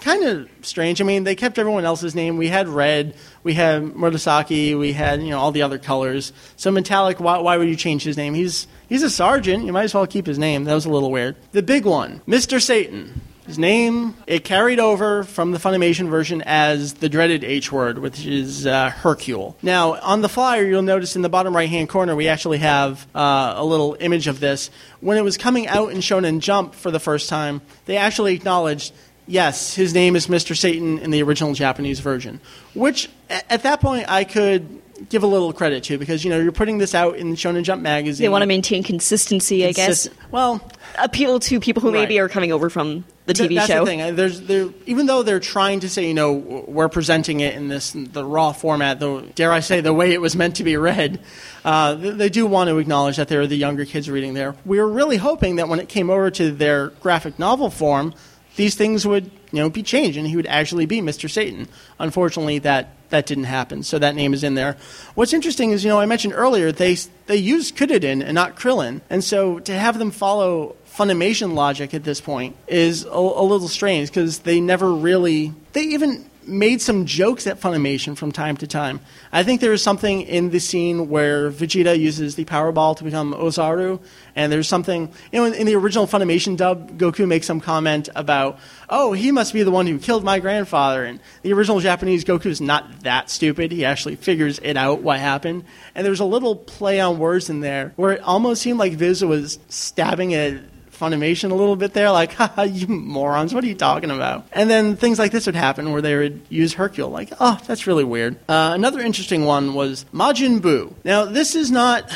kind 0.00 0.24
of 0.24 0.48
strange. 0.62 1.00
I 1.00 1.04
mean, 1.04 1.24
they 1.24 1.34
kept 1.34 1.58
everyone 1.58 1.84
else's 1.84 2.14
name. 2.14 2.36
We 2.36 2.48
had 2.48 2.68
red, 2.68 3.14
we 3.42 3.54
had 3.54 3.82
Murasaki, 3.82 4.78
we 4.78 4.92
had 4.92 5.22
you 5.22 5.30
know 5.30 5.38
all 5.38 5.52
the 5.52 5.62
other 5.62 5.78
colors. 5.78 6.32
So 6.56 6.70
Metallic, 6.70 7.20
why, 7.20 7.38
why 7.38 7.56
would 7.56 7.68
you 7.68 7.76
change 7.76 8.02
his 8.02 8.16
name? 8.16 8.34
He's 8.34 8.66
he's 8.88 9.02
a 9.02 9.10
sergeant. 9.10 9.64
You 9.64 9.72
might 9.72 9.84
as 9.84 9.94
well 9.94 10.06
keep 10.06 10.26
his 10.26 10.38
name. 10.38 10.64
That 10.64 10.74
was 10.74 10.86
a 10.86 10.90
little 10.90 11.10
weird. 11.10 11.36
The 11.52 11.62
big 11.62 11.84
one, 11.86 12.20
Mister 12.26 12.60
Satan. 12.60 13.22
His 13.50 13.58
name 13.58 14.14
it 14.28 14.44
carried 14.44 14.78
over 14.78 15.24
from 15.24 15.50
the 15.50 15.58
Funimation 15.58 16.08
version 16.08 16.40
as 16.46 16.94
the 16.94 17.08
dreaded 17.08 17.42
H 17.42 17.72
word, 17.72 17.98
which 17.98 18.24
is 18.24 18.64
uh, 18.64 18.90
Hercule. 18.90 19.56
Now 19.60 19.94
on 20.02 20.20
the 20.20 20.28
flyer, 20.28 20.64
you'll 20.64 20.82
notice 20.82 21.16
in 21.16 21.22
the 21.22 21.28
bottom 21.28 21.56
right 21.56 21.68
hand 21.68 21.88
corner 21.88 22.14
we 22.14 22.28
actually 22.28 22.58
have 22.58 23.08
uh, 23.12 23.54
a 23.56 23.64
little 23.64 23.96
image 23.98 24.28
of 24.28 24.38
this. 24.38 24.70
When 25.00 25.18
it 25.18 25.22
was 25.22 25.36
coming 25.36 25.66
out 25.66 25.90
in 25.90 25.98
Shonen 25.98 26.38
Jump 26.38 26.76
for 26.76 26.92
the 26.92 27.00
first 27.00 27.28
time, 27.28 27.60
they 27.86 27.96
actually 27.96 28.36
acknowledged 28.36 28.92
yes, 29.26 29.74
his 29.74 29.94
name 29.94 30.14
is 30.14 30.28
Mr. 30.28 30.56
Satan 30.56 31.00
in 31.00 31.10
the 31.10 31.20
original 31.24 31.52
Japanese 31.52 31.98
version, 31.98 32.40
which 32.74 33.10
at 33.28 33.64
that 33.64 33.80
point 33.80 34.08
I 34.08 34.22
could 34.22 34.80
give 35.08 35.22
a 35.22 35.26
little 35.26 35.52
credit 35.52 35.84
to 35.84 35.98
because 35.98 36.24
you 36.24 36.30
know 36.30 36.38
you're 36.38 36.52
putting 36.52 36.78
this 36.78 36.94
out 36.94 37.16
in 37.16 37.34
Shonen 37.34 37.62
Jump 37.62 37.82
magazine. 37.82 38.24
they 38.24 38.28
want 38.28 38.42
to 38.42 38.46
maintain 38.46 38.82
consistency, 38.82 39.66
I 39.66 39.72
guess. 39.72 40.08
Well, 40.30 40.60
Appeal 40.98 41.38
to 41.40 41.60
people 41.60 41.80
who 41.82 41.92
maybe 41.92 42.18
Right. 42.18 42.24
are 42.24 42.28
coming 42.28 42.50
over 42.52 42.68
from 42.68 43.04
the 43.26 43.32
Th- 43.32 43.48
TV 43.48 43.54
that's 43.54 43.68
show. 43.68 43.84
the 43.84 43.86
thing. 43.86 44.16
There's, 44.16 44.40
there, 44.40 44.68
even 44.86 45.06
though 45.06 45.22
they're 45.22 45.38
trying 45.38 45.80
to 45.80 45.88
say, 45.88 46.08
you 46.08 46.14
know, 46.14 46.32
we're 46.32 46.88
presenting 46.88 47.38
it 47.40 47.54
in 47.54 47.68
this 47.68 47.92
the 47.94 48.24
raw 48.24 48.50
format, 48.52 48.98
though 48.98 49.20
dare 49.20 49.52
I 49.52 49.60
say, 49.60 49.80
the 49.80 49.94
way 49.94 50.12
it 50.12 50.20
was 50.20 50.34
meant 50.34 50.56
to 50.56 50.64
be 50.64 50.76
read, 50.76 51.20
uh, 51.64 51.94
th- 51.96 52.14
they 52.16 52.28
do 52.28 52.44
want 52.44 52.68
to 52.68 52.78
acknowledge 52.78 53.16
that 53.18 53.28
there 53.28 53.40
are 53.40 53.46
the 53.46 53.56
younger 53.56 53.84
kids 53.84 54.10
reading 54.10 54.34
there. 54.34 54.56
We 54.66 54.78
were 54.80 54.88
really 54.88 55.16
hoping 55.16 55.56
that 55.56 55.68
when 55.68 55.78
it 55.78 55.88
came 55.88 56.10
over 56.10 56.28
to 56.32 56.50
their 56.50 56.88
graphic 56.88 57.38
novel 57.38 57.70
form, 57.70 58.12
these 58.56 58.74
things 58.74 59.06
would, 59.06 59.26
you 59.52 59.60
know, 59.62 59.70
be 59.70 59.84
changed 59.84 60.18
and 60.18 60.26
he 60.26 60.34
would 60.34 60.46
actually 60.48 60.86
be 60.86 61.00
Mr. 61.00 61.30
Satan. 61.30 61.68
Unfortunately, 62.00 62.58
that 62.58 62.96
that 63.10 63.26
didn't 63.26 63.44
happen, 63.44 63.82
so 63.82 63.98
that 63.98 64.14
name 64.14 64.32
is 64.34 64.44
in 64.44 64.54
there. 64.54 64.76
What's 65.14 65.32
interesting 65.32 65.70
is, 65.72 65.84
you 65.84 65.90
know, 65.90 66.00
I 66.00 66.06
mentioned 66.06 66.34
earlier 66.34 66.72
they 66.72 66.96
they 67.26 67.36
use 67.36 67.72
Kuririn 67.72 68.22
and 68.24 68.34
not 68.34 68.56
Krillin, 68.56 69.00
and 69.10 69.22
so 69.22 69.58
to 69.60 69.72
have 69.72 69.98
them 69.98 70.10
follow 70.10 70.76
Funimation 70.92 71.54
logic 71.54 71.94
at 71.94 72.04
this 72.04 72.20
point 72.20 72.56
is 72.66 73.04
a, 73.04 73.08
a 73.08 73.44
little 73.44 73.68
strange 73.68 74.08
because 74.08 74.40
they 74.40 74.60
never 74.60 74.92
really 74.92 75.52
they 75.72 75.82
even 75.82 76.29
made 76.46 76.80
some 76.80 77.06
jokes 77.06 77.46
at 77.46 77.60
Funimation 77.60 78.16
from 78.16 78.32
time 78.32 78.56
to 78.58 78.66
time. 78.66 79.00
I 79.32 79.42
think 79.42 79.60
there 79.60 79.72
is 79.72 79.82
something 79.82 80.22
in 80.22 80.50
the 80.50 80.58
scene 80.58 81.08
where 81.08 81.50
Vegeta 81.50 81.98
uses 81.98 82.34
the 82.34 82.44
Power 82.44 82.72
Ball 82.72 82.94
to 82.94 83.04
become 83.04 83.32
Ozaru, 83.34 84.00
and 84.34 84.52
there's 84.52 84.68
something 84.68 85.12
you 85.32 85.40
know 85.40 85.44
in, 85.44 85.54
in 85.54 85.66
the 85.66 85.74
original 85.74 86.06
Funimation 86.06 86.56
dub, 86.56 86.98
Goku 86.98 87.26
makes 87.26 87.46
some 87.46 87.60
comment 87.60 88.08
about, 88.14 88.58
"Oh, 88.88 89.12
he 89.12 89.32
must 89.32 89.52
be 89.52 89.62
the 89.62 89.70
one 89.70 89.86
who 89.86 89.98
killed 89.98 90.24
my 90.24 90.38
grandfather." 90.38 91.04
And 91.04 91.20
the 91.42 91.52
original 91.52 91.80
Japanese 91.80 92.24
Goku 92.24 92.46
is 92.46 92.60
not 92.60 93.02
that 93.02 93.30
stupid; 93.30 93.72
he 93.72 93.84
actually 93.84 94.16
figures 94.16 94.58
it 94.62 94.76
out 94.76 95.02
what 95.02 95.20
happened. 95.20 95.64
And 95.94 96.06
there's 96.06 96.20
a 96.20 96.24
little 96.24 96.56
play 96.56 97.00
on 97.00 97.18
words 97.18 97.50
in 97.50 97.60
there 97.60 97.92
where 97.96 98.12
it 98.12 98.22
almost 98.22 98.62
seemed 98.62 98.78
like 98.78 98.92
Viz 98.94 99.24
was 99.24 99.58
stabbing 99.68 100.34
at 100.34 100.60
Funimation 101.00 101.50
a 101.50 101.54
little 101.54 101.76
bit 101.76 101.94
there, 101.94 102.10
like, 102.10 102.32
haha, 102.34 102.62
you 102.62 102.86
morons, 102.86 103.54
what 103.54 103.64
are 103.64 103.66
you 103.66 103.74
talking 103.74 104.10
about? 104.10 104.46
And 104.52 104.68
then 104.68 104.96
things 104.96 105.18
like 105.18 105.32
this 105.32 105.46
would 105.46 105.54
happen 105.54 105.92
where 105.92 106.02
they 106.02 106.14
would 106.14 106.42
use 106.50 106.74
Hercule, 106.74 107.08
like, 107.08 107.32
oh, 107.40 107.58
that's 107.66 107.86
really 107.86 108.04
weird. 108.04 108.36
Uh, 108.48 108.72
another 108.74 109.00
interesting 109.00 109.46
one 109.46 109.72
was 109.72 110.04
Majin 110.12 110.60
Buu. 110.60 110.92
Now, 111.02 111.24
this 111.24 111.54
is 111.54 111.70
not 111.70 112.10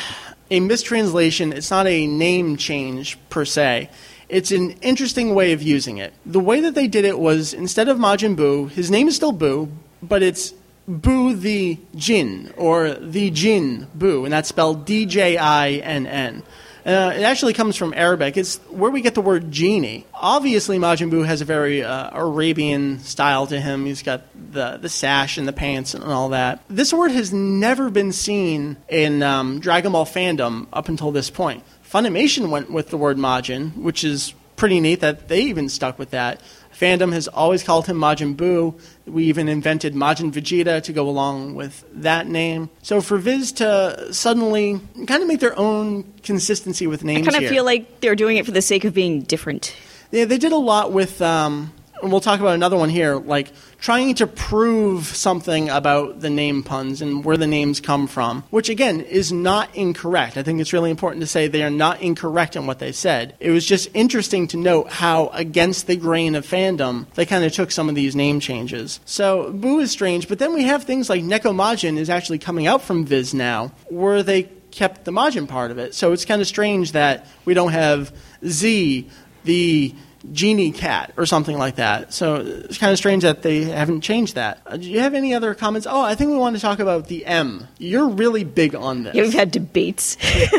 a 0.51 0.61
mistranslation, 0.61 1.53
it's 1.53 1.71
not 1.71 1.87
a 1.87 2.07
name 2.07 2.57
change 2.57 3.19
per 3.31 3.45
se. 3.45 3.89
It's 4.29 4.53
an 4.53 4.73
interesting 4.83 5.35
way 5.35 5.53
of 5.53 5.63
using 5.63 5.99
it. 5.99 6.13
The 6.27 6.41
way 6.41 6.61
that 6.61 6.75
they 6.75 6.87
did 6.87 7.05
it 7.05 7.19
was 7.19 7.55
instead 7.55 7.89
of 7.89 7.99
Majin 7.99 8.37
Buu, 8.37 8.71
his 8.71 8.91
name 8.91 9.09
is 9.09 9.17
still 9.17 9.33
Buu, 9.33 9.71
but 10.03 10.23
it's 10.23 10.53
Buu 10.89 11.39
the 11.41 11.79
Djinn, 11.97 12.53
or 12.57 12.91
the 12.91 13.31
Djinn 13.31 13.87
Buu, 13.97 14.25
and 14.25 14.33
that's 14.33 14.49
spelled 14.49 14.85
D 14.85 15.07
J 15.07 15.39
I 15.39 15.73
N 15.73 16.07
N. 16.07 16.43
Uh, 16.85 17.15
it 17.17 17.23
actually 17.23 17.55
comes 17.55 17.77
from 17.77 17.95
Arabic. 17.95 18.37
It's 18.37 18.57
where 18.69 18.91
we 18.91 19.01
get 19.01 19.15
the 19.15 19.23
word 19.23 19.51
genie. 19.51 20.07
Obviously, 20.13 20.79
Majin 20.79 21.11
Buu 21.11 21.25
has 21.25 21.41
a 21.41 21.45
very 21.47 21.83
uh, 21.83 22.11
Arabian 22.13 23.01
style 23.01 23.47
to 23.47 23.59
him. 23.59 23.87
He's 23.87 24.03
got 24.03 24.23
the, 24.53 24.77
the 24.77 24.91
sash 24.91 25.39
and 25.39 25.49
the 25.49 25.53
pants 25.53 25.95
and 25.95 26.05
all 26.05 26.29
that. 26.31 26.63
This 26.69 26.93
word 26.93 27.11
has 27.13 27.33
never 27.33 27.89
been 27.89 28.13
seen 28.13 28.77
in 28.89 29.23
um, 29.23 29.61
Dragon 29.61 29.93
Ball 29.93 30.05
fandom 30.05 30.67
up 30.73 30.89
until 30.89 31.11
this 31.11 31.31
point. 31.31 31.63
Funimation 31.91 32.51
went 32.51 32.71
with 32.71 32.91
the 32.91 32.99
word 32.99 33.17
Majin, 33.17 33.77
which 33.77 34.05
is 34.05 34.35
pretty 34.57 34.81
neat 34.81 35.01
that 35.01 35.29
they 35.29 35.43
even 35.43 35.69
stuck 35.69 35.99
with 35.99 36.11
that. 36.11 36.41
Fandom 36.79 37.13
has 37.13 37.29
always 37.29 37.63
called 37.63 37.87
him 37.87 37.99
Majin 37.99 38.35
Buu. 38.35 38.79
We 39.07 39.25
even 39.25 39.49
invented 39.49 39.95
Majin 39.95 40.33
Vegeta 40.33 40.83
to 40.83 40.93
go 40.93 41.09
along 41.09 41.55
with 41.55 41.85
that 41.93 42.27
name. 42.27 42.69
So 42.83 43.01
for 43.01 43.17
Viz 43.19 43.53
to 43.53 44.13
suddenly 44.13 44.81
kind 45.07 45.23
of 45.23 45.29
make 45.29 45.41
their 45.41 45.59
own 45.59 46.03
consistency 46.23 46.87
with 46.87 47.05
names 47.05 47.29
I 47.29 47.31
kind 47.31 47.37
of 47.37 47.43
here. 47.43 47.51
feel 47.51 47.65
like 47.65 48.01
they're 48.01 48.17
doing 48.17 48.37
it 48.37 48.45
for 48.45 48.51
the 48.53 48.63
sake 48.63 48.85
of 48.85 48.93
being 48.93 49.23
different. 49.23 49.75
Yeah, 50.11 50.25
they 50.25 50.39
did 50.39 50.53
a 50.53 50.57
lot 50.57 50.93
with. 50.93 51.23
Um, 51.23 51.73
and 52.05 52.13
we'll 52.13 52.21
talk 52.21 52.39
about 52.39 52.55
another 52.55 52.77
one 52.77 52.91
here, 52.91 53.17
like 53.17 53.51
trying 53.81 54.15
to 54.17 54.27
prove 54.27 55.07
something 55.07 55.71
about 55.71 56.21
the 56.21 56.29
name 56.29 56.63
puns 56.63 57.01
and 57.01 57.25
where 57.25 57.39
the 57.39 57.47
names 57.47 57.81
come 57.81 58.07
from, 58.07 58.43
which 58.51 58.69
again 58.69 59.01
is 59.01 59.33
not 59.33 59.75
incorrect. 59.75 60.37
I 60.37 60.43
think 60.43 60.61
it's 60.61 60.75
really 60.75 60.91
important 60.91 61.23
to 61.23 61.27
say 61.27 61.49
they 61.49 61.63
are 61.63 61.71
not 61.71 62.03
incorrect 62.03 62.57
in 62.57 62.67
what 62.67 62.79
they 62.79 62.93
said. 62.93 63.35
It 63.41 63.51
was 63.51 63.65
just 63.65 63.89
interesting 63.95 64.47
to 64.49 64.59
note 64.59 64.91
how, 64.91 65.29
against 65.29 65.87
the 65.87 65.97
grain 65.97 66.35
of 66.35 66.47
fandom, 66.47 67.11
they 67.15 67.25
kind 67.25 67.43
of 67.43 67.53
took 67.53 67.71
some 67.71 67.89
of 67.89 67.95
these 67.95 68.15
name 68.15 68.39
changes. 68.39 69.01
So, 69.07 69.51
Boo 69.51 69.81
is 69.81 69.91
strange, 69.91 70.29
but 70.29 70.39
then 70.39 70.53
we 70.53 70.65
have 70.65 70.85
things 70.85 71.09
like 71.09 71.23
Nekomajin 71.23 71.97
is 71.97 72.11
actually 72.11 72.39
coming 72.39 72.67
out 72.67 72.83
from 72.83 73.07
Viz 73.07 73.33
now, 73.33 73.73
where 73.89 74.23
they 74.23 74.51
kept 74.71 75.07
the 75.07 75.11
Majin 75.11 75.49
part 75.49 75.71
of 75.71 75.79
it. 75.79 75.95
So 75.95 76.13
it's 76.13 76.27
kind 76.27 76.43
of 76.43 76.49
strange 76.49 76.93
that 76.93 77.27
we 77.47 77.55
don't 77.55 77.73
have 77.73 78.15
Z, 78.45 79.09
the 79.45 79.95
genie 80.33 80.73
cat, 80.73 81.13
or 81.17 81.27
something 81.27 81.59
like 81.59 81.77
that. 81.77 82.13
So 82.13 82.37
it's 82.37 82.79
kind 82.79 82.93
of 82.93 82.99
strange 82.99 83.23
that 83.23 83.43
they 83.43 83.65
haven't 83.65 84.01
changed 84.01 84.35
that. 84.35 84.61
Uh, 84.67 84.77
do 84.77 84.91
you 84.91 85.01
have 85.01 85.15
any 85.15 85.35
other 85.35 85.55
comments? 85.55 85.87
Oh, 85.91 86.03
I 86.03 86.15
think 86.15 86.31
we 86.31 86.37
want 86.37 86.57
to 86.57 86.63
talk 86.63 86.79
about 86.79 87.09
the 87.09 87.27
M. 87.27 87.69
You're 87.79 88.09
really 88.09 88.45
big 88.45 88.75
on 88.75 89.05
this. 89.05 89.15
Yeah, 89.15 89.23
we've 89.23 89.33
had 89.35 89.51
debates, 89.51 90.17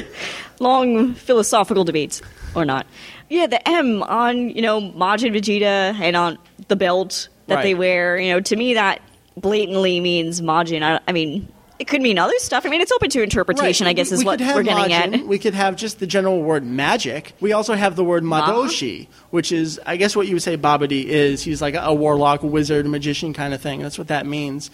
long 0.60 1.13
philosophical 1.13 1.84
debates, 1.84 2.21
or 2.56 2.65
not. 2.65 2.86
Yeah, 3.30 3.47
the 3.47 3.67
M 3.67 4.04
on 4.04 4.49
you 4.49 4.62
know 4.62 4.82
Majin 4.82 5.36
Vegeta 5.36 5.99
and 5.99 6.15
on 6.15 6.38
the 6.67 6.75
belt 6.75 7.30
that 7.47 7.63
they 7.63 7.73
wear. 7.73 8.17
You 8.17 8.34
know, 8.34 8.39
to 8.41 8.56
me 8.56 8.75
that 8.75 9.01
blatantly 9.38 9.99
means 9.99 10.41
Majin. 10.41 10.84
I, 10.84 10.99
I 11.08 11.12
mean, 11.12 11.47
it 11.79 11.88
could 11.88 12.01
mean 12.01 12.17
other 12.17 12.38
stuff. 12.38 12.65
I 12.65 12.69
mean, 12.69 12.81
it's 12.81 12.91
open 12.91 13.09
to 13.11 13.21
interpretation. 13.21 13.85
Right. 13.85 13.91
I 13.91 13.93
guess 13.93 14.11
We- 14.11 14.15
is 14.15 14.19
we 14.21 14.25
what 14.25 14.39
we're 14.39 14.63
getting 14.63 14.85
Majin. 14.91 15.19
at. 15.21 15.27
We 15.27 15.39
could 15.39 15.53
have 15.53 15.75
just 15.75 15.99
the 15.99 16.07
general 16.07 16.41
word 16.41 16.65
magic. 16.65 17.33
We 17.41 17.53
also 17.53 17.73
have 17.73 17.95
the 17.95 18.03
word 18.03 18.23
Madoshi, 18.23 19.07
which 19.31 19.51
is, 19.51 19.79
I 19.85 19.97
guess, 19.97 20.15
what 20.15 20.27
you 20.27 20.35
would 20.35 20.43
say 20.43 20.57
Babidi 20.57 21.05
is. 21.05 21.43
He's 21.43 21.61
like 21.61 21.75
a 21.77 21.93
warlock, 21.93 22.43
wizard, 22.43 22.85
magician 22.85 23.33
kind 23.33 23.53
of 23.53 23.61
thing. 23.61 23.81
That's 23.81 23.97
what 23.97 24.07
that 24.07 24.25
means. 24.25 24.71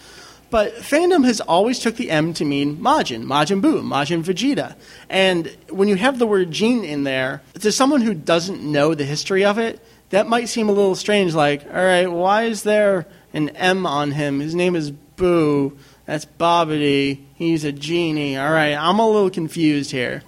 But 0.50 0.76
fandom 0.76 1.24
has 1.24 1.40
always 1.40 1.78
took 1.78 1.96
the 1.96 2.10
M 2.10 2.34
to 2.34 2.44
mean 2.44 2.76
Majin, 2.76 3.24
Majin 3.24 3.62
Buu, 3.62 3.82
Majin 3.82 4.22
Vegeta. 4.22 4.74
And 5.08 5.50
when 5.70 5.88
you 5.88 5.96
have 5.96 6.18
the 6.18 6.26
word 6.26 6.50
Djinn 6.50 6.84
in 6.84 7.04
there, 7.04 7.40
to 7.60 7.72
someone 7.72 8.02
who 8.02 8.12
doesn't 8.12 8.62
know 8.62 8.94
the 8.94 9.04
history 9.04 9.46
of 9.46 9.56
it, 9.58 9.80
that 10.10 10.26
might 10.28 10.50
seem 10.50 10.68
a 10.68 10.72
little 10.72 10.94
strange. 10.94 11.34
Like, 11.34 11.64
all 11.64 11.82
right, 11.82 12.06
why 12.06 12.42
is 12.42 12.64
there 12.64 13.06
an 13.32 13.48
M 13.56 13.86
on 13.86 14.10
him? 14.10 14.40
His 14.40 14.54
name 14.54 14.76
is 14.76 14.90
Boo. 14.90 15.76
That's 16.12 16.26
Babidi. 16.26 17.24
He's 17.36 17.64
a 17.64 17.72
genie. 17.72 18.36
All 18.36 18.52
right, 18.52 18.74
I'm 18.74 18.98
a 18.98 19.08
little 19.08 19.30
confused 19.30 19.90
here. 19.90 20.22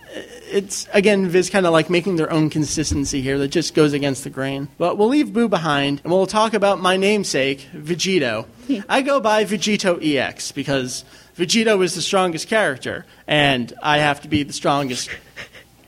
It's 0.51 0.89
again 0.95 1.29
Viz 1.29 1.51
kind 1.51 1.67
of 1.67 1.73
like 1.73 1.91
making 1.91 2.17
their 2.17 2.33
own 2.33 2.49
consistency 2.49 3.21
here 3.21 3.37
that 3.37 3.49
just 3.49 3.75
goes 3.75 3.93
against 3.93 4.25
the 4.25 4.31
grain. 4.31 4.69
But 4.79 4.97
we'll 4.97 5.09
leave 5.09 5.35
Boo 5.35 5.47
behind 5.47 6.01
and 6.03 6.11
we'll 6.11 6.27
talk 6.27 6.55
about 6.55 6.81
my 6.81 6.97
namesake, 6.97 7.69
Vegetto. 7.75 8.47
I 8.89 9.03
go 9.03 9.21
by 9.21 9.45
VegettoEX 9.45 10.55
because 10.55 11.05
Vegetto 11.35 11.79
is 11.83 11.95
the 11.95 12.01
strongest 12.01 12.49
character, 12.49 13.05
and 13.27 13.71
I 13.83 13.99
have 13.99 14.23
to 14.23 14.29
be 14.29 14.43
the 14.43 14.55
strongest 14.55 15.11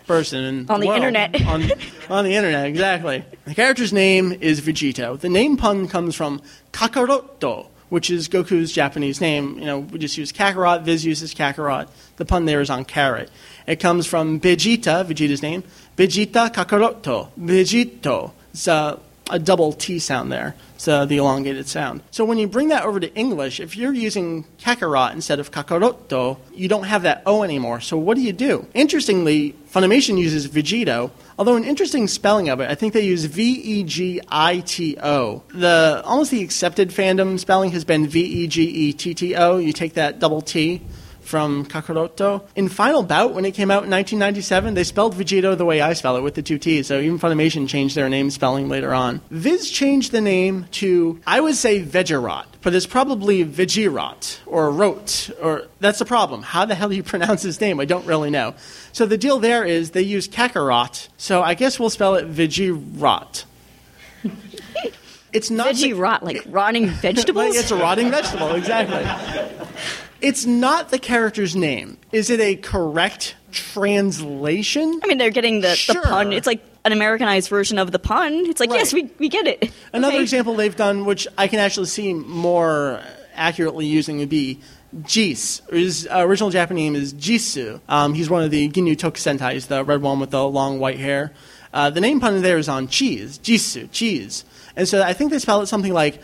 person 0.06 0.44
in 0.44 0.66
On 0.70 0.78
the 0.78 0.88
world. 0.88 0.98
internet. 0.98 1.40
on, 1.46 1.70
on 2.10 2.24
the 2.26 2.34
internet, 2.34 2.66
exactly. 2.66 3.24
The 3.46 3.54
character's 3.54 3.94
name 3.94 4.32
is 4.42 4.60
Vegetto. 4.60 5.16
The 5.16 5.30
name 5.30 5.56
pun 5.56 5.88
comes 5.88 6.14
from 6.14 6.42
Kakaroto, 6.72 7.68
which 7.88 8.10
is 8.10 8.28
Goku's 8.28 8.72
Japanese 8.72 9.20
name. 9.20 9.58
You 9.58 9.64
know, 9.64 9.78
we 9.80 9.98
just 9.98 10.16
use 10.16 10.32
Kakarot. 10.32 10.82
Viz 10.82 11.04
uses 11.04 11.34
Kakarot. 11.34 11.88
The 12.16 12.24
pun 12.24 12.44
there 12.44 12.60
is 12.60 12.70
on 12.70 12.84
carrot. 12.84 13.30
It 13.66 13.76
comes 13.76 14.06
from 14.06 14.40
Vegeta, 14.40 15.04
Vegeta's 15.04 15.42
name. 15.42 15.62
Vegeta 15.96 16.52
Kakaroto. 16.52 17.28
Vegetto. 17.36 18.32
It's 18.52 18.66
a, 18.66 18.98
a 19.30 19.38
double 19.38 19.72
T 19.72 19.98
sound 19.98 20.30
there. 20.30 20.54
Uh, 20.86 21.04
the 21.04 21.16
elongated 21.16 21.66
sound. 21.66 22.00
So 22.12 22.24
when 22.24 22.38
you 22.38 22.46
bring 22.46 22.68
that 22.68 22.84
over 22.84 23.00
to 23.00 23.12
English, 23.14 23.58
if 23.58 23.76
you're 23.76 23.92
using 23.92 24.44
Kakarot 24.60 25.14
instead 25.14 25.40
of 25.40 25.50
Kakaroto, 25.50 26.38
you 26.54 26.68
don't 26.68 26.84
have 26.84 27.02
that 27.02 27.22
O 27.26 27.42
anymore. 27.42 27.80
So 27.80 27.96
what 27.96 28.16
do 28.16 28.22
you 28.22 28.32
do? 28.32 28.66
Interestingly, 28.72 29.56
Funimation 29.72 30.16
uses 30.16 30.46
Vegito, 30.46 31.10
although 31.38 31.56
an 31.56 31.64
interesting 31.64 32.06
spelling 32.06 32.48
of 32.50 32.60
it, 32.60 32.70
I 32.70 32.76
think 32.76 32.92
they 32.92 33.00
use 33.00 33.24
V 33.24 33.42
E 33.42 33.82
G 33.82 34.20
I 34.28 34.60
T 34.60 34.96
O. 35.02 35.42
The 35.48 36.02
almost 36.04 36.30
the 36.30 36.42
accepted 36.42 36.90
fandom 36.90 37.40
spelling 37.40 37.72
has 37.72 37.84
been 37.84 38.06
V 38.06 38.20
E 38.22 38.46
G 38.46 38.62
E 38.62 38.92
T 38.92 39.12
T 39.12 39.34
O. 39.34 39.58
You 39.58 39.72
take 39.72 39.94
that 39.94 40.20
double 40.20 40.40
T 40.40 40.82
from 41.26 41.66
Kakaroto. 41.66 42.42
In 42.54 42.68
Final 42.68 43.02
Bout, 43.02 43.34
when 43.34 43.44
it 43.44 43.52
came 43.52 43.70
out 43.70 43.84
in 43.84 43.90
1997, 43.90 44.74
they 44.74 44.84
spelled 44.84 45.14
Vegetto 45.14 45.56
the 45.56 45.64
way 45.64 45.80
I 45.80 45.92
spell 45.92 46.16
it 46.16 46.22
with 46.22 46.34
the 46.34 46.42
two 46.42 46.58
T's, 46.58 46.86
so 46.86 47.00
even 47.00 47.18
Funimation 47.18 47.68
changed 47.68 47.96
their 47.96 48.08
name 48.08 48.30
spelling 48.30 48.68
later 48.68 48.94
on. 48.94 49.20
Viz 49.30 49.70
changed 49.70 50.12
the 50.12 50.20
name 50.20 50.66
to, 50.72 51.20
I 51.26 51.40
would 51.40 51.56
say 51.56 51.82
Vegerot, 51.82 52.46
but 52.62 52.74
it's 52.74 52.86
probably 52.86 53.44
Vegirot 53.44 54.38
or 54.46 54.70
Rot, 54.70 55.30
or 55.42 55.66
that's 55.80 55.98
the 55.98 56.04
problem. 56.04 56.42
How 56.42 56.64
the 56.64 56.74
hell 56.74 56.88
do 56.88 56.96
you 56.96 57.02
pronounce 57.14 57.42
his 57.42 57.60
name? 57.60 57.80
I 57.80 57.84
don't 57.84 58.06
really 58.06 58.30
know. 58.30 58.54
So 58.92 59.06
the 59.06 59.18
deal 59.18 59.38
there 59.38 59.64
is 59.64 59.90
they 59.90 60.02
use 60.02 60.28
Kakarot, 60.28 61.08
so 61.16 61.42
I 61.42 61.54
guess 61.54 61.80
we'll 61.80 61.90
spell 61.90 62.14
it 62.14 62.30
Vegirot. 62.30 63.44
It's 65.36 65.50
not 65.50 65.74
Veggie 65.74 65.98
rot, 65.98 66.22
like 66.22 66.42
rotting 66.48 66.88
vegetables. 66.88 67.56
It's 67.56 67.70
a 67.70 67.76
rotting 67.76 68.10
vegetable, 68.10 68.54
exactly. 68.54 69.04
It's 70.26 70.44
not 70.44 70.90
the 70.90 70.98
character's 70.98 71.54
name. 71.54 71.98
Is 72.12 72.30
it 72.30 72.40
a 72.40 72.56
correct 72.56 73.36
translation? 73.52 75.00
I 75.02 75.06
mean, 75.06 75.18
they're 75.18 75.30
getting 75.30 75.60
the, 75.60 75.74
Sure. 75.76 75.94
the 75.94 76.00
pun. 76.02 76.32
It's 76.32 76.46
like 76.46 76.62
an 76.84 76.92
Americanized 76.92 77.48
version 77.48 77.78
of 77.78 77.92
the 77.92 77.98
pun. 77.98 78.32
It's 78.46 78.58
like, 78.60 78.70
Right. 78.70 78.78
yes, 78.80 78.92
we, 78.92 79.10
we 79.18 79.28
get 79.28 79.46
it. 79.46 79.70
Another 79.92 80.14
Okay. 80.14 80.22
example 80.22 80.54
they've 80.54 80.74
done, 80.76 81.04
which 81.04 81.28
I 81.38 81.46
can 81.48 81.58
actually 81.60 81.86
see 81.86 82.12
more 82.14 83.00
accurately 83.34 83.86
using, 83.86 84.18
would 84.18 84.28
be 84.28 84.60
Jis. 85.04 85.62
His 85.70 86.08
uh, 86.10 86.18
original 86.20 86.50
Japanese 86.50 86.82
name 86.84 86.96
is 86.96 87.12
Jisu. 87.14 87.80
Um, 87.88 88.14
he's 88.14 88.28
one 88.30 88.42
of 88.42 88.50
the 88.50 88.68
Ginyu 88.68 88.96
Tokusentais, 88.96 89.66
the 89.68 89.84
red 89.84 90.02
one 90.02 90.18
with 90.20 90.30
the 90.30 90.46
long 90.48 90.78
white 90.78 90.98
hair. 90.98 91.32
Uh, 91.72 91.90
the 91.90 92.00
name 92.00 92.20
pun 92.20 92.40
there 92.42 92.58
is 92.58 92.68
on 92.68 92.88
cheese, 92.88 93.38
Jisu, 93.38 93.88
cheese. 93.92 94.44
And 94.76 94.88
so 94.88 95.02
I 95.02 95.12
think 95.12 95.30
they 95.30 95.38
spell 95.38 95.60
it 95.62 95.66
something 95.66 95.92
like 95.92 96.20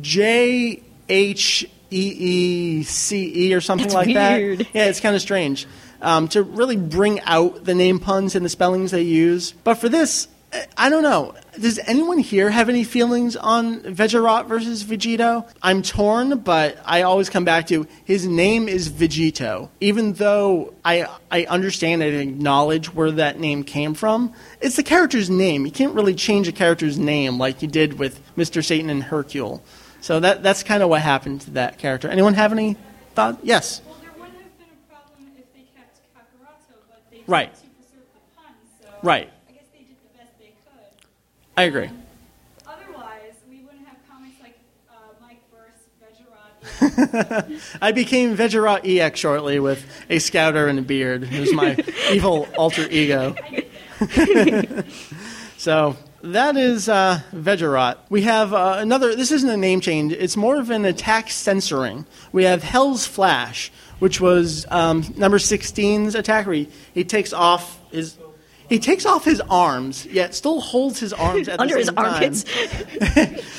J 0.00 0.82
H 1.08 1.66
E 1.92 2.16
E 2.18 2.82
C 2.84 3.48
E 3.48 3.54
or 3.54 3.60
something 3.60 3.88
That's 3.88 3.94
like 3.94 4.06
weird. 4.06 4.60
that. 4.60 4.74
Yeah, 4.74 4.86
it's 4.86 5.00
kind 5.00 5.14
of 5.14 5.20
strange 5.22 5.66
um, 6.00 6.28
to 6.28 6.42
really 6.42 6.76
bring 6.76 7.20
out 7.20 7.64
the 7.64 7.74
name 7.74 7.98
puns 7.98 8.34
and 8.34 8.44
the 8.44 8.48
spellings 8.50 8.90
they 8.90 9.02
use. 9.02 9.52
But 9.64 9.74
for 9.74 9.88
this, 9.88 10.28
I 10.76 10.90
don't 10.90 11.02
know. 11.02 11.34
Does 11.58 11.78
anyone 11.78 12.18
here 12.18 12.50
have 12.50 12.68
any 12.68 12.84
feelings 12.84 13.36
on 13.36 13.80
Vegerot 13.80 14.48
versus 14.48 14.82
Vegetto? 14.82 15.46
I'm 15.62 15.82
torn, 15.82 16.38
but 16.40 16.78
I 16.84 17.02
always 17.02 17.30
come 17.30 17.44
back 17.44 17.68
to 17.68 17.86
his 18.04 18.26
name 18.26 18.68
is 18.68 18.88
Vegetto. 18.88 19.70
Even 19.80 20.14
though 20.14 20.74
I 20.84 21.06
I 21.30 21.44
understand 21.44 22.02
and 22.02 22.14
acknowledge 22.16 22.92
where 22.92 23.12
that 23.12 23.38
name 23.40 23.64
came 23.64 23.94
from, 23.94 24.32
it's 24.60 24.76
the 24.76 24.82
character's 24.82 25.30
name. 25.30 25.64
You 25.64 25.72
can't 25.72 25.94
really 25.94 26.14
change 26.14 26.48
a 26.48 26.52
character's 26.52 26.98
name 26.98 27.38
like 27.38 27.62
you 27.62 27.68
did 27.68 27.98
with 27.98 28.20
Mr. 28.36 28.62
Satan 28.62 28.90
and 28.90 29.04
Hercule. 29.04 29.62
So 30.02 30.18
that 30.18 30.42
that's 30.42 30.64
kind 30.64 30.82
of 30.82 30.88
what 30.88 31.00
happened 31.00 31.42
to 31.42 31.50
that 31.52 31.78
character. 31.78 32.08
Anyone 32.08 32.34
have 32.34 32.50
any 32.52 32.76
thought? 33.14 33.38
Yes. 33.44 33.80
Well, 33.86 33.96
there 34.02 34.10
wouldn't 34.18 34.34
have 34.42 34.58
been 34.58 34.66
a 34.66 34.92
problem 34.92 35.30
if 35.38 35.54
they 35.54 35.62
kept 35.74 35.96
but 36.12 37.02
they 37.08 37.22
Right. 37.28 37.54
to 37.54 37.60
preserve 37.60 38.06
the 38.12 38.20
pun, 38.36 38.52
so 38.82 38.88
Right. 39.00 39.30
I 39.48 39.52
guess 39.52 39.62
they 39.72 39.78
did 39.78 39.96
the 40.02 40.18
best 40.18 40.38
they 40.40 40.46
could. 40.64 41.06
I 41.56 41.62
agree. 41.62 41.88
Otherwise, 42.66 43.34
we 43.48 43.60
wouldn't 43.60 43.86
have 43.86 43.98
comics 44.10 44.40
like 44.42 44.58
uh, 44.90 44.94
Mike 45.22 45.42
Verse, 45.52 45.86
Vegerat. 46.02 47.60
I 47.80 47.92
became 47.92 48.36
Vegerat 48.36 48.84
EX 48.84 49.20
shortly 49.20 49.60
with 49.60 49.86
a 50.10 50.18
scouter 50.18 50.66
and 50.66 50.80
a 50.80 50.82
beard. 50.82 51.22
It 51.32 51.38
was 51.38 51.52
my 51.52 51.76
evil 52.10 52.48
alter 52.58 52.88
ego. 52.90 53.36
so 55.56 55.96
that 56.22 56.56
is 56.56 56.88
uh, 56.88 57.20
Vegerat. 57.32 57.98
We 58.08 58.22
have 58.22 58.52
uh, 58.52 58.76
another, 58.78 59.14
this 59.14 59.32
isn't 59.32 59.48
a 59.48 59.56
name 59.56 59.80
change, 59.80 60.12
it's 60.12 60.36
more 60.36 60.58
of 60.58 60.70
an 60.70 60.84
attack 60.84 61.30
censoring. 61.30 62.06
We 62.32 62.44
have 62.44 62.62
Hell's 62.62 63.06
Flash, 63.06 63.70
which 63.98 64.20
was 64.20 64.66
um, 64.70 65.04
number 65.16 65.38
16's 65.38 66.14
attack 66.14 66.46
where 66.46 66.54
he, 66.56 66.68
he 66.94 67.04
takes 67.04 67.32
off 67.32 67.80
his. 67.90 68.16
He 68.68 68.78
takes 68.78 69.04
off 69.04 69.22
his 69.24 69.42
arms, 69.50 70.06
yet 70.06 70.34
still 70.34 70.58
holds 70.58 70.98
his 70.98 71.12
arms 71.12 71.46
at 71.46 71.60
Under 71.60 71.74
the 71.74 71.80
his 71.80 71.90
armpits. 71.90 72.44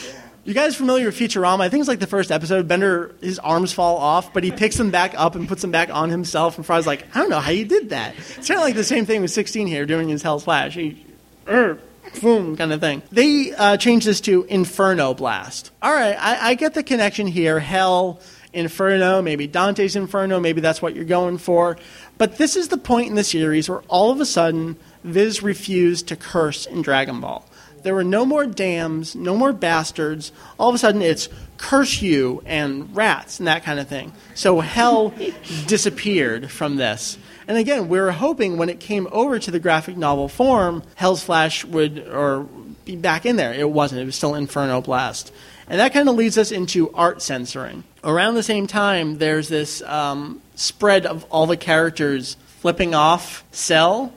You 0.45 0.53
guys 0.53 0.75
familiar 0.75 1.05
with 1.05 1.17
Futurama? 1.17 1.61
I 1.61 1.69
think 1.69 1.79
it's 1.79 1.87
like 1.87 2.01
the 2.01 2.07
first 2.07 2.29
episode. 2.29 2.67
Bender, 2.67 3.15
his 3.21 3.39
arms 3.39 3.71
fall 3.71 3.95
off, 3.97 4.33
but 4.33 4.43
he 4.43 4.51
picks 4.51 4.75
them 4.75 4.91
back 4.91 5.13
up 5.15 5.35
and 5.35 5.47
puts 5.47 5.61
them 5.61 5.71
back 5.71 5.89
on 5.89 6.09
himself. 6.09 6.57
And 6.57 6.65
Fry's 6.65 6.85
like, 6.85 7.05
I 7.15 7.19
don't 7.21 7.29
know 7.29 7.39
how 7.39 7.51
you 7.51 7.63
did 7.63 7.91
that. 7.91 8.13
It's 8.17 8.49
kind 8.49 8.59
of 8.59 8.65
like 8.65 8.75
the 8.75 8.83
same 8.83 9.05
thing 9.05 9.21
with 9.21 9.31
16 9.31 9.67
here 9.67 9.85
doing 9.85 10.09
his 10.09 10.21
Hell's 10.21 10.43
Flash. 10.43 10.73
He, 10.73 11.05
er, 11.47 11.79
boom, 12.21 12.55
kind 12.55 12.73
of 12.73 12.79
thing. 12.79 13.01
They 13.11 13.53
uh, 13.53 13.77
changed 13.77 14.07
this 14.07 14.21
to 14.21 14.43
Inferno 14.43 15.13
Blast. 15.13 15.71
All 15.81 15.93
right, 15.93 16.15
I, 16.19 16.49
I 16.49 16.53
get 16.55 16.73
the 16.73 16.83
connection 16.83 17.27
here. 17.27 17.59
Hell, 17.59 18.19
Inferno, 18.53 19.21
maybe 19.21 19.47
Dante's 19.47 19.95
Inferno, 19.95 20.39
maybe 20.39 20.61
that's 20.61 20.81
what 20.81 20.95
you're 20.95 21.05
going 21.05 21.37
for. 21.37 21.77
But 22.17 22.37
this 22.37 22.55
is 22.55 22.67
the 22.67 22.77
point 22.77 23.09
in 23.09 23.15
the 23.15 23.23
series 23.23 23.67
where 23.67 23.81
all 23.87 24.11
of 24.11 24.21
a 24.21 24.25
sudden 24.25 24.77
Viz 25.03 25.41
refused 25.41 26.07
to 26.07 26.15
curse 26.15 26.65
in 26.65 26.81
Dragon 26.81 27.19
Ball. 27.19 27.45
There 27.81 27.93
were 27.93 28.03
no 28.03 28.25
more 28.25 28.45
dams, 28.45 29.13
no 29.13 29.35
more 29.35 29.51
bastards. 29.51 30.31
All 30.57 30.69
of 30.69 30.75
a 30.75 30.77
sudden, 30.77 31.01
it's 31.01 31.27
curse 31.57 32.01
you 32.01 32.41
and 32.45 32.95
rats 32.95 33.39
and 33.39 33.47
that 33.47 33.63
kind 33.63 33.79
of 33.79 33.87
thing. 33.87 34.13
So 34.35 34.61
hell 34.61 35.13
disappeared 35.67 36.49
from 36.49 36.77
this. 36.77 37.17
And 37.47 37.57
again, 37.57 37.89
we 37.89 37.99
were 37.99 38.11
hoping 38.11 38.57
when 38.57 38.69
it 38.69 38.79
came 38.79 39.07
over 39.11 39.39
to 39.39 39.51
the 39.51 39.59
graphic 39.59 39.97
novel 39.97 40.27
form, 40.27 40.83
Hell's 40.95 41.23
Flash 41.23 41.65
would 41.65 41.99
or 42.07 42.47
be 42.85 42.95
back 42.95 43.25
in 43.25 43.35
there. 43.35 43.53
It 43.53 43.69
wasn't. 43.69 44.01
It 44.01 44.05
was 44.05 44.15
still 44.15 44.35
Inferno 44.35 44.81
Blast. 44.81 45.33
And 45.67 45.79
that 45.79 45.93
kind 45.93 46.09
of 46.09 46.15
leads 46.15 46.37
us 46.37 46.51
into 46.51 46.91
art 46.93 47.21
censoring. 47.21 47.83
Around 48.03 48.35
the 48.35 48.43
same 48.43 48.67
time, 48.67 49.17
there's 49.17 49.47
this 49.47 49.81
um, 49.83 50.41
spread 50.55 51.05
of 51.05 51.25
all 51.25 51.47
the 51.47 51.57
characters 51.57 52.37
flipping 52.61 52.93
off 52.93 53.43
Cell 53.51 54.13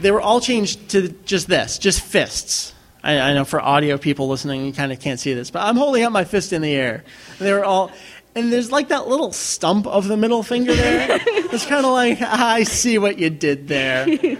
they 0.00 0.10
were 0.10 0.20
all 0.20 0.40
changed 0.40 0.90
to 0.90 1.08
just 1.24 1.46
this, 1.46 1.78
just 1.78 2.00
fists. 2.00 2.74
I, 3.02 3.18
I 3.18 3.34
know 3.34 3.44
for 3.44 3.60
audio 3.60 3.98
people 3.98 4.28
listening, 4.28 4.66
you 4.66 4.72
kind 4.72 4.92
of 4.92 5.00
can't 5.00 5.20
see 5.20 5.34
this, 5.34 5.50
but 5.50 5.60
I'm 5.60 5.76
holding 5.76 6.02
up 6.04 6.12
my 6.12 6.24
fist 6.24 6.52
in 6.52 6.62
the 6.62 6.72
air. 6.72 7.04
They 7.38 7.52
were 7.52 7.64
all, 7.64 7.90
and 8.34 8.52
there's 8.52 8.70
like 8.70 8.88
that 8.88 9.08
little 9.08 9.32
stump 9.32 9.86
of 9.86 10.08
the 10.08 10.16
middle 10.16 10.42
finger 10.42 10.74
there. 10.74 11.06
it's 11.26 11.66
kind 11.66 11.84
of 11.84 11.92
like, 11.92 12.18
ah, 12.20 12.54
I 12.54 12.62
see 12.64 12.98
what 12.98 13.18
you 13.18 13.30
did 13.30 13.68
there. 13.68 14.06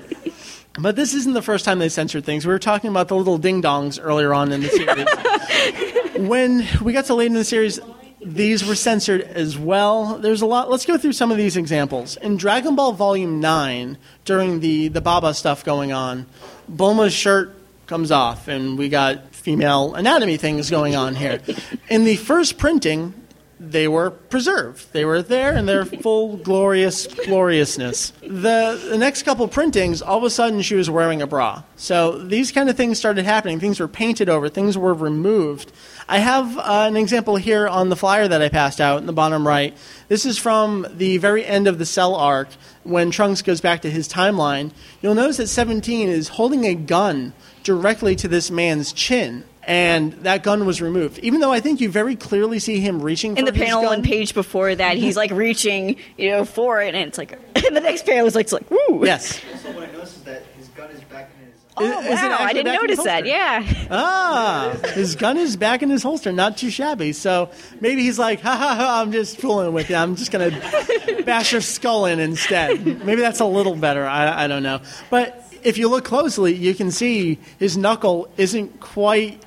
But 0.79 0.97
this 0.97 1.15
isn't 1.15 1.33
the 1.33 1.43
first 1.43 1.65
time 1.65 1.79
they 1.79 1.89
censored 1.89 2.25
things. 2.25 2.47
We 2.47 2.53
were 2.53 2.59
talking 2.59 2.91
about 2.91 3.09
the 3.09 3.17
little 3.17 3.39
ding 3.39 3.61
dongs 3.61 3.99
earlier 4.01 4.33
on 4.33 4.53
in 4.53 4.63
the 4.63 4.69
series. 4.69 6.29
when 6.29 6.67
we 6.81 6.93
got 6.93 7.07
to 7.07 7.15
late 7.15 7.27
in 7.27 7.35
the 7.35 7.45
series, 7.45 7.81
these 8.25 8.65
were 8.65 8.75
censored 8.75 9.23
as 9.23 9.59
well. 9.59 10.19
There's 10.19 10.43
a 10.43 10.47
lot. 10.47 10.71
Let's 10.71 10.87
go 10.87 10.97
through 10.97 11.13
some 11.13 11.31
of 11.31 11.37
these 11.37 11.57
examples. 11.57 12.17
In 12.19 12.37
Dragon 12.37 12.77
Ball 12.77 12.93
Volume 12.93 13.41
9, 13.41 13.99
during 14.25 14.61
the, 14.61 14.89
the 14.89 15.01
Baba 15.01 15.35
stuff 15.35 15.65
going 15.65 15.93
on, 15.93 16.27
Bulma's 16.71 17.13
shirt 17.13 17.55
comes 17.87 18.11
off, 18.13 18.47
and 18.47 18.79
we 18.79 18.89
got 18.89 19.35
female 19.35 19.95
anatomy 19.95 20.37
things 20.37 20.71
going 20.71 20.95
on 20.95 21.17
here. 21.17 21.41
In 21.89 22.05
the 22.05 22.17
first 22.17 22.59
printing, 22.59 23.13
they 23.61 23.87
were 23.87 24.11
preserved. 24.11 24.91
They 24.95 25.05
were 25.05 25.21
there 25.21 25.55
in 25.55 25.67
their 25.67 25.85
full 26.03 26.39
glorious 26.39 27.07
gloriousness. 27.07 28.13
The, 28.23 28.81
the 28.89 28.97
next 28.97 29.25
couple 29.25 29.47
printings, 29.49 30.01
all 30.01 30.17
of 30.17 30.25
a 30.25 30.31
sudden 30.31 30.63
she 30.63 30.75
was 30.75 30.89
wearing 30.89 31.21
a 31.21 31.27
bra. 31.27 31.63
So 31.77 32.19
these 32.19 32.53
kind 32.53 32.71
of 32.71 32.77
things 32.77 32.99
started 32.99 33.27
happening. 33.27 33.61
Things 33.61 33.79
were 33.79 33.87
painted 33.87 34.31
over, 34.31 34.49
things 34.49 34.79
were 34.79 34.95
removed. 34.95 35.73
I 36.09 36.19
have 36.19 36.57
uh, 36.57 36.87
an 36.89 36.97
example 36.97 37.37
here 37.37 37.69
on 37.69 37.91
the 37.91 37.97
flyer 37.97 38.27
that 38.27 38.41
I 38.41 38.49
passed 38.49 38.81
out 38.81 38.99
in 38.99 39.07
the 39.07 39.13
bottom 39.13 39.47
right. 39.47 39.77
This 40.09 40.25
is 40.25 40.39
from 40.39 40.87
the 40.91 41.19
very 41.19 41.45
end 41.45 41.69
of 41.69 41.79
the 41.79 41.87
Cell 41.87 42.15
arc 42.15 42.49
when 42.83 43.11
Trunks 43.11 43.43
goes 43.43 43.61
back 43.61 43.83
to 43.83 43.91
his 43.91 44.09
timeline. 44.09 44.73
You'll 45.03 45.15
notice 45.15 45.37
that 45.37 45.49
17 45.49 46.09
is 46.09 46.29
holding 46.29 46.65
a 46.65 46.75
gun 46.75 47.35
directly 47.63 48.17
to 48.17 48.27
this 48.27 48.51
man's 48.51 48.93
chin 48.95 49.45
and 49.71 50.13
that 50.25 50.43
gun 50.43 50.67
was 50.67 50.83
removed. 50.83 51.21
Even 51.21 51.41
though 51.41 51.53
I 51.53 51.61
think 51.61 51.81
you 51.81 51.89
very 51.91 52.17
clearly 52.17 52.59
see 52.59 52.81
him 52.81 53.01
reaching 53.01 53.35
for 53.35 53.39
it. 53.39 53.47
In 53.49 53.55
the 53.55 53.59
his 53.59 53.65
panel 53.67 53.83
gun. 53.83 53.91
one 53.99 54.03
page 54.03 54.35
before 54.35 54.75
that, 54.75 54.97
he's 54.97 55.17
like 55.17 55.31
reaching, 55.31 55.97
you 56.19 56.31
know, 56.31 56.45
for 56.45 56.83
it, 56.83 56.95
and 56.95 57.07
it's 57.09 57.19
like, 57.19 57.33
and 57.67 57.77
the 57.77 57.81
next 57.81 58.05
panel 58.05 58.27
is 58.27 58.35
like, 58.35 58.45
it's 58.45 58.53
like, 58.53 58.69
woo. 58.71 59.05
Yes. 59.07 59.41
Also, 59.53 59.73
what 59.73 59.89
I 59.89 59.93
noticed 59.93 60.17
is 60.17 60.23
that 60.25 60.43
his 60.59 60.69
gun 60.69 60.91
is 60.91 61.01
back 61.03 61.31
in 61.39 61.47
his. 61.47 61.55
Oh, 61.77 61.85
Is- 62.01 62.07
is 62.07 62.23
it 62.23 62.29
wow, 62.29 62.37
I 62.41 62.53
didn't 62.53 62.67
back 62.73 62.83
in 62.83 62.89
his 62.89 62.99
notice 62.99 63.05
that. 63.05 63.27
Yeah. 63.27 63.87
Ah, 63.93 64.77
his 64.95 65.15
gun 65.15 65.37
is 65.37 65.57
back 65.57 65.83
in 65.85 65.89
his 65.91 66.03
holster. 66.03 66.33
Not 66.33 66.57
too 66.57 66.69
shabby. 66.71 67.13
So 67.13 67.51
maybe 67.81 68.03
he's 68.03 68.19
like, 68.19 68.41
ha 68.41 68.57
ha 68.57 68.75
ha, 68.75 69.01
I'm 69.01 69.13
just 69.13 69.39
fooling 69.39 69.73
with 69.73 69.89
you. 69.89 69.95
I'm 69.95 70.17
just 70.17 70.33
going 70.33 70.51
to 70.61 71.23
bash 71.25 71.53
your 71.53 71.61
skull 71.61 72.07
in 72.07 72.19
instead. 72.19 72.85
Maybe 73.05 73.21
that's 73.21 73.39
a 73.41 73.45
little 73.45 73.77
better. 73.77 74.05
I, 74.05 74.45
I 74.45 74.47
don't 74.49 74.65
know. 74.65 74.81
But 75.11 75.47
if 75.63 75.79
you 75.79 75.89
look 75.89 76.05
closely, 76.05 76.55
you 76.55 76.75
can 76.75 76.91
see 76.91 77.39
his 77.59 77.77
knuckle 77.77 78.29
isn't 78.37 78.81
quite 78.81 79.41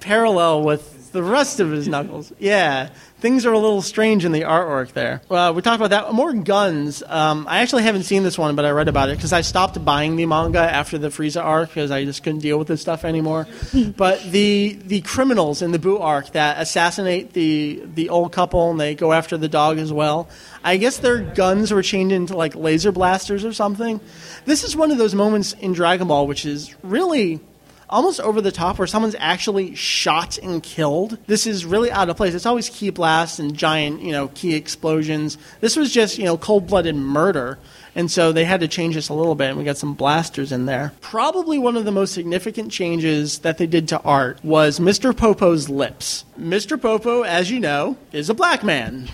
parallel 0.00 0.62
with 0.62 0.98
the 1.12 1.22
rest 1.22 1.60
of 1.60 1.70
his 1.70 1.88
knuckles. 1.88 2.32
Yeah, 2.38 2.90
things 3.18 3.46
are 3.46 3.52
a 3.52 3.58
little 3.58 3.82
strange 3.82 4.24
in 4.24 4.32
the 4.32 4.42
artwork 4.42 4.92
there. 4.92 5.22
Well, 5.28 5.54
we 5.54 5.62
talked 5.62 5.82
about 5.82 5.90
that. 5.90 6.12
More 6.12 6.32
guns. 6.32 7.02
Um, 7.06 7.46
I 7.48 7.60
actually 7.60 7.82
haven't 7.82 8.04
seen 8.04 8.22
this 8.22 8.38
one, 8.38 8.56
but 8.56 8.64
I 8.64 8.70
read 8.70 8.88
about 8.88 9.08
it 9.08 9.16
because 9.16 9.32
I 9.32 9.40
stopped 9.40 9.82
buying 9.84 10.16
the 10.16 10.26
manga 10.26 10.60
after 10.60 10.98
the 10.98 11.08
Frieza 11.08 11.42
arc 11.42 11.70
because 11.70 11.90
I 11.90 12.04
just 12.04 12.22
couldn't 12.22 12.40
deal 12.40 12.58
with 12.58 12.68
this 12.68 12.80
stuff 12.80 13.04
anymore. 13.04 13.46
but 13.96 14.22
the 14.30 14.78
the 14.84 15.00
criminals 15.02 15.62
in 15.62 15.72
the 15.72 15.78
Boo 15.78 15.98
arc 15.98 16.32
that 16.32 16.60
assassinate 16.60 17.32
the 17.32 17.82
the 17.94 18.08
old 18.08 18.32
couple 18.32 18.70
and 18.70 18.80
they 18.80 18.94
go 18.94 19.12
after 19.12 19.36
the 19.36 19.48
dog 19.48 19.78
as 19.78 19.92
well. 19.92 20.28
I 20.62 20.76
guess 20.76 20.98
their 20.98 21.18
guns 21.18 21.72
were 21.72 21.82
changed 21.82 22.14
into 22.14 22.36
like 22.36 22.54
laser 22.54 22.92
blasters 22.92 23.44
or 23.44 23.52
something. 23.52 24.00
This 24.44 24.64
is 24.64 24.76
one 24.76 24.90
of 24.90 24.98
those 24.98 25.14
moments 25.14 25.52
in 25.54 25.72
Dragon 25.72 26.08
Ball 26.08 26.26
which 26.26 26.44
is 26.44 26.74
really 26.82 27.40
almost 27.90 28.20
over 28.20 28.40
the 28.40 28.52
top 28.52 28.78
where 28.78 28.86
someone's 28.86 29.16
actually 29.18 29.74
shot 29.74 30.38
and 30.38 30.62
killed. 30.62 31.18
This 31.26 31.46
is 31.46 31.64
really 31.64 31.90
out 31.90 32.08
of 32.08 32.16
place. 32.16 32.34
It's 32.34 32.46
always 32.46 32.68
ki 32.68 32.90
blasts 32.90 33.38
and 33.38 33.54
giant, 33.54 34.02
you 34.02 34.12
know, 34.12 34.28
ki 34.28 34.54
explosions. 34.54 35.38
This 35.60 35.76
was 35.76 35.92
just, 35.92 36.18
you 36.18 36.24
know, 36.24 36.36
cold-blooded 36.36 36.96
murder. 36.96 37.58
And 37.94 38.10
so 38.10 38.30
they 38.32 38.44
had 38.44 38.60
to 38.60 38.68
change 38.68 38.94
this 38.94 39.08
a 39.08 39.14
little 39.14 39.34
bit, 39.34 39.48
and 39.48 39.58
we 39.58 39.64
got 39.64 39.76
some 39.76 39.94
blasters 39.94 40.52
in 40.52 40.66
there. 40.66 40.92
Probably 41.00 41.58
one 41.58 41.76
of 41.76 41.84
the 41.84 41.90
most 41.90 42.14
significant 42.14 42.70
changes 42.70 43.40
that 43.40 43.58
they 43.58 43.66
did 43.66 43.88
to 43.88 44.00
art 44.02 44.38
was 44.44 44.78
Mr. 44.78 45.16
Popo's 45.16 45.68
lips. 45.68 46.24
Mr. 46.38 46.80
Popo, 46.80 47.22
as 47.22 47.50
you 47.50 47.58
know, 47.58 47.96
is 48.12 48.30
a 48.30 48.34
black 48.34 48.62
man. 48.62 49.08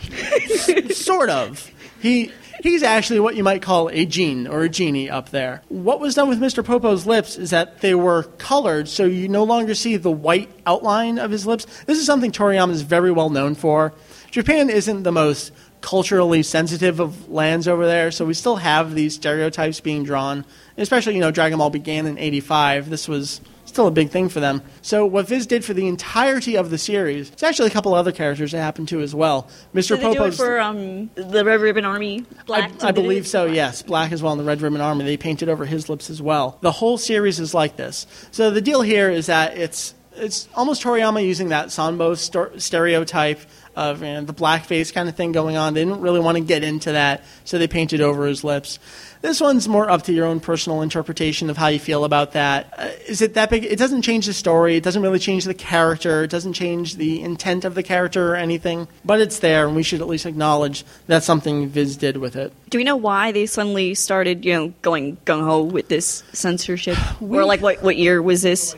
Sort 0.91 1.31
of. 1.31 1.71
He 2.01 2.31
he's 2.63 2.83
actually 2.83 3.21
what 3.21 3.37
you 3.37 3.43
might 3.43 3.63
call 3.63 3.89
a 3.89 4.05
djinn 4.05 4.47
or 4.47 4.63
a 4.63 4.69
genie 4.69 5.11
up 5.11 5.31
there. 5.31 5.63
What 5.69 6.01
was 6.01 6.15
done 6.15 6.29
with 6.29 6.41
Mr. 6.41 6.65
Popo's 6.65 7.07
lips 7.07 7.37
is 7.37 7.51
that 7.51 7.81
they 7.81 7.95
were 7.95 8.25
colored, 8.39 8.89
so 8.89 9.05
you 9.05 9.29
no 9.29 9.45
longer 9.45 9.75
see 9.75 9.97
the 9.97 10.11
white 10.11 10.51
outline 10.67 11.19
of 11.19 11.31
his 11.31 11.47
lips. 11.47 11.67
This 11.85 11.99
is 11.99 12.07
something 12.07 12.33
Toriyama 12.33 12.71
is 12.71 12.83
very 12.83 13.13
well 13.13 13.31
known 13.31 13.55
for. 13.55 13.93
Japan 14.31 14.71
isn't 14.71 15.03
the 15.03 15.13
most 15.13 15.53
culturally 15.81 16.43
sensitive 16.43 16.99
of 16.99 17.29
lands 17.29 17.69
over 17.69 17.87
there, 17.87 18.11
so 18.11 18.25
we 18.25 18.35
still 18.35 18.57
have 18.57 18.95
these 18.95 19.15
stereotypes 19.15 19.81
being 19.81 20.03
drawn. 20.03 20.45
Especially, 20.79 21.15
you 21.15 21.21
know, 21.21 21.31
Dragon 21.31 21.59
Ball 21.59 21.71
began 21.71 22.07
in 22.07 22.19
85. 22.19 22.89
This 22.89 23.07
was 23.07 23.41
still 23.75 23.87
a 23.87 23.91
big 23.91 24.11
thing 24.11 24.29
for 24.29 24.41
them. 24.41 24.63
So 24.83 25.05
what 25.05 25.27
Viz 25.29 25.47
did 25.47 25.65
for 25.65 25.75
the 25.75 25.87
entirety 25.89 26.57
of 26.57 26.71
the 26.71 26.79
series, 26.79 27.31
it's 27.31 27.43
actually 27.43 27.69
a 27.69 27.73
couple 27.73 27.93
other 27.93 28.13
characters 28.13 28.53
that 28.53 28.59
happened 28.59 28.89
to 28.89 29.01
as 29.01 29.15
well. 29.15 29.49
Mr. 29.75 29.97
Did 29.97 30.01
they 30.01 30.15
do 30.15 30.25
it 30.25 30.35
for 30.35 30.61
um, 30.61 31.11
the 31.15 31.45
Red 31.45 31.61
Ribbon 31.61 31.85
Army? 31.85 32.25
Black. 32.47 32.71
I, 32.83 32.89
I 32.89 32.93
believe 32.93 33.27
so, 33.27 33.47
yes. 33.47 33.83
Black 33.83 34.13
as 34.13 34.23
well 34.23 34.33
in 34.33 34.39
the 34.39 34.45
Red 34.45 34.63
Ribbon 34.63 34.81
Army. 34.81 35.05
They 35.05 35.17
painted 35.17 35.49
over 35.49 35.67
his 35.67 35.89
lips 35.89 36.09
as 36.09 36.23
well. 36.23 36.57
The 36.61 36.73
whole 36.73 36.97
series 36.97 37.41
is 37.41 37.53
like 37.53 37.77
this. 37.77 38.07
So 38.31 38.51
the 38.51 38.61
deal 38.61 38.83
here 38.83 39.11
is 39.11 39.27
that 39.27 39.59
it's 39.59 39.95
it's 40.17 40.49
almost 40.55 40.83
Toriyama 40.83 41.25
using 41.25 41.49
that 41.49 41.73
Sambo 41.73 42.15
sto- 42.15 42.57
stereotype 42.57 43.41
of 43.77 44.03
you 44.03 44.09
know, 44.09 44.23
the 44.23 44.35
blackface 44.35 44.93
kind 44.93 45.09
of 45.09 45.17
thing 45.17 45.33
going 45.33 45.57
on. 45.57 45.75
They 45.75 45.85
didn't 45.85 46.01
really 46.01 46.21
want 46.21 46.39
to 46.39 46.45
get 46.45 46.63
into 46.63 46.93
that, 46.93 47.25
so 47.45 47.59
they 47.59 47.69
painted 47.69 48.01
over 48.01 48.27
his 48.27 48.45
lips. 48.45 48.79
This 49.21 49.41
one's 49.41 49.67
more 49.67 49.89
up 49.91 50.03
to 50.03 50.13
your 50.13 50.27
own 50.27 50.41
personal 50.41 50.83
interpretation 50.83 51.49
of 51.49 51.57
how 51.57 51.69
you 51.69 51.79
feel 51.79 52.05
about 52.05 52.33
that. 52.33 52.75
Uh, 52.77 52.91
is 53.07 53.23
it 53.23 53.35
that 53.35 53.51
big? 53.51 53.65
It 53.65 53.79
doesn't 53.79 54.03
change 54.03 54.27
the 54.27 54.35
story. 54.35 54.77
It 54.77 54.83
doesn't 54.83 55.01
really 55.03 55.19
change 55.19 55.45
the 55.45 55.55
character. 55.55 56.25
It 56.25 56.31
doesn't 56.31 56.53
change 56.53 56.97
the 56.97 57.23
intent 57.23 57.65
of 57.65 57.75
the 57.75 57.83
character 57.83 58.33
or 58.33 58.37
anything. 58.37 58.87
But 59.05 59.21
it's 59.21 59.39
there, 59.39 59.67
and 59.67 59.75
we 59.75 59.83
should 59.83 60.01
at 60.01 60.09
least 60.09 60.27
acknowledge 60.27 60.85
that's 61.07 61.25
something 61.25 61.69
Viz 61.69 61.97
did 61.97 62.19
with 62.19 62.37
it. 62.37 62.53
Do 62.69 62.79
we 62.79 62.85
know 62.85 62.97
why 62.97 63.33
they 63.33 63.47
suddenly 63.47 63.95
started, 63.95 64.45
you 64.45 64.53
know, 64.53 64.75
going 64.83 65.17
gung 65.25 65.43
ho 65.43 65.63
with 65.63 65.89
this 65.89 66.23
censorship? 66.33 66.99
We, 67.21 67.39
or 67.39 67.45
like, 67.45 67.63
what 67.63 67.83
what 67.83 67.97
year 67.97 68.21
was 68.21 68.43
this? 68.43 68.77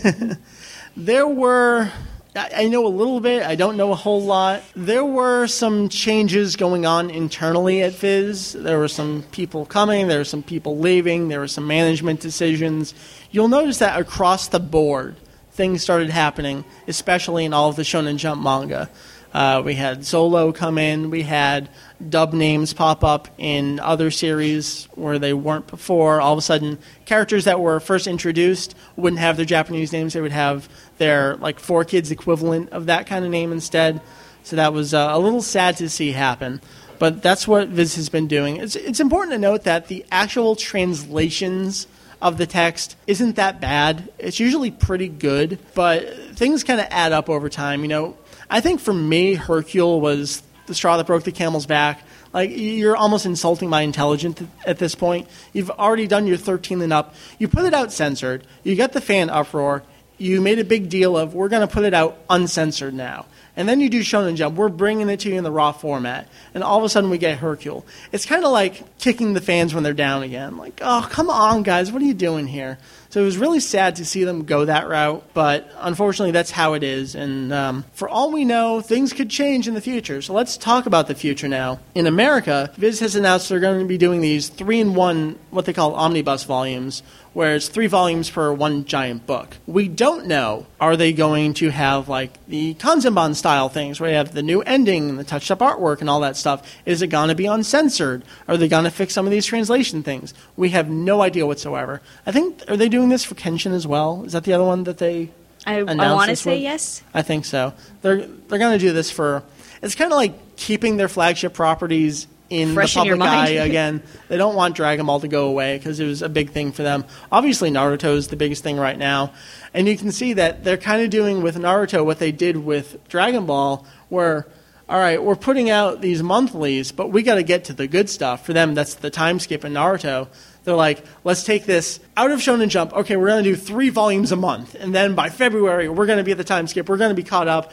There 0.95 1.27
were, 1.27 1.91
I 2.35 2.67
know 2.67 2.87
a 2.87 2.89
little 2.89 3.19
bit, 3.19 3.43
I 3.43 3.53
don't 3.55 3.77
know 3.77 3.91
a 3.91 3.95
whole 3.95 4.21
lot. 4.23 4.63
There 4.75 5.05
were 5.05 5.45
some 5.45 5.87
changes 5.89 6.55
going 6.55 6.83
on 6.83 7.11
internally 7.11 7.83
at 7.83 7.93
Viz. 7.93 8.53
There 8.53 8.79
were 8.79 8.87
some 8.87 9.23
people 9.31 9.67
coming, 9.67 10.07
there 10.07 10.17
were 10.17 10.23
some 10.23 10.41
people 10.41 10.79
leaving, 10.79 11.27
there 11.27 11.39
were 11.39 11.47
some 11.47 11.67
management 11.67 12.21
decisions. 12.21 12.95
You'll 13.29 13.49
notice 13.49 13.77
that 13.79 13.99
across 13.99 14.47
the 14.47 14.59
board, 14.59 15.15
things 15.51 15.83
started 15.83 16.09
happening, 16.09 16.65
especially 16.87 17.45
in 17.45 17.53
all 17.53 17.69
of 17.69 17.75
the 17.75 17.83
Shonen 17.83 18.17
Jump 18.17 18.41
manga. 18.41 18.89
Uh, 19.31 19.61
we 19.63 19.75
had 19.75 19.99
Zolo 19.99 20.53
come 20.53 20.77
in. 20.77 21.09
We 21.09 21.23
had 21.23 21.69
dub 22.09 22.33
names 22.33 22.73
pop 22.73 23.03
up 23.03 23.27
in 23.37 23.79
other 23.79 24.11
series 24.11 24.85
where 24.95 25.19
they 25.19 25.33
weren't 25.33 25.67
before. 25.67 26.21
All 26.21 26.33
of 26.33 26.39
a 26.39 26.41
sudden, 26.41 26.79
characters 27.05 27.45
that 27.45 27.59
were 27.59 27.79
first 27.79 28.07
introduced 28.07 28.75
wouldn't 28.95 29.19
have 29.19 29.37
their 29.37 29.45
Japanese 29.45 29.91
names. 29.91 30.13
They 30.13 30.21
would 30.21 30.31
have 30.31 30.69
their 30.97 31.35
like 31.37 31.59
4Kids 31.59 32.11
equivalent 32.11 32.69
of 32.69 32.87
that 32.87 33.07
kind 33.07 33.25
of 33.25 33.31
name 33.31 33.51
instead. 33.51 34.01
So 34.43 34.57
that 34.57 34.73
was 34.73 34.93
uh, 34.93 35.09
a 35.11 35.19
little 35.19 35.41
sad 35.41 35.77
to 35.77 35.89
see 35.89 36.11
happen. 36.11 36.61
But 36.99 37.21
that's 37.21 37.47
what 37.47 37.69
Viz 37.69 37.95
has 37.95 38.09
been 38.09 38.27
doing. 38.27 38.57
It's, 38.57 38.75
it's 38.75 38.99
important 38.99 39.33
to 39.33 39.39
note 39.39 39.63
that 39.63 39.87
the 39.87 40.05
actual 40.11 40.55
translations 40.55 41.87
of 42.21 42.37
the 42.37 42.45
text 42.45 42.95
isn't 43.07 43.35
that 43.35 43.59
bad. 43.59 44.09
It's 44.17 44.39
usually 44.39 44.71
pretty 44.71 45.09
good, 45.09 45.59
but 45.73 46.07
things 46.35 46.63
kind 46.63 46.79
of 46.79 46.87
add 46.89 47.11
up 47.11 47.29
over 47.29 47.49
time. 47.49 47.81
You 47.81 47.89
know, 47.89 48.17
I 48.49 48.61
think 48.61 48.79
for 48.79 48.93
me, 48.93 49.33
Hercule 49.33 49.99
was 49.99 50.41
the 50.65 50.75
straw 50.75 50.97
that 50.97 51.07
broke 51.07 51.23
the 51.23 51.31
camel's 51.31 51.65
back. 51.65 52.01
Like 52.33 52.51
you're 52.53 52.95
almost 52.95 53.25
insulting 53.25 53.69
my 53.69 53.81
intelligence 53.81 54.41
at 54.65 54.79
this 54.79 54.95
point. 54.95 55.27
You've 55.53 55.69
already 55.69 56.07
done 56.07 56.27
your 56.27 56.37
13 56.37 56.81
and 56.81 56.93
up. 56.93 57.13
You 57.37 57.47
put 57.47 57.65
it 57.65 57.73
out 57.73 57.91
censored. 57.91 58.45
You 58.63 58.75
got 58.75 58.93
the 58.93 59.01
fan 59.01 59.29
uproar. 59.29 59.83
You 60.17 60.41
made 60.41 60.59
a 60.59 60.63
big 60.63 60.89
deal 60.89 61.17
of 61.17 61.33
we're 61.33 61.49
going 61.49 61.67
to 61.67 61.73
put 61.73 61.83
it 61.83 61.93
out 61.93 62.17
uncensored 62.29 62.93
now. 62.93 63.25
And 63.55 63.69
then 63.69 63.79
you 63.79 63.89
do 63.89 64.01
Shonen 64.01 64.35
Jump. 64.35 64.57
We're 64.57 64.69
bringing 64.69 65.09
it 65.09 65.19
to 65.21 65.29
you 65.29 65.35
in 65.35 65.43
the 65.43 65.51
raw 65.51 65.71
format. 65.71 66.27
And 66.53 66.63
all 66.63 66.79
of 66.79 66.83
a 66.83 66.89
sudden 66.89 67.09
we 67.09 67.19
get 67.19 67.37
Hercule. 67.37 67.85
It's 68.11 68.25
kind 68.25 68.43
of 68.43 68.51
like 68.51 68.97
kicking 68.97 69.33
the 69.33 69.41
fans 69.41 69.73
when 69.73 69.83
they're 69.83 69.93
down 69.93 70.23
again. 70.23 70.57
Like, 70.57 70.79
oh, 70.81 71.07
come 71.11 71.29
on, 71.29 71.61
guys. 71.61 71.91
What 71.91 72.01
are 72.01 72.05
you 72.05 72.15
doing 72.15 72.47
here? 72.47 72.79
So 73.09 73.21
it 73.21 73.25
was 73.25 73.37
really 73.37 73.59
sad 73.59 73.97
to 73.97 74.05
see 74.05 74.23
them 74.23 74.45
go 74.45 74.65
that 74.65 74.87
route. 74.87 75.23
But 75.35 75.71
unfortunately, 75.77 76.31
that's 76.31 76.49
how 76.49 76.73
it 76.73 76.81
is. 76.81 77.13
And 77.13 77.53
um, 77.53 77.85
for 77.93 78.09
all 78.09 78.31
we 78.31 78.43
know, 78.43 78.81
things 78.81 79.13
could 79.13 79.29
change 79.29 79.67
in 79.67 79.75
the 79.75 79.81
future. 79.81 80.23
So 80.23 80.33
let's 80.33 80.57
talk 80.57 80.87
about 80.87 81.07
the 81.07 81.13
future 81.13 81.47
now. 81.47 81.79
In 81.93 82.07
America, 82.07 82.71
Viz 82.75 83.01
has 83.01 83.15
announced 83.15 83.49
they're 83.49 83.59
going 83.59 83.79
to 83.79 83.85
be 83.85 83.99
doing 83.99 84.21
these 84.21 84.49
three 84.49 84.79
in 84.79 84.95
one, 84.95 85.37
what 85.51 85.65
they 85.65 85.73
call 85.73 85.93
omnibus 85.93 86.43
volumes, 86.43 87.03
where 87.33 87.55
it's 87.55 87.67
three 87.67 87.87
volumes 87.87 88.29
per 88.29 88.51
one 88.53 88.85
giant 88.85 89.25
book. 89.25 89.57
We 89.65 89.87
don't 89.87 90.27
know 90.27 90.67
are 90.79 90.95
they 90.95 91.13
going 91.13 91.53
to 91.55 91.69
have 91.69 92.09
like 92.09 92.45
the 92.47 92.75
Kanzenban 92.75 93.35
style 93.35 93.69
things 93.69 93.99
where 93.99 94.09
you 94.09 94.15
have 94.15 94.33
the 94.33 94.43
new 94.43 94.61
ending 94.61 95.09
and 95.09 95.19
the 95.19 95.23
touched 95.23 95.49
up 95.51 95.59
artwork 95.59 96.01
and 96.01 96.09
all 96.09 96.19
that 96.21 96.37
stuff? 96.37 96.75
Is 96.85 97.01
it 97.01 97.07
going 97.07 97.29
to 97.29 97.35
be 97.35 97.45
uncensored? 97.45 98.23
Are 98.47 98.57
they 98.57 98.67
going 98.67 98.83
to 98.83 98.91
fix 98.91 99.13
some 99.13 99.25
of 99.25 99.31
these 99.31 99.45
translation 99.45 100.03
things? 100.03 100.33
We 100.55 100.69
have 100.69 100.89
no 100.89 101.21
idea 101.21 101.45
whatsoever. 101.45 102.01
I 102.25 102.31
think 102.31 102.61
are 102.67 102.77
they 102.77 102.89
doing 102.89 103.09
this 103.09 103.23
for 103.23 103.35
Kenshin 103.35 103.73
as 103.73 103.87
well? 103.87 104.23
Is 104.25 104.33
that 104.33 104.43
the 104.43 104.53
other 104.53 104.65
one 104.65 104.83
that 104.83 104.97
they 104.97 105.31
I, 105.65 105.79
I 105.79 106.13
want 106.13 106.29
to 106.29 106.35
say 106.35 106.59
yes. 106.59 107.03
I 107.13 107.21
think 107.21 107.45
so. 107.45 107.73
They're 108.01 108.27
they're 108.27 108.59
going 108.59 108.77
to 108.77 108.85
do 108.85 108.93
this 108.93 109.09
for. 109.09 109.43
It's 109.81 109.95
kind 109.95 110.11
of 110.11 110.17
like 110.17 110.55
keeping 110.55 110.97
their 110.97 111.09
flagship 111.09 111.53
properties 111.53 112.27
in 112.53 112.73
Fresh 112.73 112.93
the 112.93 113.01
in 113.01 113.07
public 113.19 113.29
eye 113.29 113.49
again. 113.49 114.03
They 114.27 114.37
don't 114.37 114.55
want 114.55 114.75
Dragon 114.75 115.05
Ball 115.05 115.19
to 115.19 115.27
go 115.27 115.47
away 115.47 115.77
because 115.77 115.99
it 115.99 116.05
was 116.05 116.21
a 116.21 116.29
big 116.29 116.51
thing 116.51 116.71
for 116.71 116.83
them. 116.83 117.05
Obviously, 117.31 117.71
Naruto 117.71 118.15
is 118.15 118.27
the 118.27 118.35
biggest 118.35 118.63
thing 118.63 118.77
right 118.77 118.97
now, 118.97 119.33
and 119.73 119.87
you 119.87 119.97
can 119.97 120.11
see 120.11 120.33
that 120.33 120.63
they're 120.63 120.77
kind 120.77 121.01
of 121.01 121.09
doing 121.09 121.41
with 121.41 121.57
Naruto 121.57 122.05
what 122.05 122.19
they 122.19 122.31
did 122.31 122.57
with 122.57 123.07
Dragon 123.09 123.45
Ball, 123.45 123.85
where. 124.09 124.47
All 124.89 124.99
right, 124.99 125.23
we're 125.23 125.37
putting 125.37 125.69
out 125.69 126.01
these 126.01 126.21
monthlies, 126.21 126.91
but 126.91 127.09
we 127.09 127.23
got 127.23 127.35
to 127.35 127.43
get 127.43 127.63
to 127.63 127.73
the 127.73 127.87
good 127.87 128.09
stuff. 128.09 128.45
For 128.45 128.51
them, 128.51 128.75
that's 128.75 128.95
the 128.95 129.09
time 129.09 129.39
skip 129.39 129.63
in 129.63 129.73
Naruto. 129.73 130.27
They're 130.65 130.75
like, 130.75 131.03
let's 131.23 131.43
take 131.43 131.65
this 131.65 132.01
out 132.17 132.31
of 132.31 132.39
Shonen 132.39 132.67
Jump. 132.67 132.93
Okay, 132.93 133.15
we're 133.15 133.27
going 133.27 133.43
to 133.45 133.49
do 133.49 133.55
three 133.55 133.89
volumes 133.89 134.33
a 134.33 134.35
month. 134.35 134.75
And 134.75 134.93
then 134.93 135.15
by 135.15 135.29
February, 135.29 135.87
we're 135.87 136.05
going 136.05 136.17
to 136.17 136.23
be 136.23 136.31
at 136.31 136.37
the 136.37 136.43
time 136.43 136.67
skip. 136.67 136.89
We're 136.89 136.97
going 136.97 137.09
to 137.09 137.15
be 137.15 137.23
caught 137.23 137.47
up. 137.47 137.71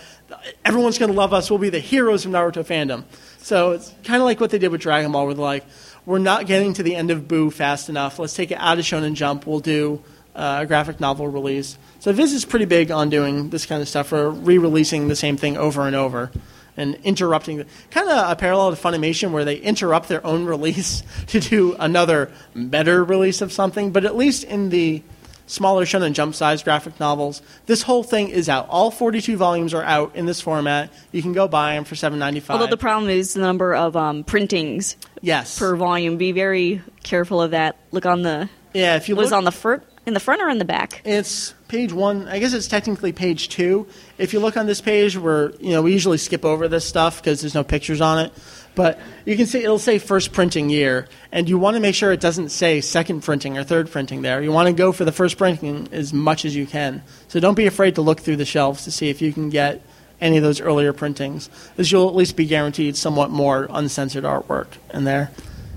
Everyone's 0.64 0.98
going 0.98 1.10
to 1.10 1.16
love 1.16 1.32
us. 1.32 1.50
We'll 1.50 1.58
be 1.58 1.68
the 1.68 1.80
heroes 1.80 2.24
of 2.24 2.30
Naruto 2.30 2.64
fandom. 2.64 3.04
So 3.42 3.72
it's 3.72 3.92
kind 4.04 4.20
of 4.20 4.26
like 4.26 4.40
what 4.40 4.50
they 4.50 4.58
did 4.58 4.70
with 4.70 4.80
Dragon 4.80 5.12
Ball, 5.12 5.26
where 5.26 5.34
they're 5.34 5.44
like, 5.44 5.64
we're 6.06 6.18
not 6.18 6.46
getting 6.46 6.74
to 6.74 6.82
the 6.82 6.94
end 6.94 7.10
of 7.10 7.28
Boo 7.28 7.50
fast 7.50 7.88
enough. 7.88 8.18
Let's 8.18 8.34
take 8.34 8.50
it 8.50 8.58
out 8.58 8.78
of 8.78 8.84
Shonen 8.84 9.14
Jump. 9.14 9.46
We'll 9.46 9.60
do 9.60 10.02
uh, 10.34 10.60
a 10.62 10.66
graphic 10.66 11.00
novel 11.00 11.28
release. 11.28 11.78
So 12.00 12.12
Viz 12.12 12.32
is 12.32 12.44
pretty 12.44 12.64
big 12.64 12.90
on 12.90 13.10
doing 13.10 13.50
this 13.50 13.66
kind 13.66 13.82
of 13.82 13.88
stuff, 13.88 14.12
or 14.12 14.30
re 14.30 14.58
releasing 14.58 15.08
the 15.08 15.16
same 15.16 15.36
thing 15.36 15.56
over 15.56 15.86
and 15.86 15.96
over 15.96 16.30
and 16.76 16.94
interrupting 17.04 17.58
the, 17.58 17.66
kind 17.90 18.08
of 18.08 18.30
a 18.30 18.36
parallel 18.36 18.74
to 18.74 18.80
Funimation 18.80 19.32
where 19.32 19.44
they 19.44 19.56
interrupt 19.56 20.08
their 20.08 20.24
own 20.24 20.44
release 20.46 21.02
to 21.28 21.40
do 21.40 21.74
another 21.78 22.30
better 22.54 23.04
release 23.04 23.40
of 23.40 23.52
something. 23.52 23.92
But 23.92 24.04
at 24.04 24.16
least 24.16 24.44
in 24.44 24.70
the 24.70 25.02
smaller 25.50 25.84
Shonen 25.84 26.12
Jump 26.12 26.34
size 26.34 26.62
graphic 26.62 26.98
novels, 27.00 27.42
this 27.66 27.82
whole 27.82 28.02
thing 28.02 28.28
is 28.28 28.48
out. 28.48 28.68
All 28.68 28.90
42 28.90 29.36
volumes 29.36 29.74
are 29.74 29.82
out 29.82 30.14
in 30.14 30.26
this 30.26 30.40
format. 30.40 30.90
You 31.12 31.22
can 31.22 31.32
go 31.32 31.48
buy 31.48 31.74
them 31.74 31.84
for 31.84 31.94
7.95. 31.94 32.50
Although 32.50 32.66
the 32.68 32.76
problem 32.76 33.10
is 33.10 33.34
the 33.34 33.40
number 33.40 33.74
of 33.74 33.96
um, 33.96 34.24
printings 34.24 34.96
yes, 35.20 35.58
per 35.58 35.76
volume. 35.76 36.16
Be 36.16 36.32
very 36.32 36.82
careful 37.02 37.42
of 37.42 37.50
that. 37.50 37.76
Look 37.90 38.06
on 38.06 38.22
the 38.22 38.48
yeah. 38.72 38.96
If 38.96 39.08
you 39.08 39.16
was 39.16 39.30
look, 39.30 39.38
on 39.38 39.44
the 39.44 39.52
front, 39.52 39.82
in 40.06 40.14
the 40.14 40.20
front 40.20 40.40
or 40.40 40.48
in 40.48 40.58
the 40.58 40.64
back. 40.64 41.02
It's 41.04 41.54
page 41.68 41.92
one. 41.92 42.28
I 42.28 42.38
guess 42.38 42.52
it's 42.52 42.68
technically 42.68 43.12
page 43.12 43.48
two. 43.48 43.86
If 44.18 44.32
you 44.32 44.40
look 44.40 44.56
on 44.56 44.66
this 44.66 44.80
page, 44.80 45.16
where 45.16 45.52
you 45.60 45.70
know 45.70 45.82
we 45.82 45.92
usually 45.92 46.18
skip 46.18 46.44
over 46.44 46.68
this 46.68 46.84
stuff 46.84 47.20
because 47.20 47.40
there's 47.40 47.54
no 47.54 47.64
pictures 47.64 48.00
on 48.00 48.18
it, 48.18 48.32
but 48.74 48.98
you 49.24 49.36
can 49.36 49.46
see 49.46 49.62
it'll 49.62 49.78
say 49.78 49.98
first 49.98 50.32
printing 50.32 50.70
year, 50.70 51.08
and 51.32 51.48
you 51.48 51.58
want 51.58 51.74
to 51.74 51.80
make 51.80 51.94
sure 51.94 52.12
it 52.12 52.20
doesn't 52.20 52.50
say 52.50 52.80
second 52.80 53.22
printing 53.22 53.58
or 53.58 53.64
third 53.64 53.90
printing 53.90 54.22
there. 54.22 54.42
You 54.42 54.52
want 54.52 54.68
to 54.68 54.72
go 54.72 54.92
for 54.92 55.04
the 55.04 55.12
first 55.12 55.38
printing 55.38 55.88
as 55.92 56.12
much 56.12 56.44
as 56.44 56.54
you 56.54 56.66
can. 56.66 57.02
So 57.28 57.40
don't 57.40 57.54
be 57.54 57.66
afraid 57.66 57.96
to 57.96 58.02
look 58.02 58.20
through 58.20 58.36
the 58.36 58.44
shelves 58.44 58.84
to 58.84 58.90
see 58.90 59.08
if 59.08 59.20
you 59.20 59.32
can 59.32 59.50
get 59.50 59.82
any 60.20 60.36
of 60.36 60.42
those 60.42 60.60
earlier 60.60 60.92
printings, 60.92 61.48
as 61.78 61.90
you'll 61.90 62.08
at 62.08 62.14
least 62.14 62.36
be 62.36 62.46
guaranteed 62.46 62.96
somewhat 62.96 63.30
more 63.30 63.66
uncensored 63.70 64.24
artwork 64.24 64.66
in 64.92 65.04
there. 65.04 65.30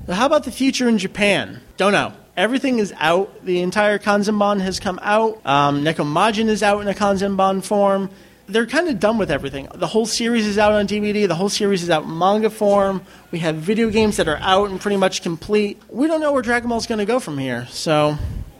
Now, 0.07 0.15
how 0.15 0.25
about 0.25 0.43
the 0.43 0.51
future 0.51 0.89
in 0.89 0.97
Japan? 0.97 1.61
Don't 1.77 1.93
know. 1.93 2.13
Everything 2.35 2.79
is 2.79 2.93
out. 2.97 3.45
The 3.45 3.61
entire 3.61 3.99
Kanzenban 3.99 4.59
has 4.61 4.79
come 4.79 4.99
out. 5.01 5.39
Um, 5.45 5.83
Nekomajin 5.83 6.47
is 6.47 6.63
out 6.63 6.81
in 6.81 6.87
a 6.87 6.93
Kanzenban 6.93 7.63
form. 7.63 8.09
They're 8.47 8.65
kind 8.65 8.89
of 8.89 8.99
done 8.99 9.17
with 9.17 9.31
everything. 9.31 9.69
The 9.73 9.87
whole 9.87 10.05
series 10.05 10.45
is 10.45 10.57
out 10.57 10.73
on 10.73 10.85
DVD. 10.85 11.27
The 11.27 11.35
whole 11.35 11.49
series 11.49 11.81
is 11.81 11.89
out 11.89 12.03
in 12.03 12.17
manga 12.17 12.49
form. 12.49 13.01
We 13.31 13.39
have 13.39 13.55
video 13.55 13.89
games 13.89 14.17
that 14.17 14.27
are 14.27 14.37
out 14.41 14.69
and 14.69 14.81
pretty 14.81 14.97
much 14.97 15.21
complete. 15.21 15.81
We 15.89 16.07
don't 16.07 16.19
know 16.19 16.33
where 16.33 16.41
Dragon 16.41 16.67
Ball 16.69 16.77
is 16.77 16.85
going 16.85 16.99
to 16.99 17.05
go 17.05 17.19
from 17.19 17.37
here. 17.37 17.67
So, 17.69 18.17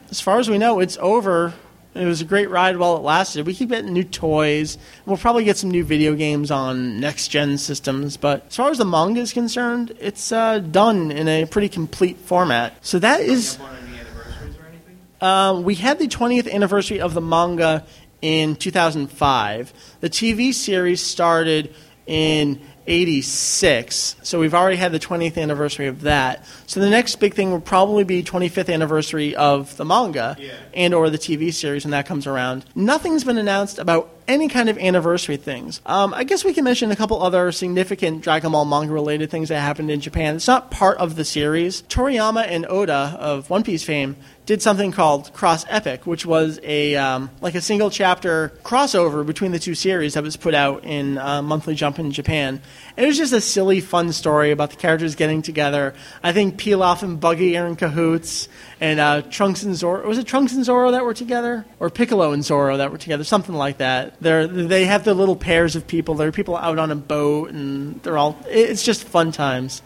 as 0.09 0.21
far 0.21 0.39
as 0.39 0.49
we 0.49 0.57
know, 0.57 0.79
it's 0.79 0.97
over. 1.01 1.53
It 1.95 2.05
was 2.05 2.21
a 2.21 2.25
great 2.25 2.49
ride 2.49 2.77
while 2.77 2.95
it 2.95 3.01
lasted. 3.01 3.45
We 3.45 3.53
keep 3.53 3.69
getting 3.69 3.93
new 3.93 4.03
toys. 4.03 4.77
We'll 5.05 5.17
probably 5.17 5.43
get 5.43 5.57
some 5.57 5.69
new 5.69 5.83
video 5.83 6.15
games 6.15 6.49
on 6.49 6.99
next 6.99 7.27
gen 7.27 7.57
systems. 7.57 8.17
But 8.17 8.45
as 8.47 8.55
far 8.55 8.71
as 8.71 8.77
the 8.77 8.85
manga 8.85 9.19
is 9.19 9.33
concerned, 9.33 9.95
it's 9.99 10.31
uh, 10.31 10.59
done 10.59 11.11
in 11.11 11.27
a 11.27 11.45
pretty 11.45 11.69
complete 11.69 12.17
format. 12.17 12.73
So 12.85 12.99
that 12.99 13.19
is. 13.19 13.57
Up 13.57 13.63
on 13.63 13.75
any 13.75 13.99
anniversaries 13.99 14.55
or 14.57 14.65
anything? 14.65 14.97
Um, 15.21 15.63
we 15.63 15.75
had 15.75 15.99
the 15.99 16.07
20th 16.07 16.51
anniversary 16.51 16.99
of 16.99 17.13
the 17.13 17.21
manga 17.21 17.85
in 18.23 18.55
2005. 18.55 19.73
The 19.99 20.09
TV 20.09 20.53
series 20.53 21.01
started 21.01 21.75
in 22.07 22.61
86, 22.87 24.15
so 24.23 24.39
we've 24.39 24.53
already 24.53 24.77
had 24.77 24.91
the 24.93 24.99
20th 24.99 25.37
anniversary 25.37 25.87
of 25.87 26.01
that. 26.01 26.45
So 26.67 26.79
the 26.79 26.89
next 26.89 27.17
big 27.17 27.33
thing 27.33 27.51
will 27.51 27.61
probably 27.61 28.03
be 28.05 28.23
25th 28.23 28.73
anniversary 28.73 29.35
of 29.35 29.75
the 29.77 29.85
manga 29.85 30.35
Yeah. 30.39 30.51
and 30.73 30.93
or 30.93 31.09
the 31.09 31.17
TV 31.17 31.53
series 31.53 31.83
when 31.83 31.91
that 31.91 32.05
comes 32.05 32.25
around. 32.25 32.65
Nothing's 32.75 33.23
been 33.23 33.37
announced 33.37 33.77
about 33.77 34.09
any 34.27 34.47
kind 34.47 34.69
of 34.69 34.77
anniversary 34.77 35.37
things. 35.37 35.81
Um, 35.85 36.13
I 36.13 36.23
guess 36.23 36.43
we 36.43 36.53
can 36.53 36.63
mention 36.63 36.91
a 36.91 36.95
couple 36.95 37.21
other 37.21 37.51
significant 37.51 38.21
Dragon 38.21 38.51
Ball 38.51 38.65
manga 38.65 38.93
related 38.93 39.29
things 39.29 39.49
that 39.49 39.59
happened 39.59 39.91
in 39.91 39.99
Japan. 39.99 40.35
It's 40.35 40.47
not 40.47 40.71
part 40.71 40.97
of 40.97 41.15
the 41.15 41.25
series. 41.25 41.81
Toriyama 41.83 42.45
and 42.47 42.65
Oda 42.67 43.17
of 43.19 43.49
One 43.49 43.63
Piece 43.63 43.83
fame 43.83 44.15
did 44.45 44.61
something 44.61 44.91
called 44.91 45.31
Cross 45.33 45.65
Epic, 45.69 46.05
which 46.05 46.25
was 46.25 46.59
a 46.63 46.95
um, 46.95 47.29
like 47.41 47.55
a 47.55 47.61
single 47.61 47.89
chapter 47.89 48.49
crossover 48.63 49.25
between 49.25 49.51
the 49.51 49.59
two 49.59 49.75
series 49.75 50.15
that 50.15 50.23
was 50.23 50.35
put 50.35 50.53
out 50.53 50.83
in 50.83 51.17
uh, 51.17 51.41
Monthly 51.41 51.75
Jump 51.75 51.97
in 51.99 52.11
Japan. 52.11 52.61
It 52.97 53.05
was 53.05 53.17
just 53.17 53.31
a 53.33 53.41
silly, 53.41 53.79
fun 53.79 54.11
story 54.11 54.51
about 54.51 54.71
the 54.71 54.75
characters 54.75 55.15
getting 55.15 55.41
together. 55.41 55.93
I 56.21 56.33
think 56.33 56.57
Pilaf 56.57 57.03
and 57.03 57.19
Buggy 57.19 57.57
are 57.57 57.67
in 57.67 57.75
cahoots, 57.75 58.49
and 58.81 58.99
uh, 58.99 59.21
Trunks 59.21 59.63
and 59.63 59.75
Zoro. 59.75 60.05
Was 60.07 60.17
it 60.17 60.27
Trunks 60.27 60.53
and 60.53 60.65
Zoro 60.65 60.91
that 60.91 61.05
were 61.05 61.13
together, 61.13 61.65
or 61.79 61.89
Piccolo 61.89 62.33
and 62.33 62.43
Zoro 62.43 62.77
that 62.77 62.91
were 62.91 62.97
together? 62.97 63.23
Something 63.23 63.55
like 63.55 63.77
that. 63.77 64.21
They're 64.23 64.47
they 64.47 64.85
have 64.85 65.03
the 65.03 65.13
little 65.13 65.35
pairs 65.35 65.75
of 65.75 65.85
people. 65.85 66.15
There 66.15 66.27
are 66.27 66.31
people 66.31 66.57
out 66.57 66.79
on 66.79 66.91
a 66.91 66.95
boat, 66.95 67.51
and 67.51 68.01
they're 68.01 68.17
all. 68.17 68.37
It's 68.47 68.83
just 68.83 69.03
fun 69.03 69.31
times. 69.31 69.81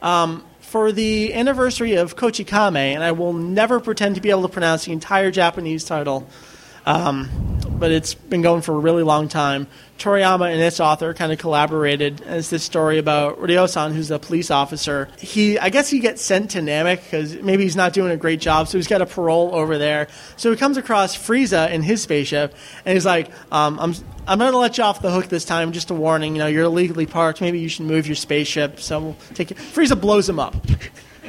Um, 0.00 0.44
for 0.60 0.92
the 0.92 1.34
anniversary 1.34 1.96
of 1.96 2.16
Kochikame, 2.16 2.76
and 2.76 3.02
I 3.02 3.12
will 3.12 3.32
never 3.32 3.80
pretend 3.80 4.14
to 4.14 4.20
be 4.20 4.30
able 4.30 4.42
to 4.42 4.48
pronounce 4.48 4.84
the 4.84 4.92
entire 4.92 5.30
Japanese 5.30 5.84
title. 5.84 6.28
Um, 6.86 7.28
but 7.78 7.90
it's 7.90 8.14
been 8.14 8.42
going 8.42 8.62
for 8.62 8.74
a 8.74 8.78
really 8.78 9.02
long 9.02 9.28
time. 9.28 9.66
Toriyama 9.98 10.52
and 10.52 10.60
its 10.60 10.80
author 10.80 11.12
kind 11.12 11.30
of 11.30 11.38
collaborated 11.38 12.22
And 12.22 12.36
it's 12.36 12.48
this 12.48 12.62
story 12.62 12.98
about 12.98 13.40
Ryo-san, 13.40 13.92
who's 13.92 14.10
a 14.10 14.18
police 14.18 14.50
officer. 14.50 15.08
He, 15.18 15.58
I 15.58 15.70
guess, 15.70 15.90
he 15.90 16.00
gets 16.00 16.22
sent 16.22 16.52
to 16.52 16.60
Namek 16.60 17.02
because 17.02 17.36
maybe 17.36 17.64
he's 17.64 17.76
not 17.76 17.92
doing 17.92 18.10
a 18.12 18.16
great 18.16 18.40
job, 18.40 18.68
so 18.68 18.78
he's 18.78 18.86
got 18.86 19.02
a 19.02 19.06
parole 19.06 19.54
over 19.54 19.78
there. 19.78 20.08
So 20.36 20.50
he 20.50 20.56
comes 20.56 20.76
across 20.76 21.16
Frieza 21.16 21.70
in 21.70 21.82
his 21.82 22.02
spaceship, 22.02 22.54
and 22.84 22.94
he's 22.94 23.06
like, 23.06 23.30
um, 23.52 23.78
"I'm, 23.78 23.94
I'm 24.26 24.38
going 24.38 24.52
to 24.52 24.58
let 24.58 24.78
you 24.78 24.84
off 24.84 25.02
the 25.02 25.10
hook 25.10 25.26
this 25.26 25.44
time. 25.44 25.72
Just 25.72 25.90
a 25.90 25.94
warning. 25.94 26.34
You 26.34 26.40
know, 26.40 26.46
you're 26.46 26.64
illegally 26.64 27.06
parked. 27.06 27.40
Maybe 27.40 27.60
you 27.60 27.68
should 27.68 27.86
move 27.86 28.06
your 28.06 28.16
spaceship. 28.16 28.80
So 28.80 29.00
we'll 29.00 29.16
take 29.34 29.50
it." 29.50 29.58
Frieza 29.58 30.00
blows 30.00 30.28
him 30.28 30.38
up 30.38 30.54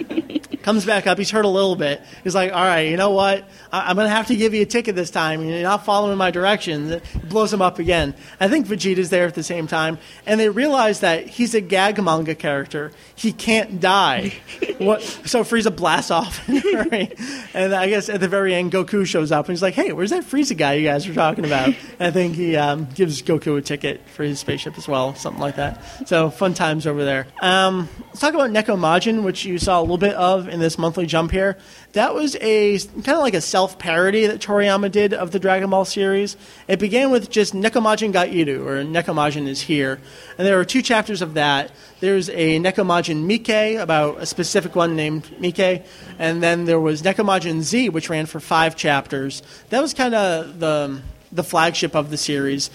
comes 0.61 0.85
back 0.85 1.07
up. 1.07 1.17
He's 1.17 1.31
hurt 1.31 1.45
a 1.45 1.49
little 1.49 1.75
bit. 1.75 2.01
He's 2.23 2.35
like, 2.35 2.51
all 2.51 2.63
right, 2.63 2.81
you 2.81 2.97
know 2.97 3.11
what? 3.11 3.47
I'm 3.71 3.95
going 3.95 4.05
to 4.05 4.13
have 4.13 4.27
to 4.27 4.35
give 4.35 4.53
you 4.53 4.63
a 4.63 4.65
ticket 4.65 4.95
this 4.95 5.09
time. 5.09 5.43
You're 5.43 5.63
not 5.63 5.85
following 5.85 6.17
my 6.17 6.29
directions. 6.29 6.91
It 6.91 7.29
blows 7.29 7.53
him 7.53 7.61
up 7.61 7.79
again. 7.79 8.13
I 8.39 8.49
think 8.49 8.67
Vegeta's 8.67 9.09
there 9.09 9.25
at 9.25 9.33
the 9.33 9.43
same 9.43 9.67
time. 9.67 9.97
And 10.25 10.39
they 10.39 10.49
realize 10.49 10.99
that 10.99 11.27
he's 11.27 11.53
a 11.53 11.61
gag 11.61 12.01
manga 12.03 12.35
character. 12.35 12.91
He 13.15 13.31
can't 13.31 13.79
die. 13.79 14.33
what, 14.77 15.01
so 15.01 15.43
Frieza 15.43 15.73
blasts 15.73 16.11
off. 16.11 16.49
in 16.49 16.57
a 16.57 16.83
hurry. 16.83 17.11
and 17.53 17.73
I 17.73 17.87
guess 17.87 18.09
at 18.09 18.19
the 18.19 18.27
very 18.27 18.53
end, 18.55 18.73
Goku 18.73 19.05
shows 19.05 19.31
up 19.31 19.45
and 19.45 19.53
he's 19.53 19.61
like, 19.61 19.73
hey, 19.73 19.93
where's 19.93 20.09
that 20.09 20.23
Frieza 20.23 20.57
guy 20.57 20.73
you 20.73 20.85
guys 20.85 21.07
were 21.07 21.13
talking 21.13 21.45
about? 21.45 21.67
And 21.67 21.75
I 22.01 22.11
think 22.11 22.35
he 22.35 22.57
um, 22.57 22.87
gives 22.93 23.21
Goku 23.21 23.57
a 23.57 23.61
ticket 23.61 24.01
for 24.09 24.23
his 24.23 24.39
spaceship 24.39 24.77
as 24.77 24.87
well, 24.87 25.15
something 25.15 25.41
like 25.41 25.55
that. 25.55 26.07
So 26.09 26.29
fun 26.29 26.53
times 26.53 26.85
over 26.85 27.05
there. 27.05 27.27
Um, 27.41 27.87
let's 28.07 28.19
talk 28.19 28.33
about 28.33 28.49
Nekomajin, 28.49 29.23
which 29.23 29.45
you 29.45 29.57
saw 29.57 29.79
a 29.79 29.81
little 29.81 29.97
bit 29.97 30.15
of 30.15 30.49
in 30.49 30.59
this 30.59 30.77
monthly 30.77 31.05
jump 31.05 31.31
here. 31.31 31.57
That 31.93 32.13
was 32.13 32.35
a 32.41 32.77
kind 32.79 33.09
of 33.09 33.19
like 33.19 33.33
a 33.33 33.41
self 33.41 33.60
parody 33.67 34.27
that 34.27 34.39
Toriyama 34.39 34.91
did 34.91 35.13
of 35.13 35.31
the 35.31 35.39
Dragon 35.39 35.69
Ball 35.69 35.85
series. 35.85 36.37
It 36.67 36.79
began 36.79 37.11
with 37.11 37.29
just 37.29 37.53
Nekomajin 37.53 38.11
ga 38.11 38.27
Iru, 38.27 38.65
or 38.65 38.83
Nekomajin 38.83 39.47
is 39.47 39.61
here. 39.61 39.99
And 40.37 40.47
there 40.47 40.57
were 40.57 40.65
two 40.65 40.81
chapters 40.81 41.21
of 41.21 41.35
that. 41.35 41.71
There's 41.99 42.29
a 42.29 42.59
Nekomajin 42.59 43.27
Mike, 43.27 43.81
about 43.81 44.17
a 44.19 44.25
specific 44.25 44.75
one 44.75 44.95
named 44.95 45.29
Mike. 45.39 45.85
And 46.19 46.41
then 46.41 46.65
there 46.65 46.79
was 46.79 47.01
Nekomajin 47.01 47.61
Z, 47.61 47.89
which 47.89 48.09
ran 48.09 48.25
for 48.25 48.39
five 48.39 48.75
chapters. 48.75 49.43
That 49.69 49.81
was 49.81 49.93
kind 49.93 50.15
of 50.15 50.59
the, 50.59 51.01
the 51.31 51.43
flagship 51.43 51.95
of 51.95 52.09
the 52.09 52.17
series 52.17 52.69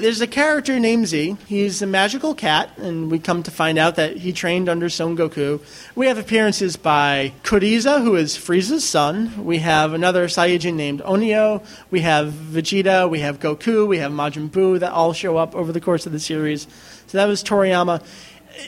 there's 0.00 0.20
a 0.20 0.26
character 0.26 0.78
named 0.78 1.08
Z. 1.08 1.36
He's 1.46 1.82
a 1.82 1.86
magical 1.86 2.34
cat, 2.34 2.70
and 2.78 3.10
we 3.10 3.18
come 3.18 3.42
to 3.42 3.50
find 3.50 3.78
out 3.78 3.96
that 3.96 4.16
he 4.16 4.32
trained 4.32 4.68
under 4.68 4.88
Son 4.88 5.16
Goku. 5.16 5.60
We 5.94 6.06
have 6.06 6.18
appearances 6.18 6.76
by 6.76 7.32
Kuriza, 7.42 8.02
who 8.02 8.16
is 8.16 8.36
Frieza's 8.36 8.88
son. 8.88 9.44
We 9.44 9.58
have 9.58 9.92
another 9.92 10.26
Saiyajin 10.26 10.74
named 10.74 11.00
Onio. 11.02 11.64
We 11.90 12.00
have 12.00 12.32
Vegeta. 12.32 13.08
We 13.08 13.20
have 13.20 13.40
Goku. 13.40 13.86
We 13.86 13.98
have 13.98 14.12
Majin 14.12 14.48
Buu 14.48 14.78
that 14.80 14.92
all 14.92 15.12
show 15.12 15.36
up 15.36 15.54
over 15.54 15.72
the 15.72 15.80
course 15.80 16.06
of 16.06 16.12
the 16.12 16.20
series. 16.20 16.66
So 17.06 17.18
that 17.18 17.26
was 17.26 17.42
Toriyama. 17.42 18.02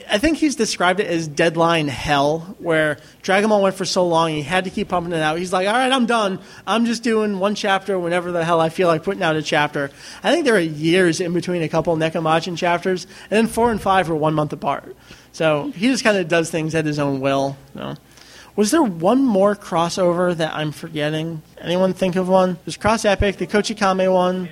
I 0.09 0.17
think 0.17 0.37
he's 0.37 0.55
described 0.55 0.99
it 0.99 1.07
as 1.07 1.27
deadline 1.27 1.87
hell, 1.87 2.55
where 2.59 2.97
Dragon 3.21 3.49
Ball 3.49 3.61
went 3.61 3.75
for 3.75 3.85
so 3.85 4.07
long 4.07 4.29
he 4.29 4.41
had 4.41 4.63
to 4.63 4.69
keep 4.69 4.89
pumping 4.89 5.13
it 5.13 5.21
out. 5.21 5.37
He's 5.37 5.51
like, 5.51 5.67
all 5.67 5.73
right, 5.73 5.91
I'm 5.91 6.05
done. 6.05 6.39
I'm 6.65 6.85
just 6.85 7.03
doing 7.03 7.39
one 7.39 7.55
chapter 7.55 7.99
whenever 7.99 8.31
the 8.31 8.45
hell 8.45 8.59
I 8.59 8.69
feel 8.69 8.87
like 8.87 9.03
putting 9.03 9.23
out 9.23 9.35
a 9.35 9.41
chapter. 9.41 9.91
I 10.23 10.31
think 10.31 10.45
there 10.45 10.55
are 10.55 10.59
years 10.59 11.19
in 11.19 11.33
between 11.33 11.61
a 11.61 11.69
couple 11.69 11.95
Nekomajin 11.97 12.57
chapters, 12.57 13.05
and 13.23 13.31
then 13.31 13.47
four 13.47 13.71
and 13.71 13.81
five 13.81 14.09
are 14.09 14.15
one 14.15 14.33
month 14.33 14.53
apart. 14.53 14.95
So 15.33 15.71
he 15.71 15.87
just 15.87 16.03
kind 16.03 16.17
of 16.17 16.27
does 16.27 16.49
things 16.49 16.75
at 16.75 16.85
his 16.85 16.99
own 16.99 17.19
will. 17.19 17.57
So. 17.73 17.95
Was 18.55 18.71
there 18.71 18.83
one 18.83 19.23
more 19.23 19.55
crossover 19.55 20.35
that 20.35 20.53
I'm 20.53 20.73
forgetting? 20.73 21.41
Anyone 21.57 21.93
think 21.93 22.17
of 22.17 22.27
one? 22.27 22.57
There's 22.65 22.75
Cross 22.75 23.05
Epic, 23.05 23.37
the 23.37 23.47
Kochikame 23.47 24.11
one. 24.13 24.49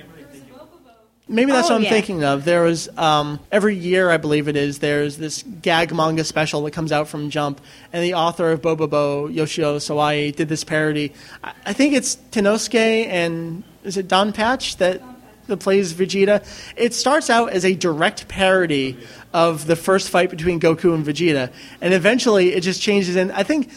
Maybe 1.30 1.52
that's 1.52 1.68
Oh, 1.70 1.74
what 1.74 1.76
I'm 1.78 1.84
yeah. 1.84 1.90
thinking 1.90 2.24
of. 2.24 2.44
There 2.44 2.62
was 2.62 2.88
um, 2.98 3.38
every 3.52 3.76
year, 3.76 4.10
I 4.10 4.16
believe 4.16 4.48
it 4.48 4.56
is. 4.56 4.80
There's 4.80 5.16
this 5.16 5.44
gag 5.62 5.94
manga 5.94 6.24
special 6.24 6.62
that 6.64 6.72
comes 6.72 6.90
out 6.90 7.06
from 7.06 7.30
Jump, 7.30 7.60
and 7.92 8.02
the 8.02 8.14
author 8.14 8.50
of 8.50 8.60
Bobobo, 8.62 9.32
Yoshio 9.32 9.78
Sawai, 9.78 10.34
did 10.34 10.48
this 10.48 10.64
parody. 10.64 11.12
I, 11.44 11.52
I 11.66 11.72
think 11.72 11.94
it's 11.94 12.16
Tenosuke 12.32 13.06
and 13.06 13.62
is 13.84 13.96
it 13.96 14.08
Don 14.08 14.32
Patch 14.32 14.76
that 14.78 15.00
that 15.46 15.58
plays 15.58 15.92
Vegeta. 15.92 16.44
It 16.76 16.94
starts 16.94 17.28
out 17.30 17.50
as 17.50 17.64
a 17.64 17.74
direct 17.74 18.28
parody 18.28 18.96
of 19.32 19.66
the 19.66 19.76
first 19.76 20.08
fight 20.10 20.30
between 20.30 20.60
Goku 20.60 20.94
and 20.94 21.04
Vegeta, 21.06 21.52
and 21.80 21.94
eventually 21.94 22.54
it 22.54 22.62
just 22.62 22.82
changes. 22.82 23.16
And 23.16 23.30
I 23.32 23.42
think 23.44 23.70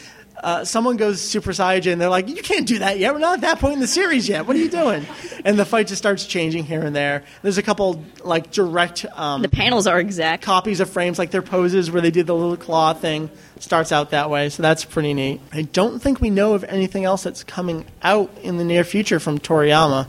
uh, 0.43 0.65
someone 0.65 0.97
goes 0.97 1.21
Super 1.21 1.51
Saiyan, 1.51 1.97
they're 1.97 2.09
like, 2.09 2.27
"You 2.29 2.41
can't 2.43 2.67
do 2.67 2.79
that 2.79 2.99
yet. 2.99 3.13
We're 3.13 3.19
not 3.19 3.35
at 3.35 3.41
that 3.41 3.59
point 3.59 3.75
in 3.75 3.79
the 3.79 3.87
series 3.87 4.27
yet. 4.29 4.45
What 4.45 4.55
are 4.55 4.59
you 4.59 4.69
doing?" 4.69 5.05
And 5.45 5.57
the 5.57 5.65
fight 5.65 5.87
just 5.87 5.99
starts 6.01 6.25
changing 6.25 6.65
here 6.65 6.81
and 6.81 6.95
there. 6.95 7.23
There's 7.41 7.57
a 7.57 7.63
couple 7.63 8.03
like 8.23 8.51
direct 8.51 9.05
um, 9.15 9.41
The 9.41 9.49
panels 9.49 9.87
are 9.87 9.99
exact. 9.99 10.43
copies 10.43 10.79
of 10.79 10.89
frames, 10.89 11.17
like 11.17 11.31
their 11.31 11.41
poses 11.41 11.89
where 11.89 12.01
they 12.01 12.11
did 12.11 12.27
the 12.27 12.35
little 12.35 12.57
claw 12.57 12.93
thing. 12.93 13.29
Starts 13.59 13.91
out 13.93 14.09
that 14.11 14.29
way, 14.29 14.49
so 14.49 14.61
that's 14.61 14.83
pretty 14.83 15.13
neat. 15.13 15.39
I 15.53 15.61
don't 15.61 15.99
think 15.99 16.19
we 16.19 16.29
know 16.29 16.53
of 16.53 16.63
anything 16.65 17.05
else 17.05 17.23
that's 17.23 17.43
coming 17.45 17.85
out 18.01 18.29
in 18.41 18.57
the 18.57 18.65
near 18.65 18.83
future 18.83 19.21
from 19.21 19.39
Toriyama. 19.39 20.07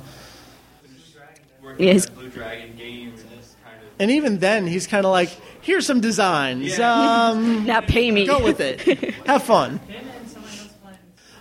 Working 1.63 1.85
Yeah, 1.85 1.91
on 1.91 1.95
his- 1.95 2.07
a 2.07 2.11
Blue 2.11 2.29
Dragon 2.29 2.77
game 2.77 3.09
and 3.11 3.19
this 3.39 3.55
kind 3.65 3.77
of. 3.77 3.89
And 4.01 4.11
even 4.11 4.39
then, 4.39 4.67
he's 4.67 4.87
kind 4.89 5.07
of 5.07 5.13
like, 5.13 5.29
"Here's 5.61 5.87
some 5.87 6.01
designs. 6.01 6.79
Um, 6.81 7.65
Now 7.67 7.81
pay 7.81 8.11
me. 8.11 8.27
go 8.27 8.43
with 8.43 8.61
it. 8.61 8.81
Have 9.27 9.45
fun." 9.45 9.81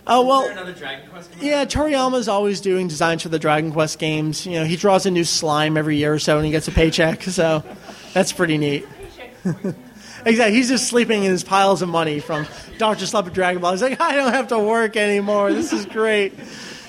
Oh 0.06 0.26
well, 0.26 0.42
there 0.42 0.52
another 0.52 0.72
Dragon 0.72 1.08
Quest 1.10 1.32
coming 1.32 1.46
Yeah, 1.46 1.64
Toriyama's 1.64 2.28
always 2.28 2.60
doing 2.60 2.88
designs 2.88 3.22
for 3.22 3.30
the 3.30 3.38
Dragon 3.38 3.72
Quest 3.72 3.98
games. 3.98 4.44
You 4.44 4.52
know, 4.52 4.64
he 4.64 4.76
draws 4.76 5.06
a 5.06 5.10
new 5.10 5.24
slime 5.24 5.76
every 5.76 5.96
year 5.96 6.12
or 6.12 6.18
so 6.18 6.36
and 6.36 6.44
he 6.44 6.52
gets 6.52 6.68
a 6.68 6.72
paycheck, 6.72 7.22
so 7.24 7.62
that's 8.12 8.32
pretty 8.32 8.58
neat. 8.58 8.86
exactly. 10.26 10.54
He's 10.54 10.68
just 10.68 10.88
sleeping 10.88 11.24
in 11.24 11.30
his 11.30 11.42
piles 11.42 11.80
of 11.80 11.88
money 11.88 12.20
from 12.20 12.46
Dr. 12.76 13.06
Slump 13.06 13.28
and 13.28 13.34
Dragon 13.34 13.62
Ball. 13.62 13.72
He's 13.72 13.82
like, 13.82 14.00
I 14.00 14.14
don't 14.14 14.32
have 14.32 14.48
to 14.48 14.58
work 14.58 14.96
anymore. 14.96 15.52
This 15.52 15.72
is 15.72 15.86
great. 15.86 16.34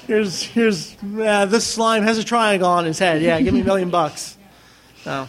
Here's 0.08 0.42
here's 0.44 0.96
uh, 1.04 1.46
this 1.46 1.66
slime 1.66 2.04
has 2.04 2.18
a 2.18 2.24
triangle 2.24 2.70
on 2.70 2.86
his 2.86 3.00
head. 3.00 3.22
Yeah, 3.22 3.42
give 3.42 3.54
me 3.54 3.62
a 3.62 3.66
million 3.66 3.90
bucks. 3.90 4.38
So. 5.04 5.28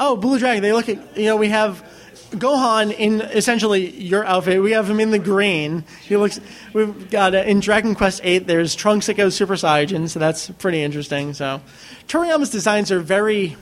Oh, 0.00 0.16
Blue 0.16 0.38
Dragon. 0.38 0.62
They 0.62 0.72
look 0.72 0.88
at 0.88 1.16
you 1.16 1.26
know 1.26 1.36
we 1.36 1.50
have 1.50 1.84
Gohan 2.32 2.92
in 2.92 3.20
essentially 3.20 3.90
your 3.90 4.24
outfit. 4.24 4.62
We 4.62 4.72
have 4.72 4.88
him 4.88 4.98
in 4.98 5.10
the 5.10 5.18
green. 5.18 5.84
He 6.02 6.16
looks. 6.16 6.40
We've 6.72 7.10
got 7.10 7.34
uh, 7.34 7.38
in 7.38 7.60
Dragon 7.60 7.94
Quest 7.94 8.22
VIII. 8.22 8.40
There's 8.40 8.76
Trunks 8.76 9.06
that 9.06 9.14
goes 9.14 9.34
Super 9.34 9.54
Saiyan, 9.54 10.08
so 10.08 10.20
that's 10.20 10.50
pretty 10.50 10.82
interesting. 10.82 11.34
So, 11.34 11.60
Toriyama's 12.06 12.50
designs 12.50 12.92
are 12.92 13.00
very 13.00 13.56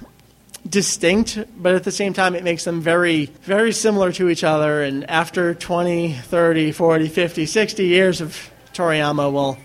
distinct, 0.69 1.39
but 1.57 1.75
at 1.75 1.85
the 1.85 1.91
same 1.91 2.13
time, 2.13 2.35
it 2.35 2.45
makes 2.45 2.65
them 2.65 2.83
very, 2.83 3.27
very 3.43 3.73
similar 3.73 4.13
to 4.13 4.29
each 4.29 4.45
other. 4.45 4.83
And 4.83 5.09
after 5.09 5.55
20, 5.55 6.13
30, 6.13 6.73
40, 6.73 7.09
50, 7.09 7.47
60 7.47 7.87
years 7.87 8.21
of 8.21 8.51
Toriyama, 8.75 9.33
will 9.33 9.57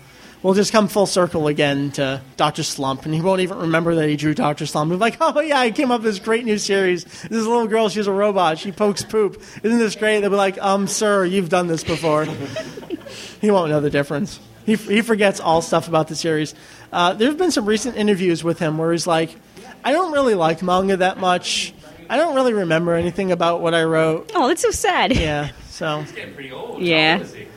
we'll 0.44 0.54
just 0.54 0.70
come 0.70 0.86
full 0.86 1.06
circle 1.06 1.48
again 1.48 1.90
to 1.92 2.20
Dr. 2.36 2.62
Slump, 2.62 3.06
and 3.06 3.14
he 3.14 3.20
won't 3.20 3.40
even 3.40 3.58
remember 3.58 3.96
that 3.96 4.08
he 4.08 4.14
drew 4.14 4.34
Dr. 4.34 4.66
Slump. 4.66 4.90
He'll 4.90 4.98
be 4.98 5.00
like, 5.00 5.16
oh, 5.20 5.40
yeah, 5.40 5.58
I 5.58 5.72
came 5.72 5.90
up 5.90 6.02
with 6.02 6.12
this 6.12 6.22
great 6.22 6.44
new 6.44 6.58
series. 6.58 7.04
This 7.04 7.44
little 7.44 7.66
girl, 7.66 7.88
she's 7.88 8.06
a 8.06 8.12
robot. 8.12 8.58
She 8.58 8.70
pokes 8.70 9.02
poop. 9.02 9.42
Isn't 9.64 9.78
this 9.78 9.96
great? 9.96 10.20
They'll 10.20 10.30
be 10.30 10.36
like, 10.36 10.58
um, 10.62 10.86
sir, 10.86 11.24
you've 11.24 11.48
done 11.48 11.66
this 11.66 11.82
before. 11.82 12.26
he 13.40 13.50
won't 13.50 13.70
know 13.70 13.80
the 13.80 13.90
difference. 13.90 14.38
He, 14.66 14.76
he 14.76 15.00
forgets 15.00 15.40
all 15.40 15.62
stuff 15.62 15.88
about 15.88 16.08
the 16.08 16.14
series. 16.14 16.54
Uh, 16.92 17.14
there 17.14 17.28
have 17.28 17.38
been 17.38 17.50
some 17.50 17.66
recent 17.66 17.96
interviews 17.96 18.44
with 18.44 18.58
him 18.58 18.78
where 18.78 18.92
he's 18.92 19.06
like, 19.06 19.34
I 19.82 19.92
don't 19.92 20.12
really 20.12 20.34
like 20.34 20.62
manga 20.62 20.98
that 20.98 21.18
much. 21.18 21.74
I 22.08 22.18
don't 22.18 22.34
really 22.34 22.52
remember 22.52 22.94
anything 22.94 23.32
about 23.32 23.62
what 23.62 23.74
I 23.74 23.84
wrote. 23.84 24.30
Oh, 24.34 24.48
that's 24.48 24.60
so 24.60 24.70
sad. 24.70 25.16
Yeah, 25.16 25.50
so 25.68 26.00
He's 26.00 26.12
getting 26.12 26.34
pretty 26.34 26.52
old. 26.52 26.82
Yeah. 26.82 27.14
How 27.16 27.18
old 27.18 27.26
is 27.26 27.34
he? 27.34 27.48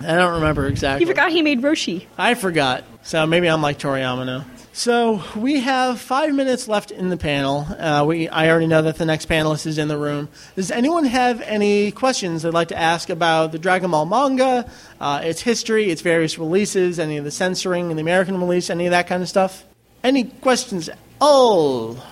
I 0.00 0.16
don't 0.16 0.34
remember 0.34 0.66
exactly. 0.66 1.02
You 1.02 1.06
forgot 1.06 1.30
he 1.30 1.42
made 1.42 1.60
Roshi. 1.60 2.06
I 2.16 2.34
forgot. 2.34 2.84
So 3.02 3.26
maybe 3.26 3.48
I'm 3.48 3.62
like 3.62 3.78
Toriyama 3.78 4.26
now. 4.26 4.44
So 4.72 5.22
we 5.36 5.60
have 5.60 6.00
five 6.00 6.32
minutes 6.34 6.68
left 6.68 6.90
in 6.90 7.10
the 7.10 7.16
panel. 7.16 7.66
Uh, 7.78 8.04
we 8.06 8.28
I 8.28 8.48
already 8.48 8.66
know 8.66 8.82
that 8.82 8.96
the 8.96 9.04
next 9.04 9.28
panelist 9.28 9.66
is 9.66 9.78
in 9.78 9.88
the 9.88 9.98
room. 9.98 10.28
Does 10.54 10.70
anyone 10.70 11.04
have 11.04 11.40
any 11.42 11.90
questions 11.90 12.42
they'd 12.42 12.54
like 12.54 12.68
to 12.68 12.78
ask 12.78 13.10
about 13.10 13.52
the 13.52 13.58
Dragon 13.58 13.90
Ball 13.90 14.06
manga, 14.06 14.70
uh, 15.00 15.20
its 15.24 15.42
history, 15.42 15.90
its 15.90 16.02
various 16.02 16.38
releases, 16.38 16.98
any 16.98 17.16
of 17.16 17.24
the 17.24 17.30
censoring 17.30 17.90
in 17.90 17.96
the 17.96 18.00
American 18.00 18.40
release, 18.40 18.70
any 18.70 18.86
of 18.86 18.92
that 18.92 19.06
kind 19.06 19.22
of 19.22 19.28
stuff? 19.28 19.64
Any 20.04 20.24
questions? 20.24 20.88
Oh, 21.20 22.02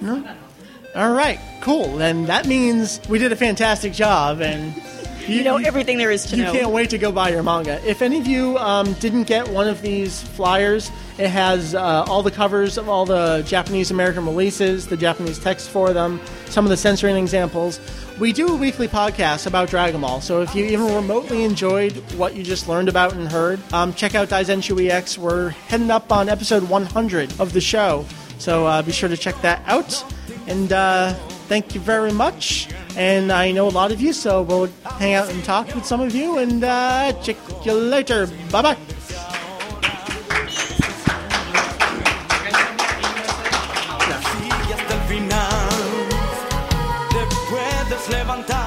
no. 0.00 0.36
All 0.94 1.12
right, 1.12 1.40
cool. 1.62 1.96
Then 1.96 2.26
that 2.26 2.46
means 2.46 3.00
we 3.08 3.18
did 3.18 3.32
a 3.32 3.36
fantastic 3.36 3.94
job 3.94 4.40
and. 4.40 4.74
You 5.26 5.44
know 5.44 5.56
everything 5.56 5.98
there 5.98 6.10
is 6.10 6.26
to 6.26 6.36
you 6.36 6.42
know. 6.44 6.52
You 6.52 6.60
can't 6.60 6.72
wait 6.72 6.90
to 6.90 6.98
go 6.98 7.12
buy 7.12 7.30
your 7.30 7.42
manga. 7.42 7.80
If 7.88 8.02
any 8.02 8.18
of 8.18 8.26
you 8.26 8.58
um, 8.58 8.92
didn't 8.94 9.24
get 9.24 9.48
one 9.48 9.68
of 9.68 9.82
these 9.82 10.22
flyers, 10.22 10.90
it 11.18 11.28
has 11.28 11.74
uh, 11.74 12.04
all 12.08 12.22
the 12.22 12.30
covers 12.30 12.78
of 12.78 12.88
all 12.88 13.04
the 13.06 13.42
Japanese 13.46 13.90
American 13.90 14.24
releases, 14.24 14.86
the 14.86 14.96
Japanese 14.96 15.38
text 15.38 15.70
for 15.70 15.92
them, 15.92 16.20
some 16.46 16.64
of 16.64 16.70
the 16.70 16.76
censoring 16.76 17.16
examples. 17.16 17.80
We 18.18 18.32
do 18.32 18.48
a 18.48 18.56
weekly 18.56 18.88
podcast 18.88 19.46
about 19.46 19.68
Dragon 19.70 20.00
Ball, 20.00 20.20
so 20.20 20.42
if 20.42 20.54
you 20.54 20.64
even 20.64 20.94
remotely 20.94 21.44
enjoyed 21.44 21.92
what 22.14 22.34
you 22.34 22.42
just 22.42 22.68
learned 22.68 22.88
about 22.88 23.14
and 23.14 23.28
heard, 23.28 23.60
um, 23.72 23.94
check 23.94 24.14
out 24.14 24.28
Daizenshuu 24.28 24.88
EX. 24.90 25.16
We're 25.18 25.50
heading 25.50 25.90
up 25.90 26.12
on 26.12 26.28
episode 26.28 26.62
100 26.68 27.40
of 27.40 27.52
the 27.52 27.60
show, 27.60 28.04
so 28.38 28.66
uh, 28.66 28.82
be 28.82 28.92
sure 28.92 29.08
to 29.08 29.16
check 29.16 29.40
that 29.42 29.62
out. 29.66 30.04
And 30.46 30.72
uh, 30.72 31.14
thank 31.52 31.74
you 31.74 31.82
very 31.82 32.12
much. 32.12 32.66
And 32.96 33.30
I 33.30 33.52
know 33.52 33.68
a 33.68 33.74
lot 33.80 33.92
of 33.92 34.00
you, 34.00 34.14
so 34.14 34.40
we'll 34.40 34.70
hang 34.98 35.12
out 35.12 35.28
and 35.28 35.44
talk 35.44 35.66
with 35.74 35.84
some 35.84 36.00
of 36.00 36.14
you. 36.14 36.38
And 36.38 36.64
uh, 36.64 37.12
check 37.20 37.36
you 37.66 37.74
later. 37.74 38.26
Bye 38.50 38.62
bye. 38.62 38.76
levantar. 48.12 48.61